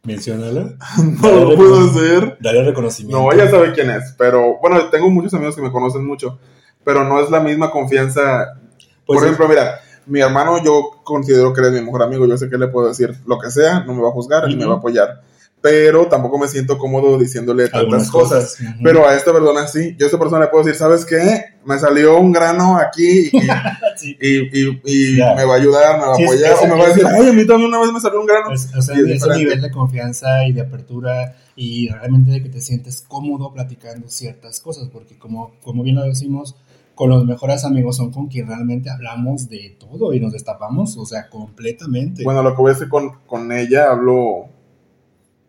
Menciónala. 0.04 0.76
no 1.22 1.46
lo 1.46 1.56
puedo 1.56 1.90
hacer. 1.90 2.38
Dale 2.40 2.64
reconocimiento. 2.64 3.20
No, 3.20 3.32
ella 3.32 3.50
sabe 3.50 3.74
quién 3.74 3.90
es, 3.90 4.14
pero 4.18 4.58
bueno, 4.60 4.90
tengo 4.90 5.10
muchos 5.10 5.34
amigos 5.34 5.56
que 5.56 5.62
me 5.62 5.72
conocen 5.72 6.06
mucho, 6.06 6.40
pero 6.84 7.04
no 7.04 7.20
es 7.20 7.30
la 7.30 7.40
misma 7.40 7.72
confianza. 7.72 8.60
Pues 9.06 9.20
Por 9.20 9.24
ejemplo, 9.26 9.48
mira, 9.48 9.80
mi 10.06 10.22
hermano 10.22 10.64
yo 10.64 11.02
considero 11.04 11.54
que 11.54 11.62
es 11.62 11.72
mi 11.72 11.82
mejor 11.82 12.04
amigo, 12.04 12.26
yo 12.26 12.38
sé 12.38 12.50
que 12.50 12.58
le 12.58 12.68
puedo 12.68 12.88
decir 12.88 13.16
lo 13.26 13.40
que 13.40 13.52
sea, 13.52 13.82
no 13.82 13.94
me 13.94 14.02
va 14.02 14.10
a 14.10 14.14
juzgar 14.14 14.50
y 14.50 14.56
me 14.56 14.66
va 14.66 14.76
a 14.76 14.78
apoyar 14.78 15.22
pero 15.62 16.08
tampoco 16.08 16.38
me 16.38 16.48
siento 16.48 16.78
cómodo 16.78 17.18
diciéndole 17.18 17.68
tantas 17.68 18.10
cosas. 18.10 18.58
Pero 18.82 19.08
a 19.08 19.16
esta 19.16 19.34
persona 19.34 19.68
sí, 19.68 19.96
yo 19.98 20.06
a 20.06 20.08
esta 20.08 20.20
persona 20.20 20.46
le 20.46 20.48
puedo 20.48 20.64
decir, 20.64 20.80
¿sabes 20.80 21.06
qué? 21.06 21.58
Me 21.66 21.78
salió 21.78 22.18
un 22.18 22.32
grano 22.32 22.78
aquí 22.78 23.30
y, 23.30 23.32
me 25.18 25.46
va 25.46 25.54
a 25.54 25.58
ayudar, 25.58 26.00
me 26.00 26.06
va 26.06 26.14
a 26.14 26.16
apoyar, 26.16 26.56
o 26.62 26.68
me 26.68 26.78
va 26.78 26.86
a 26.86 26.88
decir, 26.88 27.06
ay, 27.06 27.30
a 27.30 27.34
mí 27.34 27.46
también 27.46 27.70
una 27.70 27.80
vez 27.80 27.92
me 27.92 28.00
salió 28.00 28.22
un 28.22 28.26
grano. 28.26 28.54
Es, 28.54 28.74
o 28.74 28.82
sea, 28.82 28.96
ese 28.96 29.38
nivel 29.38 29.62
de 29.62 29.72
confianza 29.72 30.46
y 30.46 30.54
de 30.54 30.62
apertura 30.62 31.36
y 31.56 31.90
realmente 31.90 32.32
de 32.32 32.42
que 32.42 32.50
te 32.50 32.62
sientes 32.62 33.02
cómodo 33.06 33.52
platicando 33.52 34.08
ciertas 34.08 34.62
cosas, 34.62 34.88
porque 34.92 35.18
como, 35.18 35.52
como 35.62 35.84
bien 35.84 35.98
lo 35.98 36.04
decimos, 36.04 36.56
con 36.96 37.10
los 37.10 37.26
mejores 37.26 37.66
amigos 37.66 37.98
son 37.98 38.12
con 38.12 38.28
quien 38.28 38.48
realmente 38.48 38.90
hablamos 38.90 39.50
de 39.50 39.76
todo 39.78 40.14
y 40.14 40.22
nos 40.22 40.32
destapamos, 40.32 40.98
o 40.98 41.06
sea, 41.06 41.30
completamente. 41.30 42.24
Bueno, 42.24 42.44
lo 42.44 42.56
que 42.56 42.62
voy 42.62 42.72
a 42.72 42.74
decir 42.74 42.88
con, 42.88 43.12
con 43.26 43.52
ella, 43.52 43.92
hablo 43.92 44.48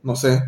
no 0.02 0.16
sé, 0.16 0.42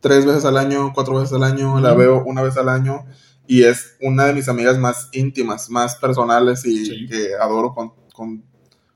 tres 0.00 0.24
veces 0.26 0.44
al 0.44 0.56
año, 0.56 0.92
cuatro 0.94 1.18
veces 1.18 1.32
al 1.32 1.44
año, 1.44 1.80
la 1.80 1.94
veo 1.94 2.22
una 2.24 2.42
vez 2.42 2.56
al 2.56 2.68
año 2.68 3.04
y 3.46 3.62
es 3.64 3.96
una 4.00 4.26
de 4.26 4.34
mis 4.34 4.48
amigas 4.48 4.78
más 4.78 5.08
íntimas, 5.12 5.70
más 5.70 5.96
personales 5.96 6.62
y 6.64 7.06
que 7.06 7.34
adoro 7.40 7.74
con, 7.74 7.92
con, 8.14 8.44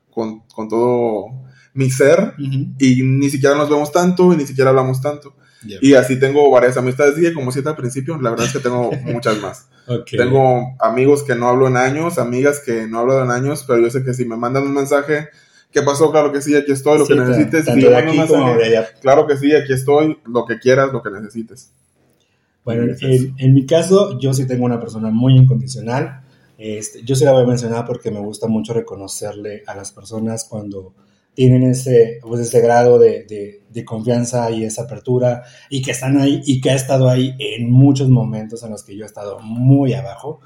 con, 0.09 0.41
con, 0.47 0.69
todo 0.69 1.27
mi 1.73 1.89
ser 1.89 2.33
y 2.37 3.03
ni 3.03 3.29
siquiera 3.29 3.55
nos 3.55 3.69
vemos 3.69 3.91
tanto 3.91 4.33
y 4.33 4.37
ni 4.37 4.45
siquiera 4.47 4.69
hablamos 4.69 5.01
tanto. 5.01 5.35
Y 5.81 5.93
así 5.93 6.19
tengo 6.19 6.49
varias 6.51 6.77
amistades, 6.77 7.15
dije 7.15 7.33
como 7.33 7.51
siete 7.51 7.69
al 7.69 7.75
principio, 7.75 8.19
la 8.21 8.29
verdad 8.29 8.45
es 8.45 8.53
que 8.53 8.59
tengo 8.59 8.91
muchas 9.05 9.39
más. 9.41 9.69
Tengo 10.09 10.75
amigos 10.79 11.23
que 11.23 11.35
no 11.35 11.47
hablo 11.47 11.67
en 11.67 11.77
años, 11.77 12.17
amigas 12.17 12.59
que 12.59 12.87
no 12.87 12.99
hablo 12.99 13.23
en 13.23 13.31
años, 13.31 13.63
pero 13.65 13.79
yo 13.79 13.89
sé 13.89 14.03
que 14.03 14.13
si 14.13 14.25
me 14.25 14.35
mandan 14.35 14.63
un 14.63 14.73
mensaje, 14.73 15.29
¿qué 15.71 15.81
pasó? 15.81 16.11
Claro 16.11 16.31
que 16.31 16.41
sí, 16.41 16.55
aquí 16.55 16.71
estoy, 16.71 16.99
lo 16.99 17.07
que 17.07 17.15
necesites. 17.15 17.65
claro 19.01 19.27
que 19.27 19.37
sí, 19.37 19.53
aquí 19.53 19.73
estoy, 19.73 20.17
lo 20.25 20.45
que 20.45 20.59
quieras, 20.59 20.91
lo 20.91 21.01
que 21.01 21.11
necesites. 21.11 21.71
Bueno, 22.67 22.93
en, 22.99 23.53
mi 23.53 23.65
caso, 23.65 24.19
yo 24.19 24.33
sí 24.33 24.45
tengo 24.45 24.65
una 24.65 24.77
persona 24.77 25.09
muy 25.09 25.37
incondicional. 25.37 26.21
Este, 26.57 27.01
yo 27.03 27.15
sí 27.15 27.23
la 27.23 27.31
voy 27.31 27.43
a 27.43 27.47
mencionar 27.47 27.85
porque 27.85 28.11
me 28.11 28.19
gusta 28.19 28.47
mucho 28.47 28.73
reconocerle 28.73 29.63
a 29.67 29.75
las 29.75 29.93
personas 29.93 30.43
cuando 30.43 30.93
tienen 31.33 31.63
ese, 31.63 32.19
pues 32.21 32.41
ese 32.41 32.59
grado 32.59 32.99
de, 32.99 33.61
de, 33.69 33.85
confianza 33.85 34.49
y 34.49 34.65
esa 34.65 34.81
apertura 34.81 35.43
y 35.69 35.83
que 35.83 35.91
están 35.91 36.19
ahí 36.19 36.41
y 36.45 36.59
que 36.59 36.71
ha 36.71 36.75
estado 36.75 37.07
ahí 37.07 37.35
en 37.37 37.71
muchos 37.71 38.09
momentos 38.09 38.63
en 38.63 38.71
los 38.71 38.83
que 38.83 38.97
yo 38.97 39.03
he 39.03 39.07
estado 39.07 39.39
muy 39.39 39.93
abajo. 39.93 40.41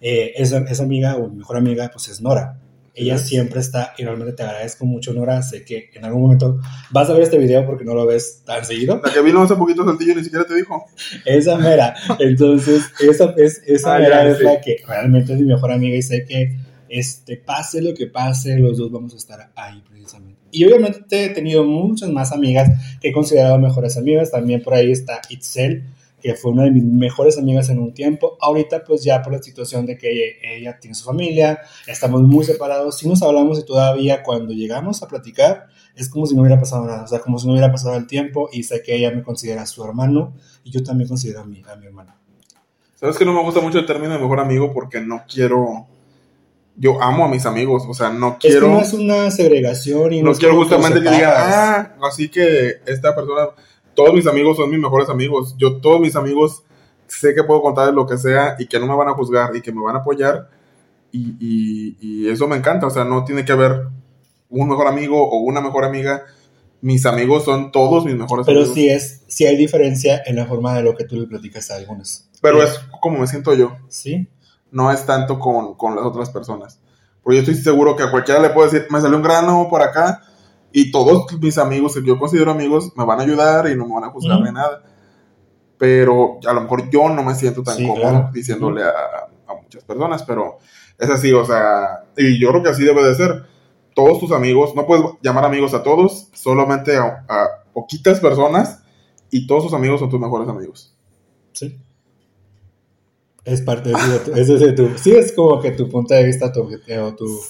Eh, 0.00 0.34
esa, 0.36 0.58
esa, 0.58 0.84
amiga 0.84 1.16
o 1.16 1.28
mejor 1.28 1.56
amiga 1.56 1.90
pues 1.92 2.08
es 2.08 2.22
Nora. 2.22 2.60
Ella 2.96 3.18
siempre 3.18 3.60
está 3.60 3.92
y 3.98 4.04
realmente 4.04 4.32
te 4.32 4.42
agradezco 4.42 4.86
mucho 4.86 5.12
Nora. 5.12 5.42
Sé 5.42 5.64
que 5.64 5.90
en 5.92 6.04
algún 6.06 6.22
momento 6.22 6.58
vas 6.90 7.10
a 7.10 7.12
ver 7.12 7.22
este 7.22 7.36
video 7.36 7.66
porque 7.66 7.84
no 7.84 7.94
lo 7.94 8.06
ves 8.06 8.42
tan 8.46 8.64
seguido. 8.64 9.02
La 9.04 9.12
que 9.12 9.20
vino 9.20 9.42
hace 9.42 9.54
poquito 9.54 9.84
Saltillo 9.84 10.14
ni 10.14 10.24
siquiera 10.24 10.46
te 10.46 10.54
dijo. 10.54 10.86
Esa 11.26 11.58
mera. 11.58 11.94
Entonces 12.18 12.84
esa, 12.98 13.34
es, 13.36 13.62
esa 13.66 13.98
mera 13.98 14.26
es 14.26 14.40
la 14.40 14.60
que 14.62 14.78
realmente 14.88 15.34
es 15.34 15.40
mi 15.40 15.46
mejor 15.46 15.72
amiga 15.72 15.94
y 15.94 16.00
sé 16.00 16.24
que 16.24 16.56
este, 16.88 17.36
pase 17.36 17.82
lo 17.82 17.92
que 17.94 18.06
pase, 18.06 18.58
los 18.58 18.78
dos 18.78 18.90
vamos 18.90 19.12
a 19.12 19.16
estar 19.18 19.50
ahí 19.56 19.82
precisamente. 19.86 20.40
Y 20.50 20.64
obviamente 20.64 21.26
he 21.26 21.28
tenido 21.28 21.64
muchas 21.64 22.08
más 22.08 22.32
amigas 22.32 22.70
que 23.00 23.08
he 23.08 23.12
considerado 23.12 23.58
mejores 23.58 23.98
amigas. 23.98 24.30
También 24.30 24.62
por 24.62 24.72
ahí 24.72 24.90
está 24.90 25.20
Itzel, 25.28 25.84
que 26.26 26.34
fue 26.34 26.50
una 26.50 26.64
de 26.64 26.72
mis 26.72 26.82
mejores 26.82 27.38
amigas 27.38 27.68
en 27.70 27.78
un 27.78 27.94
tiempo. 27.94 28.36
Ahorita 28.40 28.82
pues 28.82 29.04
ya 29.04 29.22
por 29.22 29.32
la 29.32 29.40
situación 29.40 29.86
de 29.86 29.96
que 29.96 30.36
ella, 30.42 30.76
tiene 30.80 30.96
su 30.96 31.04
familia, 31.04 31.60
estamos 31.86 32.20
muy 32.22 32.44
separados. 32.44 32.98
Si 32.98 33.08
nos 33.08 33.22
hablamos 33.22 33.60
y 33.60 33.64
todavía 33.64 34.24
cuando 34.24 34.52
llegamos 34.52 35.04
a 35.04 35.06
platicar 35.06 35.68
es 35.94 36.08
como 36.08 36.26
si 36.26 36.34
no 36.34 36.40
hubiera 36.40 36.58
pasado 36.58 36.84
nada. 36.84 37.04
O 37.04 37.06
sea, 37.06 37.20
como 37.20 37.38
si 37.38 37.46
no 37.46 37.52
hubiera 37.52 37.70
pasado 37.70 37.94
el 37.96 38.08
tiempo 38.08 38.48
y 38.52 38.64
sé 38.64 38.82
que 38.82 38.96
ella 38.96 39.12
me 39.12 39.22
considera 39.22 39.64
su 39.66 39.84
hermano 39.84 40.34
y 40.64 40.72
yo 40.72 40.82
también 40.82 41.08
considero 41.08 41.42
a 41.42 41.44
mi, 41.44 41.62
a 41.62 41.76
mi 41.76 41.86
hermano. 41.86 42.12
Sabes 42.96 43.16
que 43.16 43.24
no 43.24 43.32
me 43.32 43.42
gusta 43.42 43.60
mucho 43.60 43.78
el 43.78 43.86
término 43.86 44.14
de 44.14 44.18
mejor 44.18 44.40
amigo 44.40 44.72
porque 44.74 45.00
no 45.00 45.22
quiero 45.32 45.86
yo 46.76 47.00
amo 47.00 47.24
a 47.24 47.28
mis 47.28 47.46
amigos, 47.46 47.84
o 47.88 47.94
sea, 47.94 48.10
no 48.10 48.36
quiero... 48.38 48.66
Es 48.66 48.72
no 48.72 48.80
es 48.80 48.92
una 48.92 49.30
segregación 49.30 50.12
y 50.12 50.22
no, 50.22 50.32
no 50.32 50.36
quiero 50.36 50.56
justamente 50.56 51.00
que 51.00 51.08
digan, 51.08 51.32
ah, 51.34 51.94
así 52.02 52.28
que 52.28 52.80
esta 52.84 53.14
persona, 53.14 53.48
todos 53.96 54.14
mis 54.14 54.28
amigos 54.28 54.56
son 54.56 54.70
mis 54.70 54.78
mejores 54.78 55.08
amigos, 55.08 55.56
yo 55.58 55.80
todos 55.80 56.00
mis 56.00 56.14
amigos 56.14 56.62
sé 57.08 57.34
que 57.34 57.42
puedo 57.42 57.62
contarles 57.62 57.94
lo 57.94 58.06
que 58.06 58.16
sea 58.16 58.54
y 58.60 58.66
que 58.66 58.78
no 58.78 58.86
me 58.86 58.94
van 58.94 59.08
a 59.08 59.14
juzgar 59.14 59.56
y 59.56 59.60
que 59.60 59.72
me 59.72 59.82
van 59.82 59.96
a 59.96 59.98
apoyar 60.00 60.48
y, 61.10 61.96
y, 62.00 62.28
eso 62.28 62.46
me 62.46 62.56
encanta, 62.56 62.86
o 62.86 62.90
sea, 62.90 63.04
no 63.04 63.24
tiene 63.24 63.44
que 63.44 63.52
haber 63.52 63.88
un 64.50 64.68
mejor 64.68 64.86
amigo 64.86 65.28
o 65.28 65.38
una 65.38 65.62
mejor 65.62 65.84
amiga, 65.84 66.26
mis 66.82 67.06
amigos 67.06 67.44
son 67.44 67.72
todos 67.72 68.04
mis 68.04 68.14
mejores 68.14 68.46
amigos. 68.46 68.68
Pero 68.68 68.74
sí 68.74 68.88
es, 68.90 69.22
sí 69.26 69.46
hay 69.46 69.56
diferencia 69.56 70.22
en 70.26 70.36
la 70.36 70.44
forma 70.44 70.74
de 70.74 70.82
lo 70.82 70.94
que 70.94 71.04
tú 71.04 71.16
le 71.16 71.26
platicas 71.26 71.70
a 71.70 71.76
algunos. 71.76 72.28
Pero 72.42 72.62
es 72.62 72.78
como 73.00 73.18
me 73.18 73.26
siento 73.26 73.54
yo. 73.54 73.78
Sí 73.88 74.28
no 74.70 74.90
es 74.90 75.06
tanto 75.06 75.38
con, 75.38 75.74
con, 75.74 75.96
las 75.96 76.04
otras 76.04 76.30
personas. 76.30 76.78
Porque 77.22 77.36
yo 77.36 77.40
estoy 77.40 77.54
seguro 77.54 77.96
que 77.96 78.02
a 78.02 78.10
cualquiera 78.10 78.40
le 78.40 78.50
puedo 78.50 78.70
decir, 78.70 78.86
me 78.90 79.00
salió 79.00 79.16
un 79.16 79.22
grano 79.22 79.66
por 79.68 79.82
acá, 79.82 80.22
y 80.78 80.90
todos 80.90 81.24
mis 81.40 81.56
amigos 81.56 81.94
que 81.94 82.02
yo 82.04 82.18
considero 82.18 82.50
amigos 82.50 82.92
me 82.96 83.06
van 83.06 83.18
a 83.18 83.22
ayudar 83.22 83.66
y 83.66 83.74
no 83.74 83.86
me 83.86 83.94
van 83.94 84.04
a 84.04 84.10
juzgar 84.10 84.42
de 84.42 84.52
nada. 84.52 84.82
Pero 85.78 86.38
a 86.46 86.52
lo 86.52 86.60
mejor 86.60 86.90
yo 86.90 87.08
no 87.08 87.22
me 87.22 87.34
siento 87.34 87.62
tan 87.62 87.78
cómodo 87.78 88.28
diciéndole 88.30 88.82
a, 88.82 88.90
a, 89.48 89.54
muchas 89.54 89.82
personas, 89.84 90.22
pero 90.24 90.58
es 90.98 91.08
así, 91.08 91.32
o 91.32 91.46
sea, 91.46 92.04
y 92.14 92.38
yo 92.38 92.50
creo 92.50 92.62
que 92.62 92.68
así 92.68 92.84
debe 92.84 93.02
de 93.02 93.14
ser. 93.14 93.46
Todos 93.94 94.20
tus 94.20 94.32
amigos, 94.32 94.74
no 94.76 94.84
puedes 94.84 95.06
llamar 95.22 95.46
amigos 95.46 95.72
a 95.72 95.82
todos, 95.82 96.28
solamente 96.34 96.94
a, 96.98 97.24
a 97.26 97.46
poquitas 97.72 98.20
personas, 98.20 98.82
y 99.30 99.46
todos 99.46 99.64
tus 99.64 99.72
amigos 99.72 100.00
son 100.00 100.10
tus 100.10 100.20
mejores 100.20 100.46
amigos. 100.46 100.94
Sí. 101.52 101.80
Es 103.46 103.62
parte 103.62 103.90
de 103.90 103.94
tu, 104.24 104.32
es 104.34 104.74
tu, 104.74 104.88
sí, 104.98 105.12
es 105.12 105.30
como 105.30 105.60
que 105.60 105.70
tu 105.70 105.88
punto 105.88 106.12
de 106.14 106.24
vista, 106.24 106.50
tu, 106.50 106.62
o 106.62 107.14
tu 107.14 107.40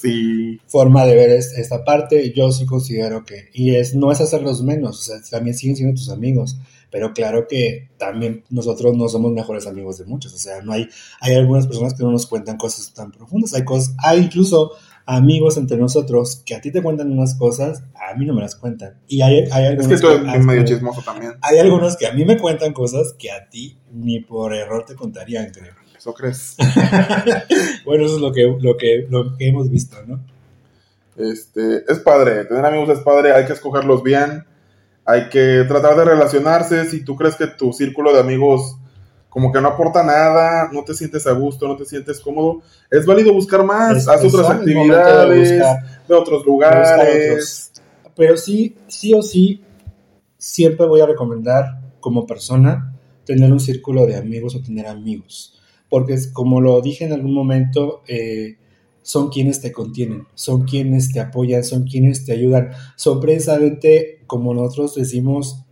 forma 0.66 1.06
de 1.06 1.14
ver 1.14 1.30
esta 1.30 1.86
parte, 1.86 2.34
yo 2.34 2.52
sí 2.52 2.66
considero 2.66 3.24
que, 3.24 3.48
y 3.54 3.74
es, 3.74 3.94
no 3.94 4.12
es 4.12 4.20
hacerlos 4.20 4.62
menos, 4.62 4.98
o 4.98 5.02
sea, 5.02 5.16
también 5.30 5.56
siguen 5.56 5.74
siendo 5.74 5.94
tus 5.94 6.10
amigos, 6.10 6.58
pero 6.90 7.14
claro 7.14 7.46
que 7.48 7.88
también 7.96 8.44
nosotros 8.50 8.94
no 8.94 9.08
somos 9.08 9.32
mejores 9.32 9.66
amigos 9.66 9.96
de 9.96 10.04
muchos, 10.04 10.34
o 10.34 10.38
sea, 10.38 10.60
no 10.60 10.72
hay, 10.72 10.86
hay 11.22 11.34
algunas 11.34 11.66
personas 11.66 11.94
que 11.94 12.04
no 12.04 12.12
nos 12.12 12.26
cuentan 12.26 12.58
cosas 12.58 12.92
tan 12.92 13.10
profundas, 13.10 13.54
hay 13.54 13.64
cosas, 13.64 13.94
hay 14.04 14.18
incluso 14.20 14.72
amigos 15.06 15.56
entre 15.56 15.78
nosotros 15.78 16.42
que 16.44 16.54
a 16.54 16.60
ti 16.60 16.70
te 16.70 16.82
cuentan 16.82 17.10
unas 17.10 17.36
cosas, 17.36 17.84
a 17.94 18.14
mí 18.16 18.26
no 18.26 18.34
me 18.34 18.42
las 18.42 18.56
cuentan. 18.56 18.98
Y 19.08 19.22
hay, 19.22 19.44
hay 19.50 19.64
algunos 19.64 19.92
es 19.92 20.00
que, 20.02 20.08
tú 20.08 20.38
medio 20.40 20.64
chismoso 20.64 21.00
también. 21.00 21.32
Hay 21.40 21.58
algunos 21.58 21.96
que 21.96 22.06
a 22.06 22.12
mí 22.12 22.24
me 22.24 22.36
cuentan 22.36 22.72
cosas 22.72 23.14
que 23.18 23.30
a 23.30 23.48
ti 23.48 23.78
ni 23.92 24.20
por 24.20 24.52
error 24.52 24.84
te 24.84 24.94
contarían, 24.94 25.50
creo. 25.50 25.85
¿Eso 26.06 26.14
crees? 26.14 26.54
bueno, 27.84 28.06
eso 28.06 28.14
es 28.14 28.20
lo 28.20 28.32
que, 28.32 28.42
lo, 28.60 28.76
que, 28.76 29.06
lo 29.10 29.36
que 29.36 29.48
hemos 29.48 29.68
visto, 29.68 29.96
¿no? 30.06 30.20
Este, 31.16 31.82
es 31.88 31.98
padre, 31.98 32.44
tener 32.44 32.64
amigos 32.64 32.90
es 32.90 33.00
padre, 33.00 33.32
hay 33.32 33.44
que 33.44 33.54
escogerlos 33.54 34.04
bien, 34.04 34.44
hay 35.04 35.28
que 35.28 35.64
tratar 35.66 35.96
de 35.96 36.04
relacionarse, 36.04 36.84
si 36.84 37.04
tú 37.04 37.16
crees 37.16 37.34
que 37.34 37.48
tu 37.48 37.72
círculo 37.72 38.14
de 38.14 38.20
amigos 38.20 38.76
como 39.28 39.50
que 39.50 39.60
no 39.60 39.66
aporta 39.66 40.04
nada, 40.04 40.70
no 40.72 40.84
te 40.84 40.94
sientes 40.94 41.26
a 41.26 41.32
gusto, 41.32 41.66
no 41.66 41.76
te 41.76 41.84
sientes 41.84 42.20
cómodo, 42.20 42.62
es 42.88 43.04
válido 43.04 43.32
buscar 43.32 43.64
más, 43.64 44.06
haz 44.06 44.24
otras 44.24 44.48
actividades, 44.48 45.60
de, 46.06 46.14
otros 46.14 46.46
lugares. 46.46 47.72
Pero 48.14 48.36
sí, 48.36 48.76
sí 48.86 49.12
o 49.12 49.22
sí, 49.22 49.60
siempre 50.38 50.86
voy 50.86 51.00
a 51.00 51.06
recomendar 51.06 51.80
como 51.98 52.28
persona 52.28 52.94
tener 53.24 53.50
un 53.50 53.58
círculo 53.58 54.06
de 54.06 54.14
amigos 54.14 54.54
o 54.54 54.62
tener 54.62 54.86
amigos 54.86 55.54
porque 55.88 56.16
como 56.32 56.60
lo 56.60 56.80
dije 56.80 57.04
en 57.04 57.12
algún 57.12 57.34
momento, 57.34 58.02
eh, 58.08 58.56
son 59.02 59.28
quienes 59.28 59.60
te 59.60 59.70
contienen, 59.70 60.26
son 60.34 60.64
quienes 60.64 61.12
te 61.12 61.20
apoyan, 61.20 61.62
son 61.62 61.84
quienes 61.84 62.24
te 62.24 62.32
ayudan, 62.32 62.70
son 62.96 63.20
precisamente, 63.20 64.24
como 64.26 64.52
nosotros 64.52 64.96
decimos, 64.96 65.64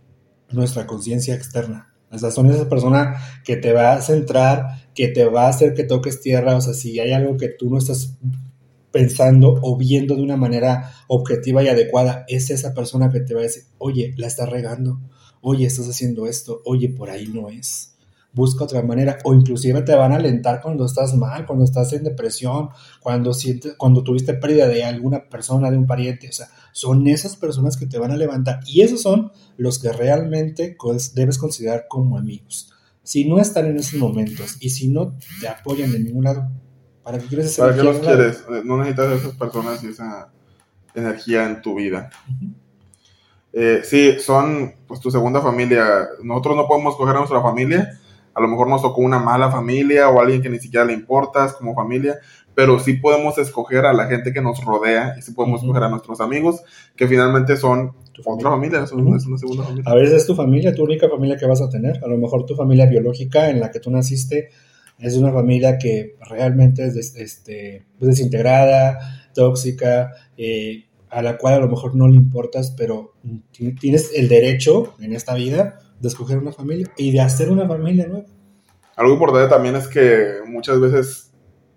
nuestra 0.51 0.87
conciencia 0.87 1.35
externa. 1.35 1.93
O 2.09 2.17
sea, 2.17 2.31
son 2.31 2.49
esas 2.49 2.67
personas 2.67 3.21
que 3.43 3.57
te 3.57 3.73
va 3.73 3.93
a 3.93 4.01
centrar, 4.01 4.89
que 4.93 5.09
te 5.09 5.25
va 5.25 5.47
a 5.47 5.49
hacer 5.49 5.73
que 5.73 5.83
toques 5.83 6.21
tierra, 6.21 6.55
o 6.55 6.61
sea, 6.61 6.73
si 6.73 6.97
hay 6.99 7.11
algo 7.11 7.35
que 7.35 7.49
tú 7.49 7.69
no 7.69 7.77
estás 7.77 8.17
pensando 8.91 9.59
o 9.61 9.75
viendo 9.75 10.15
de 10.15 10.21
una 10.21 10.37
manera 10.37 10.93
objetiva 11.09 11.61
y 11.61 11.67
adecuada, 11.67 12.23
es 12.29 12.49
esa 12.51 12.73
persona 12.73 13.11
que 13.11 13.19
te 13.19 13.33
va 13.33 13.41
a 13.41 13.43
decir, 13.43 13.63
oye, 13.79 14.13
la 14.15 14.27
estás 14.27 14.49
regando, 14.49 15.01
oye, 15.41 15.65
estás 15.65 15.89
haciendo 15.89 16.25
esto, 16.25 16.61
oye, 16.63 16.87
por 16.87 17.09
ahí 17.09 17.27
no 17.27 17.49
es 17.49 17.94
busca 18.35 18.65
otra 18.65 18.83
manera 18.83 19.17
o 19.23 19.33
inclusive 19.33 19.81
te 19.81 19.95
van 19.95 20.11
a 20.11 20.17
alentar 20.17 20.61
cuando 20.61 20.85
estás 20.85 21.15
mal, 21.15 21.45
cuando 21.45 21.63
estás 21.63 21.93
en 21.93 22.03
depresión, 22.03 22.69
cuando 22.99 23.33
sientes, 23.33 23.75
cuando 23.77 24.03
tuviste 24.03 24.33
pérdida 24.33 24.67
de 24.67 24.83
alguna 24.83 25.29
persona, 25.29 25.71
de 25.71 25.77
un 25.77 25.87
pariente, 25.87 26.29
o 26.29 26.33
sea, 26.33 26.49
son 26.73 27.07
esas 27.07 27.37
personas 27.37 27.77
que 27.77 27.87
te 27.87 27.97
van 27.97 28.11
a 28.11 28.17
levantar 28.17 28.59
y 28.67 28.81
esos 28.81 29.01
son 29.01 29.31
los 29.57 29.79
que 29.79 29.91
realmente 29.93 30.77
debes 31.13 31.37
considerar 31.37 31.85
como 31.89 32.17
amigos. 32.17 32.71
Si 33.01 33.23
no 33.23 33.39
están 33.39 33.67
en 33.67 33.77
esos 33.77 33.99
momentos 33.99 34.57
y 34.59 34.69
si 34.69 34.89
no 34.89 35.15
te 35.39 35.47
apoyan 35.47 35.91
de 35.91 35.99
ningún 35.99 36.25
lado, 36.25 36.49
¿para 37.03 37.19
qué 37.19 37.27
quieres 37.27 37.55
¿Para 37.57 37.75
qué 37.75 37.83
los 37.83 37.99
quieres? 37.99 38.43
No 38.65 38.77
necesitas 38.77 39.21
esas 39.21 39.35
personas 39.35 39.83
y 39.83 39.87
esa 39.87 40.31
energía 40.93 41.45
en 41.45 41.61
tu 41.61 41.75
vida. 41.75 42.09
Eh, 43.57 43.81
sí, 43.85 44.19
son 44.19 44.73
pues 44.85 44.99
tu 44.99 45.09
segunda 45.09 45.41
familia. 45.41 46.09
Nosotros 46.21 46.57
no 46.57 46.67
podemos 46.67 46.97
coger 46.97 47.15
a 47.15 47.19
nuestra 47.19 47.41
familia, 47.41 47.97
a 48.35 48.41
lo 48.41 48.49
mejor 48.49 48.67
nos 48.69 48.81
tocó 48.81 49.01
una 49.01 49.17
mala 49.17 49.49
familia 49.49 50.09
o 50.09 50.19
alguien 50.19 50.41
que 50.41 50.49
ni 50.49 50.59
siquiera 50.59 50.85
le 50.85 50.93
importas 50.93 51.53
como 51.53 51.73
familia, 51.73 52.19
pero 52.53 52.79
sí 52.79 52.93
podemos 52.93 53.37
escoger 53.37 53.85
a 53.85 53.93
la 53.93 54.07
gente 54.07 54.33
que 54.33 54.41
nos 54.41 54.63
rodea 54.63 55.15
y 55.17 55.21
sí 55.21 55.31
podemos 55.31 55.61
escoger 55.61 55.83
a 55.83 55.89
nuestros 55.89 56.19
amigos, 56.19 56.61
que 56.97 57.07
finalmente 57.07 57.55
son 57.55 57.93
otra 58.25 58.49
familia, 58.49 58.83
es 58.83 58.91
una, 58.91 59.19
segunda 59.19 59.63
familia. 59.63 59.83
A 59.85 59.95
veces 59.95 60.21
es 60.21 60.27
tu 60.27 60.35
familia, 60.35 60.75
tu 60.75 60.83
única 60.83 61.09
familia 61.09 61.37
que 61.37 61.45
vas 61.45 61.61
a 61.61 61.69
tener. 61.69 62.03
A 62.03 62.07
lo 62.07 62.17
mejor 62.17 62.45
tu 62.45 62.55
familia 62.55 62.85
biológica 62.85 63.49
en 63.49 63.61
la 63.61 63.71
que 63.71 63.79
tú 63.79 63.89
naciste 63.89 64.49
es 64.99 65.15
una 65.15 65.31
familia 65.31 65.77
que 65.77 66.15
realmente 66.29 66.85
es 66.85 67.15
este, 67.15 67.85
pues, 67.97 68.09
desintegrada, 68.11 68.99
tóxica, 69.33 70.11
eh, 70.37 70.85
a 71.09 71.21
la 71.21 71.37
cual 71.37 71.53
a 71.53 71.59
lo 71.59 71.69
mejor 71.69 71.95
no 71.95 72.09
le 72.09 72.15
importas, 72.15 72.71
pero 72.71 73.13
tienes 73.79 74.11
el 74.13 74.27
derecho 74.27 74.93
en 74.99 75.13
esta 75.13 75.35
vida 75.35 75.79
de 75.99 76.07
escoger 76.07 76.37
una 76.37 76.51
familia 76.51 76.91
y 76.97 77.11
de 77.11 77.21
hacer 77.21 77.49
una 77.49 77.67
familia 77.67 78.07
nueva. 78.07 78.27
Algo 78.95 79.13
importante 79.13 79.49
también 79.49 79.75
es 79.75 79.87
que 79.87 80.39
muchas 80.47 80.79
veces 80.79 81.33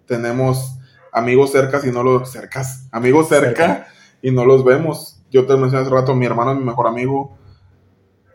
tenemos 0.06 0.78
amigos 1.12 1.50
cerca 1.50 1.80
y 1.84 1.90
no 1.90 2.02
los 2.02 2.30
cercas, 2.30 2.88
amigos 2.92 3.28
cerca, 3.28 3.88
y 4.22 4.30
no 4.30 4.44
los 4.44 4.64
vemos. 4.64 5.22
Yo 5.30 5.46
te 5.46 5.56
mencioné 5.56 5.84
hace 5.84 5.94
rato, 5.94 6.14
mi 6.14 6.26
hermano 6.26 6.52
es 6.52 6.58
mi 6.58 6.64
mejor 6.64 6.86
amigo. 6.86 7.36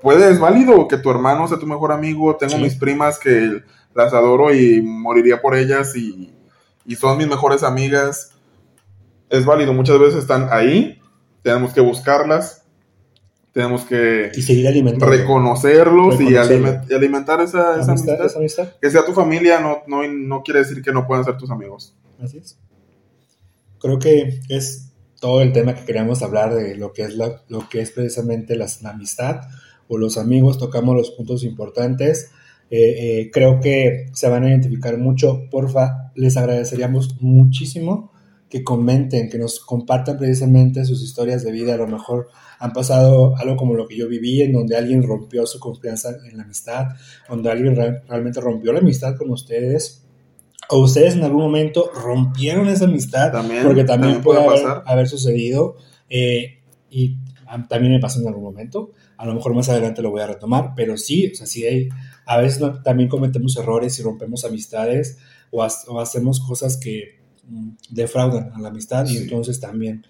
Puede, 0.01 0.29
es 0.29 0.39
válido 0.39 0.87
que 0.87 0.97
tu 0.97 1.09
hermano 1.09 1.47
sea 1.47 1.59
tu 1.59 1.67
mejor 1.67 1.91
amigo. 1.91 2.35
Tengo 2.35 2.57
mis 2.57 2.75
primas 2.75 3.19
que 3.19 3.63
las 3.95 4.13
adoro 4.13 4.53
y 4.53 4.81
moriría 4.81 5.41
por 5.41 5.55
ellas 5.55 5.95
y, 5.95 6.33
y 6.85 6.95
son 6.95 7.17
mis 7.17 7.27
mejores 7.27 7.63
amigas. 7.63 8.31
Es 9.29 9.45
válido, 9.45 9.73
muchas 9.73 9.97
veces 9.97 10.19
están 10.19 10.49
ahí, 10.51 11.01
tenemos 11.41 11.73
que 11.73 11.81
buscarlas 11.81 12.62
tenemos 13.53 13.85
que 13.85 14.31
seguir 14.41 14.67
reconocerlos 14.99 16.19
y, 16.19 16.35
alimentar 16.35 17.39
esa, 17.39 17.75
amistad, 17.75 18.73
Que 18.81 18.89
sea 18.89 19.05
tu 19.05 19.13
familia 19.13 19.59
no, 19.59 19.83
no, 19.87 20.07
no, 20.07 20.41
quiere 20.41 20.61
decir 20.61 20.81
que 20.81 20.91
no 20.91 21.05
puedan 21.05 21.23
ser 21.23 21.37
tus 21.37 21.51
amigos. 21.51 21.95
Así 22.19 22.39
es. 22.39 22.57
Creo 23.79 23.99
que 23.99 24.39
es 24.49 24.93
todo 25.21 25.41
el 25.41 25.53
tema 25.53 25.75
que 25.75 25.85
queríamos 25.85 26.23
hablar 26.23 26.55
de 26.55 26.75
lo 26.75 26.93
que 26.93 27.03
es, 27.03 27.15
lo 27.15 27.69
que 27.69 27.81
es 27.81 27.91
precisamente 27.91 28.55
la, 28.55 28.67
amistad 28.85 29.41
o 29.87 29.99
los 29.99 30.17
amigos. 30.17 30.57
Tocamos 30.57 30.95
los 30.95 31.11
puntos 31.11 31.43
importantes. 31.43 32.31
Eh, 32.71 33.19
eh, 33.19 33.31
creo 33.31 33.59
que 33.59 34.07
se 34.13 34.29
van 34.29 34.45
a 34.45 34.49
identificar 34.49 34.97
mucho. 34.97 35.47
Porfa, 35.51 36.11
les 36.15 36.37
agradeceríamos 36.37 37.21
muchísimo 37.21 38.12
que 38.53 38.63
comenten, 38.63 39.31
que 39.31 39.39
nos 39.39 39.59
compartan 39.59 40.15
precisamente 40.15 40.85
sus 40.85 41.01
historias 41.01 41.43
de 41.43 41.51
vida. 41.51 41.73
A 41.73 41.77
lo 41.77 41.87
mejor 41.87 42.29
han 42.59 42.71
pasado 42.71 43.35
algo 43.35 43.55
como 43.55 43.73
lo 43.73 43.87
que 43.87 43.97
yo 43.97 44.07
viví, 44.07 44.43
en 44.43 44.53
donde 44.53 44.77
alguien 44.77 45.01
rompió 45.01 45.47
su 45.47 45.59
confianza 45.59 46.11
en 46.29 46.37
la 46.37 46.43
amistad, 46.43 46.89
donde 47.27 47.49
alguien 47.49 47.75
realmente 47.75 48.39
rompió 48.41 48.71
la 48.71 48.77
amistad 48.77 49.15
con 49.17 49.31
ustedes. 49.31 50.05
O 50.69 50.83
ustedes 50.83 51.15
en 51.15 51.23
algún 51.23 51.41
momento 51.41 51.89
rompieron 51.95 52.67
esa 52.69 52.85
amistad, 52.85 53.31
porque 53.63 53.85
también, 53.85 54.21
puede, 54.21 54.45
haber, 54.85 55.07
sucedido. 55.07 55.77
Eh, 56.07 56.59
y 56.91 57.17
también 57.67 57.93
me 57.93 57.99
pasó 57.99 58.21
en 58.21 58.27
algún 58.27 58.43
momento. 58.43 58.91
A 59.17 59.25
lo 59.25 59.33
mejor 59.33 59.55
más 59.55 59.67
adelante 59.69 60.03
lo 60.03 60.11
voy 60.11 60.21
a 60.21 60.27
retomar, 60.27 60.73
pero 60.75 60.95
sí, 60.95 61.31
o 61.33 61.35
sea, 61.35 61.47
sí 61.47 61.65
hay, 61.65 61.89
a 62.27 62.37
veces 62.37 62.61
también 62.83 63.09
cometemos 63.09 63.57
errores 63.57 63.97
y 63.97 64.03
rompemos 64.03 64.45
amistades 64.45 65.17
o, 65.49 65.65
o 65.87 65.99
hacemos 65.99 66.39
cosas 66.39 66.77
que 66.77 67.22
defraudan 67.89 68.51
a 68.53 68.59
la 68.59 68.69
amistad 68.69 69.05
y 69.07 69.17
entonces 69.17 69.59
también 69.59 70.05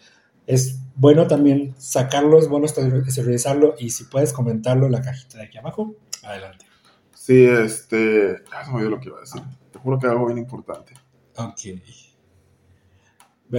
es 0.45 0.79
bueno 0.95 1.27
también 1.27 1.73
sacarlo, 1.77 2.39
es 2.39 2.47
bueno 2.47 2.67
revisarlo 2.67 3.75
y 3.79 3.89
si 3.89 4.05
puedes 4.05 4.33
comentarlo 4.33 4.85
en 4.85 4.91
la 4.91 5.01
cajita 5.01 5.37
de 5.37 5.45
aquí 5.45 5.57
abajo, 5.57 5.95
adelante. 6.23 6.65
Sí, 7.13 7.45
este, 7.45 8.41
ya 8.51 8.65
se 8.65 8.71
me 8.71 8.77
olvidó 8.77 8.89
lo 8.91 8.99
que 8.99 9.07
iba 9.07 9.17
a 9.17 9.21
decir. 9.21 9.41
Te 9.71 9.79
juro 9.79 9.97
que 9.97 10.07
algo 10.07 10.25
bien 10.25 10.37
importante. 10.37 10.93
Ok. 11.37 11.57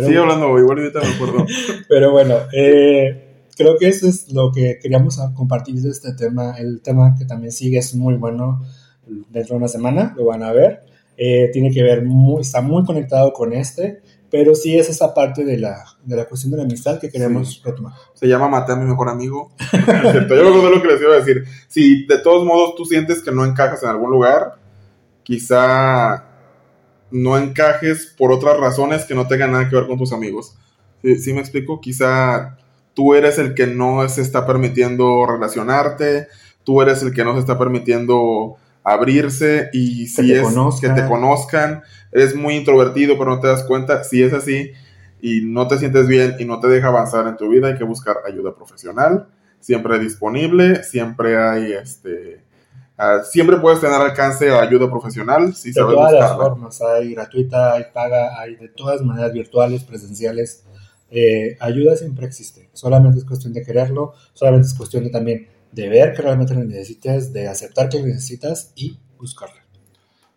Sigue 0.02 0.18
hablando, 0.18 0.58
igual 0.58 0.78
ahorita 0.78 1.00
me 1.00 1.06
acuerdo. 1.06 1.46
Pero 1.88 2.12
bueno, 2.12 2.34
eh, 2.52 3.46
creo 3.56 3.78
que 3.78 3.88
eso 3.88 4.08
es 4.08 4.32
lo 4.32 4.52
que 4.52 4.78
queríamos 4.82 5.18
compartir 5.34 5.76
de 5.76 5.90
este 5.90 6.14
tema. 6.14 6.56
El 6.58 6.82
tema 6.82 7.14
que 7.16 7.24
también 7.24 7.52
sigue 7.52 7.78
es 7.78 7.94
muy 7.94 8.16
bueno 8.16 8.60
dentro 9.06 9.54
de 9.54 9.58
una 9.58 9.68
semana, 9.68 10.14
lo 10.16 10.26
van 10.26 10.42
a 10.42 10.52
ver. 10.52 10.82
Eh, 11.16 11.50
tiene 11.52 11.70
que 11.70 11.82
ver, 11.82 12.04
muy, 12.04 12.42
está 12.42 12.60
muy 12.60 12.84
conectado 12.84 13.32
con 13.32 13.52
este, 13.52 14.00
pero 14.30 14.54
sí 14.54 14.76
es 14.76 14.88
esa 14.88 15.14
parte 15.14 15.44
de 15.44 15.58
la, 15.58 15.84
de 16.02 16.16
la 16.16 16.24
cuestión 16.24 16.50
de 16.50 16.56
la 16.56 16.64
amistad 16.64 16.98
que 16.98 17.08
queremos 17.08 17.62
retomar. 17.64 17.92
Se 18.14 18.26
llama 18.26 18.48
Maté 18.48 18.72
a 18.72 18.76
mi 18.76 18.84
mejor 18.84 19.08
amigo. 19.08 19.52
Yo 19.72 20.62
me 20.62 20.70
lo 20.70 20.82
que 20.82 20.88
les 20.88 21.00
iba 21.00 21.14
a 21.14 21.20
decir. 21.20 21.44
Si 21.68 22.04
de 22.06 22.18
todos 22.18 22.44
modos 22.44 22.74
tú 22.74 22.84
sientes 22.84 23.22
que 23.22 23.30
no 23.30 23.44
encajas 23.44 23.84
en 23.84 23.90
algún 23.90 24.10
lugar, 24.10 24.54
quizá 25.22 26.24
no 27.12 27.38
encajes 27.38 28.12
por 28.18 28.32
otras 28.32 28.58
razones 28.58 29.04
que 29.04 29.14
no 29.14 29.28
tengan 29.28 29.52
nada 29.52 29.68
que 29.68 29.76
ver 29.76 29.86
con 29.86 29.98
tus 29.98 30.12
amigos. 30.12 30.56
¿Sí, 31.02 31.32
me 31.32 31.40
explico? 31.40 31.80
Quizá 31.80 32.56
tú 32.92 33.14
eres 33.14 33.38
el 33.38 33.54
que 33.54 33.68
no 33.68 34.08
se 34.08 34.22
está 34.22 34.46
permitiendo 34.46 35.26
relacionarte, 35.26 36.26
tú 36.64 36.82
eres 36.82 37.02
el 37.02 37.12
que 37.12 37.22
no 37.22 37.34
se 37.34 37.40
está 37.40 37.56
permitiendo 37.56 38.56
abrirse 38.84 39.70
y 39.72 40.06
si 40.06 40.32
es 40.32 40.46
que 40.80 40.90
te 40.90 41.08
conozcan, 41.08 41.82
eres 42.12 42.36
muy 42.36 42.54
introvertido 42.54 43.18
pero 43.18 43.30
no 43.30 43.40
te 43.40 43.48
das 43.48 43.64
cuenta, 43.64 44.04
si 44.04 44.22
es 44.22 44.32
así 44.34 44.72
y 45.22 45.40
no 45.40 45.66
te 45.66 45.78
sientes 45.78 46.06
bien 46.06 46.36
y 46.38 46.44
no 46.44 46.60
te 46.60 46.68
deja 46.68 46.88
avanzar 46.88 47.26
en 47.26 47.38
tu 47.38 47.48
vida, 47.48 47.68
hay 47.68 47.78
que 47.78 47.84
buscar 47.84 48.18
ayuda 48.26 48.54
profesional, 48.54 49.26
siempre 49.58 49.98
disponible, 49.98 50.84
siempre 50.84 51.38
hay 51.38 51.72
este 51.72 52.42
ah, 52.98 53.20
siempre 53.24 53.56
puedes 53.56 53.80
tener 53.80 53.96
alcance 53.96 54.50
a 54.50 54.60
ayuda 54.60 54.90
profesional 54.90 55.54
si 55.54 55.72
de 55.72 55.80
todas 55.80 56.12
las 56.12 56.34
formas, 56.34 56.82
hay 56.82 57.14
gratuita, 57.14 57.72
hay 57.72 57.84
paga, 57.92 58.38
hay 58.38 58.56
de 58.56 58.68
todas 58.68 59.00
maneras 59.00 59.32
virtuales, 59.32 59.82
presenciales. 59.82 60.64
Eh, 61.10 61.56
ayuda 61.60 61.94
siempre 61.96 62.26
existe, 62.26 62.68
solamente 62.72 63.18
es 63.18 63.24
cuestión 63.24 63.52
de 63.52 63.62
quererlo, 63.62 64.14
solamente 64.32 64.66
es 64.66 64.74
cuestión 64.74 65.04
de 65.04 65.10
también 65.10 65.46
de 65.74 65.88
ver 65.88 66.12
que 66.14 66.22
realmente 66.22 66.54
lo 66.54 66.64
necesites, 66.64 67.32
de 67.32 67.48
aceptar 67.48 67.88
que 67.88 67.98
lo 67.98 68.06
necesitas 68.06 68.72
y 68.76 68.98
buscarla. 69.18 69.64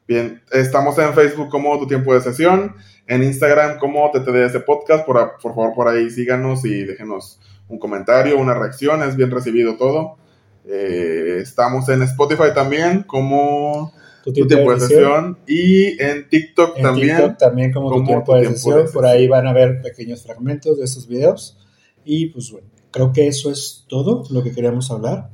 Bien, 0.07 0.41
estamos 0.51 0.97
en 0.97 1.13
Facebook 1.13 1.49
como 1.49 1.77
Tu 1.79 1.88
Tiempo 1.88 2.13
de 2.13 2.21
Sesión, 2.21 2.75
en 3.05 3.23
Instagram 3.23 3.77
como 3.77 4.09
TTDS 4.09 4.63
Podcast, 4.65 5.05
por, 5.05 5.38
por 5.41 5.53
favor 5.53 5.73
por 5.75 5.88
ahí 5.88 6.09
síganos 6.09 6.65
y 6.65 6.85
déjenos 6.85 7.39
un 7.67 7.77
comentario, 7.77 8.39
una 8.39 8.53
reacción, 8.53 9.03
es 9.03 9.15
bien 9.15 9.29
recibido 9.29 9.77
todo. 9.77 10.17
Eh, 10.65 11.39
estamos 11.41 11.88
en 11.89 12.01
Spotify 12.03 12.53
también 12.55 13.03
como 13.03 13.93
Tu 14.23 14.31
Tiempo, 14.31 14.73
de, 14.73 14.79
sesión. 14.79 15.38
y 15.45 16.01
en 16.01 16.27
TikTok 16.29 16.81
también. 16.81 17.17
TikTok 17.17 17.38
también 17.38 17.71
como, 17.71 17.91
Tu 17.91 18.03
Tiempo, 18.05 18.35
de, 18.35 18.47
sesión. 18.47 18.85
por 18.91 19.05
ahí 19.05 19.27
van 19.27 19.45
a 19.45 19.53
ver 19.53 19.81
pequeños 19.81 20.23
fragmentos 20.23 20.77
de 20.77 20.85
esos 20.85 21.07
videos 21.07 21.59
y 22.03 22.27
pues 22.27 22.49
bueno 22.51 22.76
creo 22.91 23.11
que 23.13 23.27
eso 23.27 23.51
es 23.51 23.85
todo 23.88 24.23
lo 24.29 24.43
que 24.43 24.51
queríamos 24.51 24.91
hablar. 24.91 25.29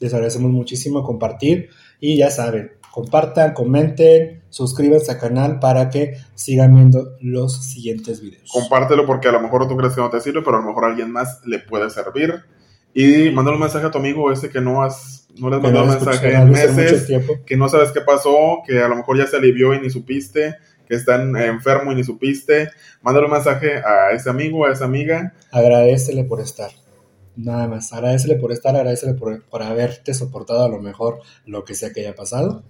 Les 0.00 0.12
agradecemos 0.12 0.50
muchísimo 0.50 1.02
compartir 1.02 1.70
y 2.00 2.16
ya 2.16 2.30
saben, 2.30 2.72
compartan, 2.94 3.54
comenten, 3.54 4.42
suscríbanse 4.50 5.10
al 5.10 5.18
canal 5.18 5.58
para 5.58 5.90
que 5.90 6.16
sigan 6.34 6.74
viendo 6.74 7.16
los 7.20 7.64
siguientes 7.64 8.20
videos. 8.20 8.48
Compártelo 8.52 9.04
porque 9.04 9.26
a 9.26 9.32
lo 9.32 9.40
mejor 9.40 9.66
tú 9.66 9.76
crees 9.76 9.94
que 9.94 10.00
no 10.00 10.10
te 10.10 10.20
sirve, 10.20 10.42
pero 10.42 10.58
a 10.58 10.60
lo 10.60 10.66
mejor 10.66 10.84
a 10.84 10.88
alguien 10.88 11.10
más 11.10 11.40
le 11.44 11.58
puede 11.58 11.90
servir. 11.90 12.44
Y 12.94 13.30
mándale 13.30 13.56
un 13.56 13.62
mensaje 13.62 13.86
a 13.86 13.90
tu 13.90 13.98
amigo 13.98 14.30
ese 14.30 14.48
que 14.48 14.60
no 14.60 14.84
has, 14.84 15.26
no 15.36 15.50
le 15.50 15.56
has 15.56 15.62
mandado 15.62 15.86
un 15.86 15.90
mensaje 15.90 16.34
en 16.34 16.50
meses, 16.50 17.10
que 17.44 17.56
no 17.56 17.68
sabes 17.68 17.90
qué 17.90 18.00
pasó, 18.00 18.62
que 18.64 18.78
a 18.78 18.86
lo 18.86 18.94
mejor 18.94 19.18
ya 19.18 19.26
se 19.26 19.36
alivió 19.36 19.74
y 19.74 19.80
ni 19.80 19.90
supiste, 19.90 20.54
que 20.86 20.94
está 20.94 21.20
enfermo 21.20 21.90
y 21.90 21.96
ni 21.96 22.04
supiste. 22.04 22.70
Mándale 23.02 23.26
un 23.26 23.32
mensaje 23.32 23.78
a 23.78 24.12
ese 24.12 24.30
amigo, 24.30 24.66
a 24.66 24.72
esa 24.72 24.84
amiga. 24.84 25.34
Agradecele 25.50 26.22
por 26.22 26.40
estar. 26.40 26.70
Nada 27.36 27.66
más, 27.66 27.92
agradecele 27.92 28.36
por 28.36 28.52
estar, 28.52 28.76
agradecele 28.76 29.14
por, 29.14 29.42
por 29.44 29.62
haberte 29.62 30.14
soportado 30.14 30.64
a 30.64 30.68
lo 30.68 30.80
mejor 30.80 31.20
lo 31.46 31.64
que 31.64 31.74
sea 31.74 31.92
que 31.92 32.00
haya 32.00 32.14
pasado. 32.14 32.62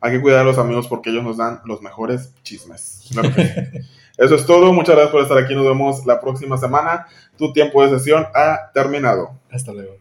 Hay 0.00 0.12
que 0.12 0.20
cuidar 0.20 0.40
a 0.40 0.44
los 0.44 0.58
amigos 0.58 0.88
porque 0.88 1.10
ellos 1.10 1.22
nos 1.22 1.36
dan 1.36 1.60
los 1.64 1.80
mejores 1.80 2.34
chismes. 2.42 3.10
Eso 4.18 4.34
es 4.34 4.46
todo. 4.46 4.72
Muchas 4.72 4.96
gracias 4.96 5.12
por 5.12 5.22
estar 5.22 5.38
aquí. 5.38 5.54
Nos 5.54 5.64
vemos 5.64 6.06
la 6.06 6.20
próxima 6.20 6.56
semana. 6.56 7.06
Tu 7.36 7.52
tiempo 7.52 7.82
de 7.82 7.98
sesión 7.98 8.26
ha 8.34 8.70
terminado. 8.74 9.38
Hasta 9.50 9.72
luego. 9.72 9.96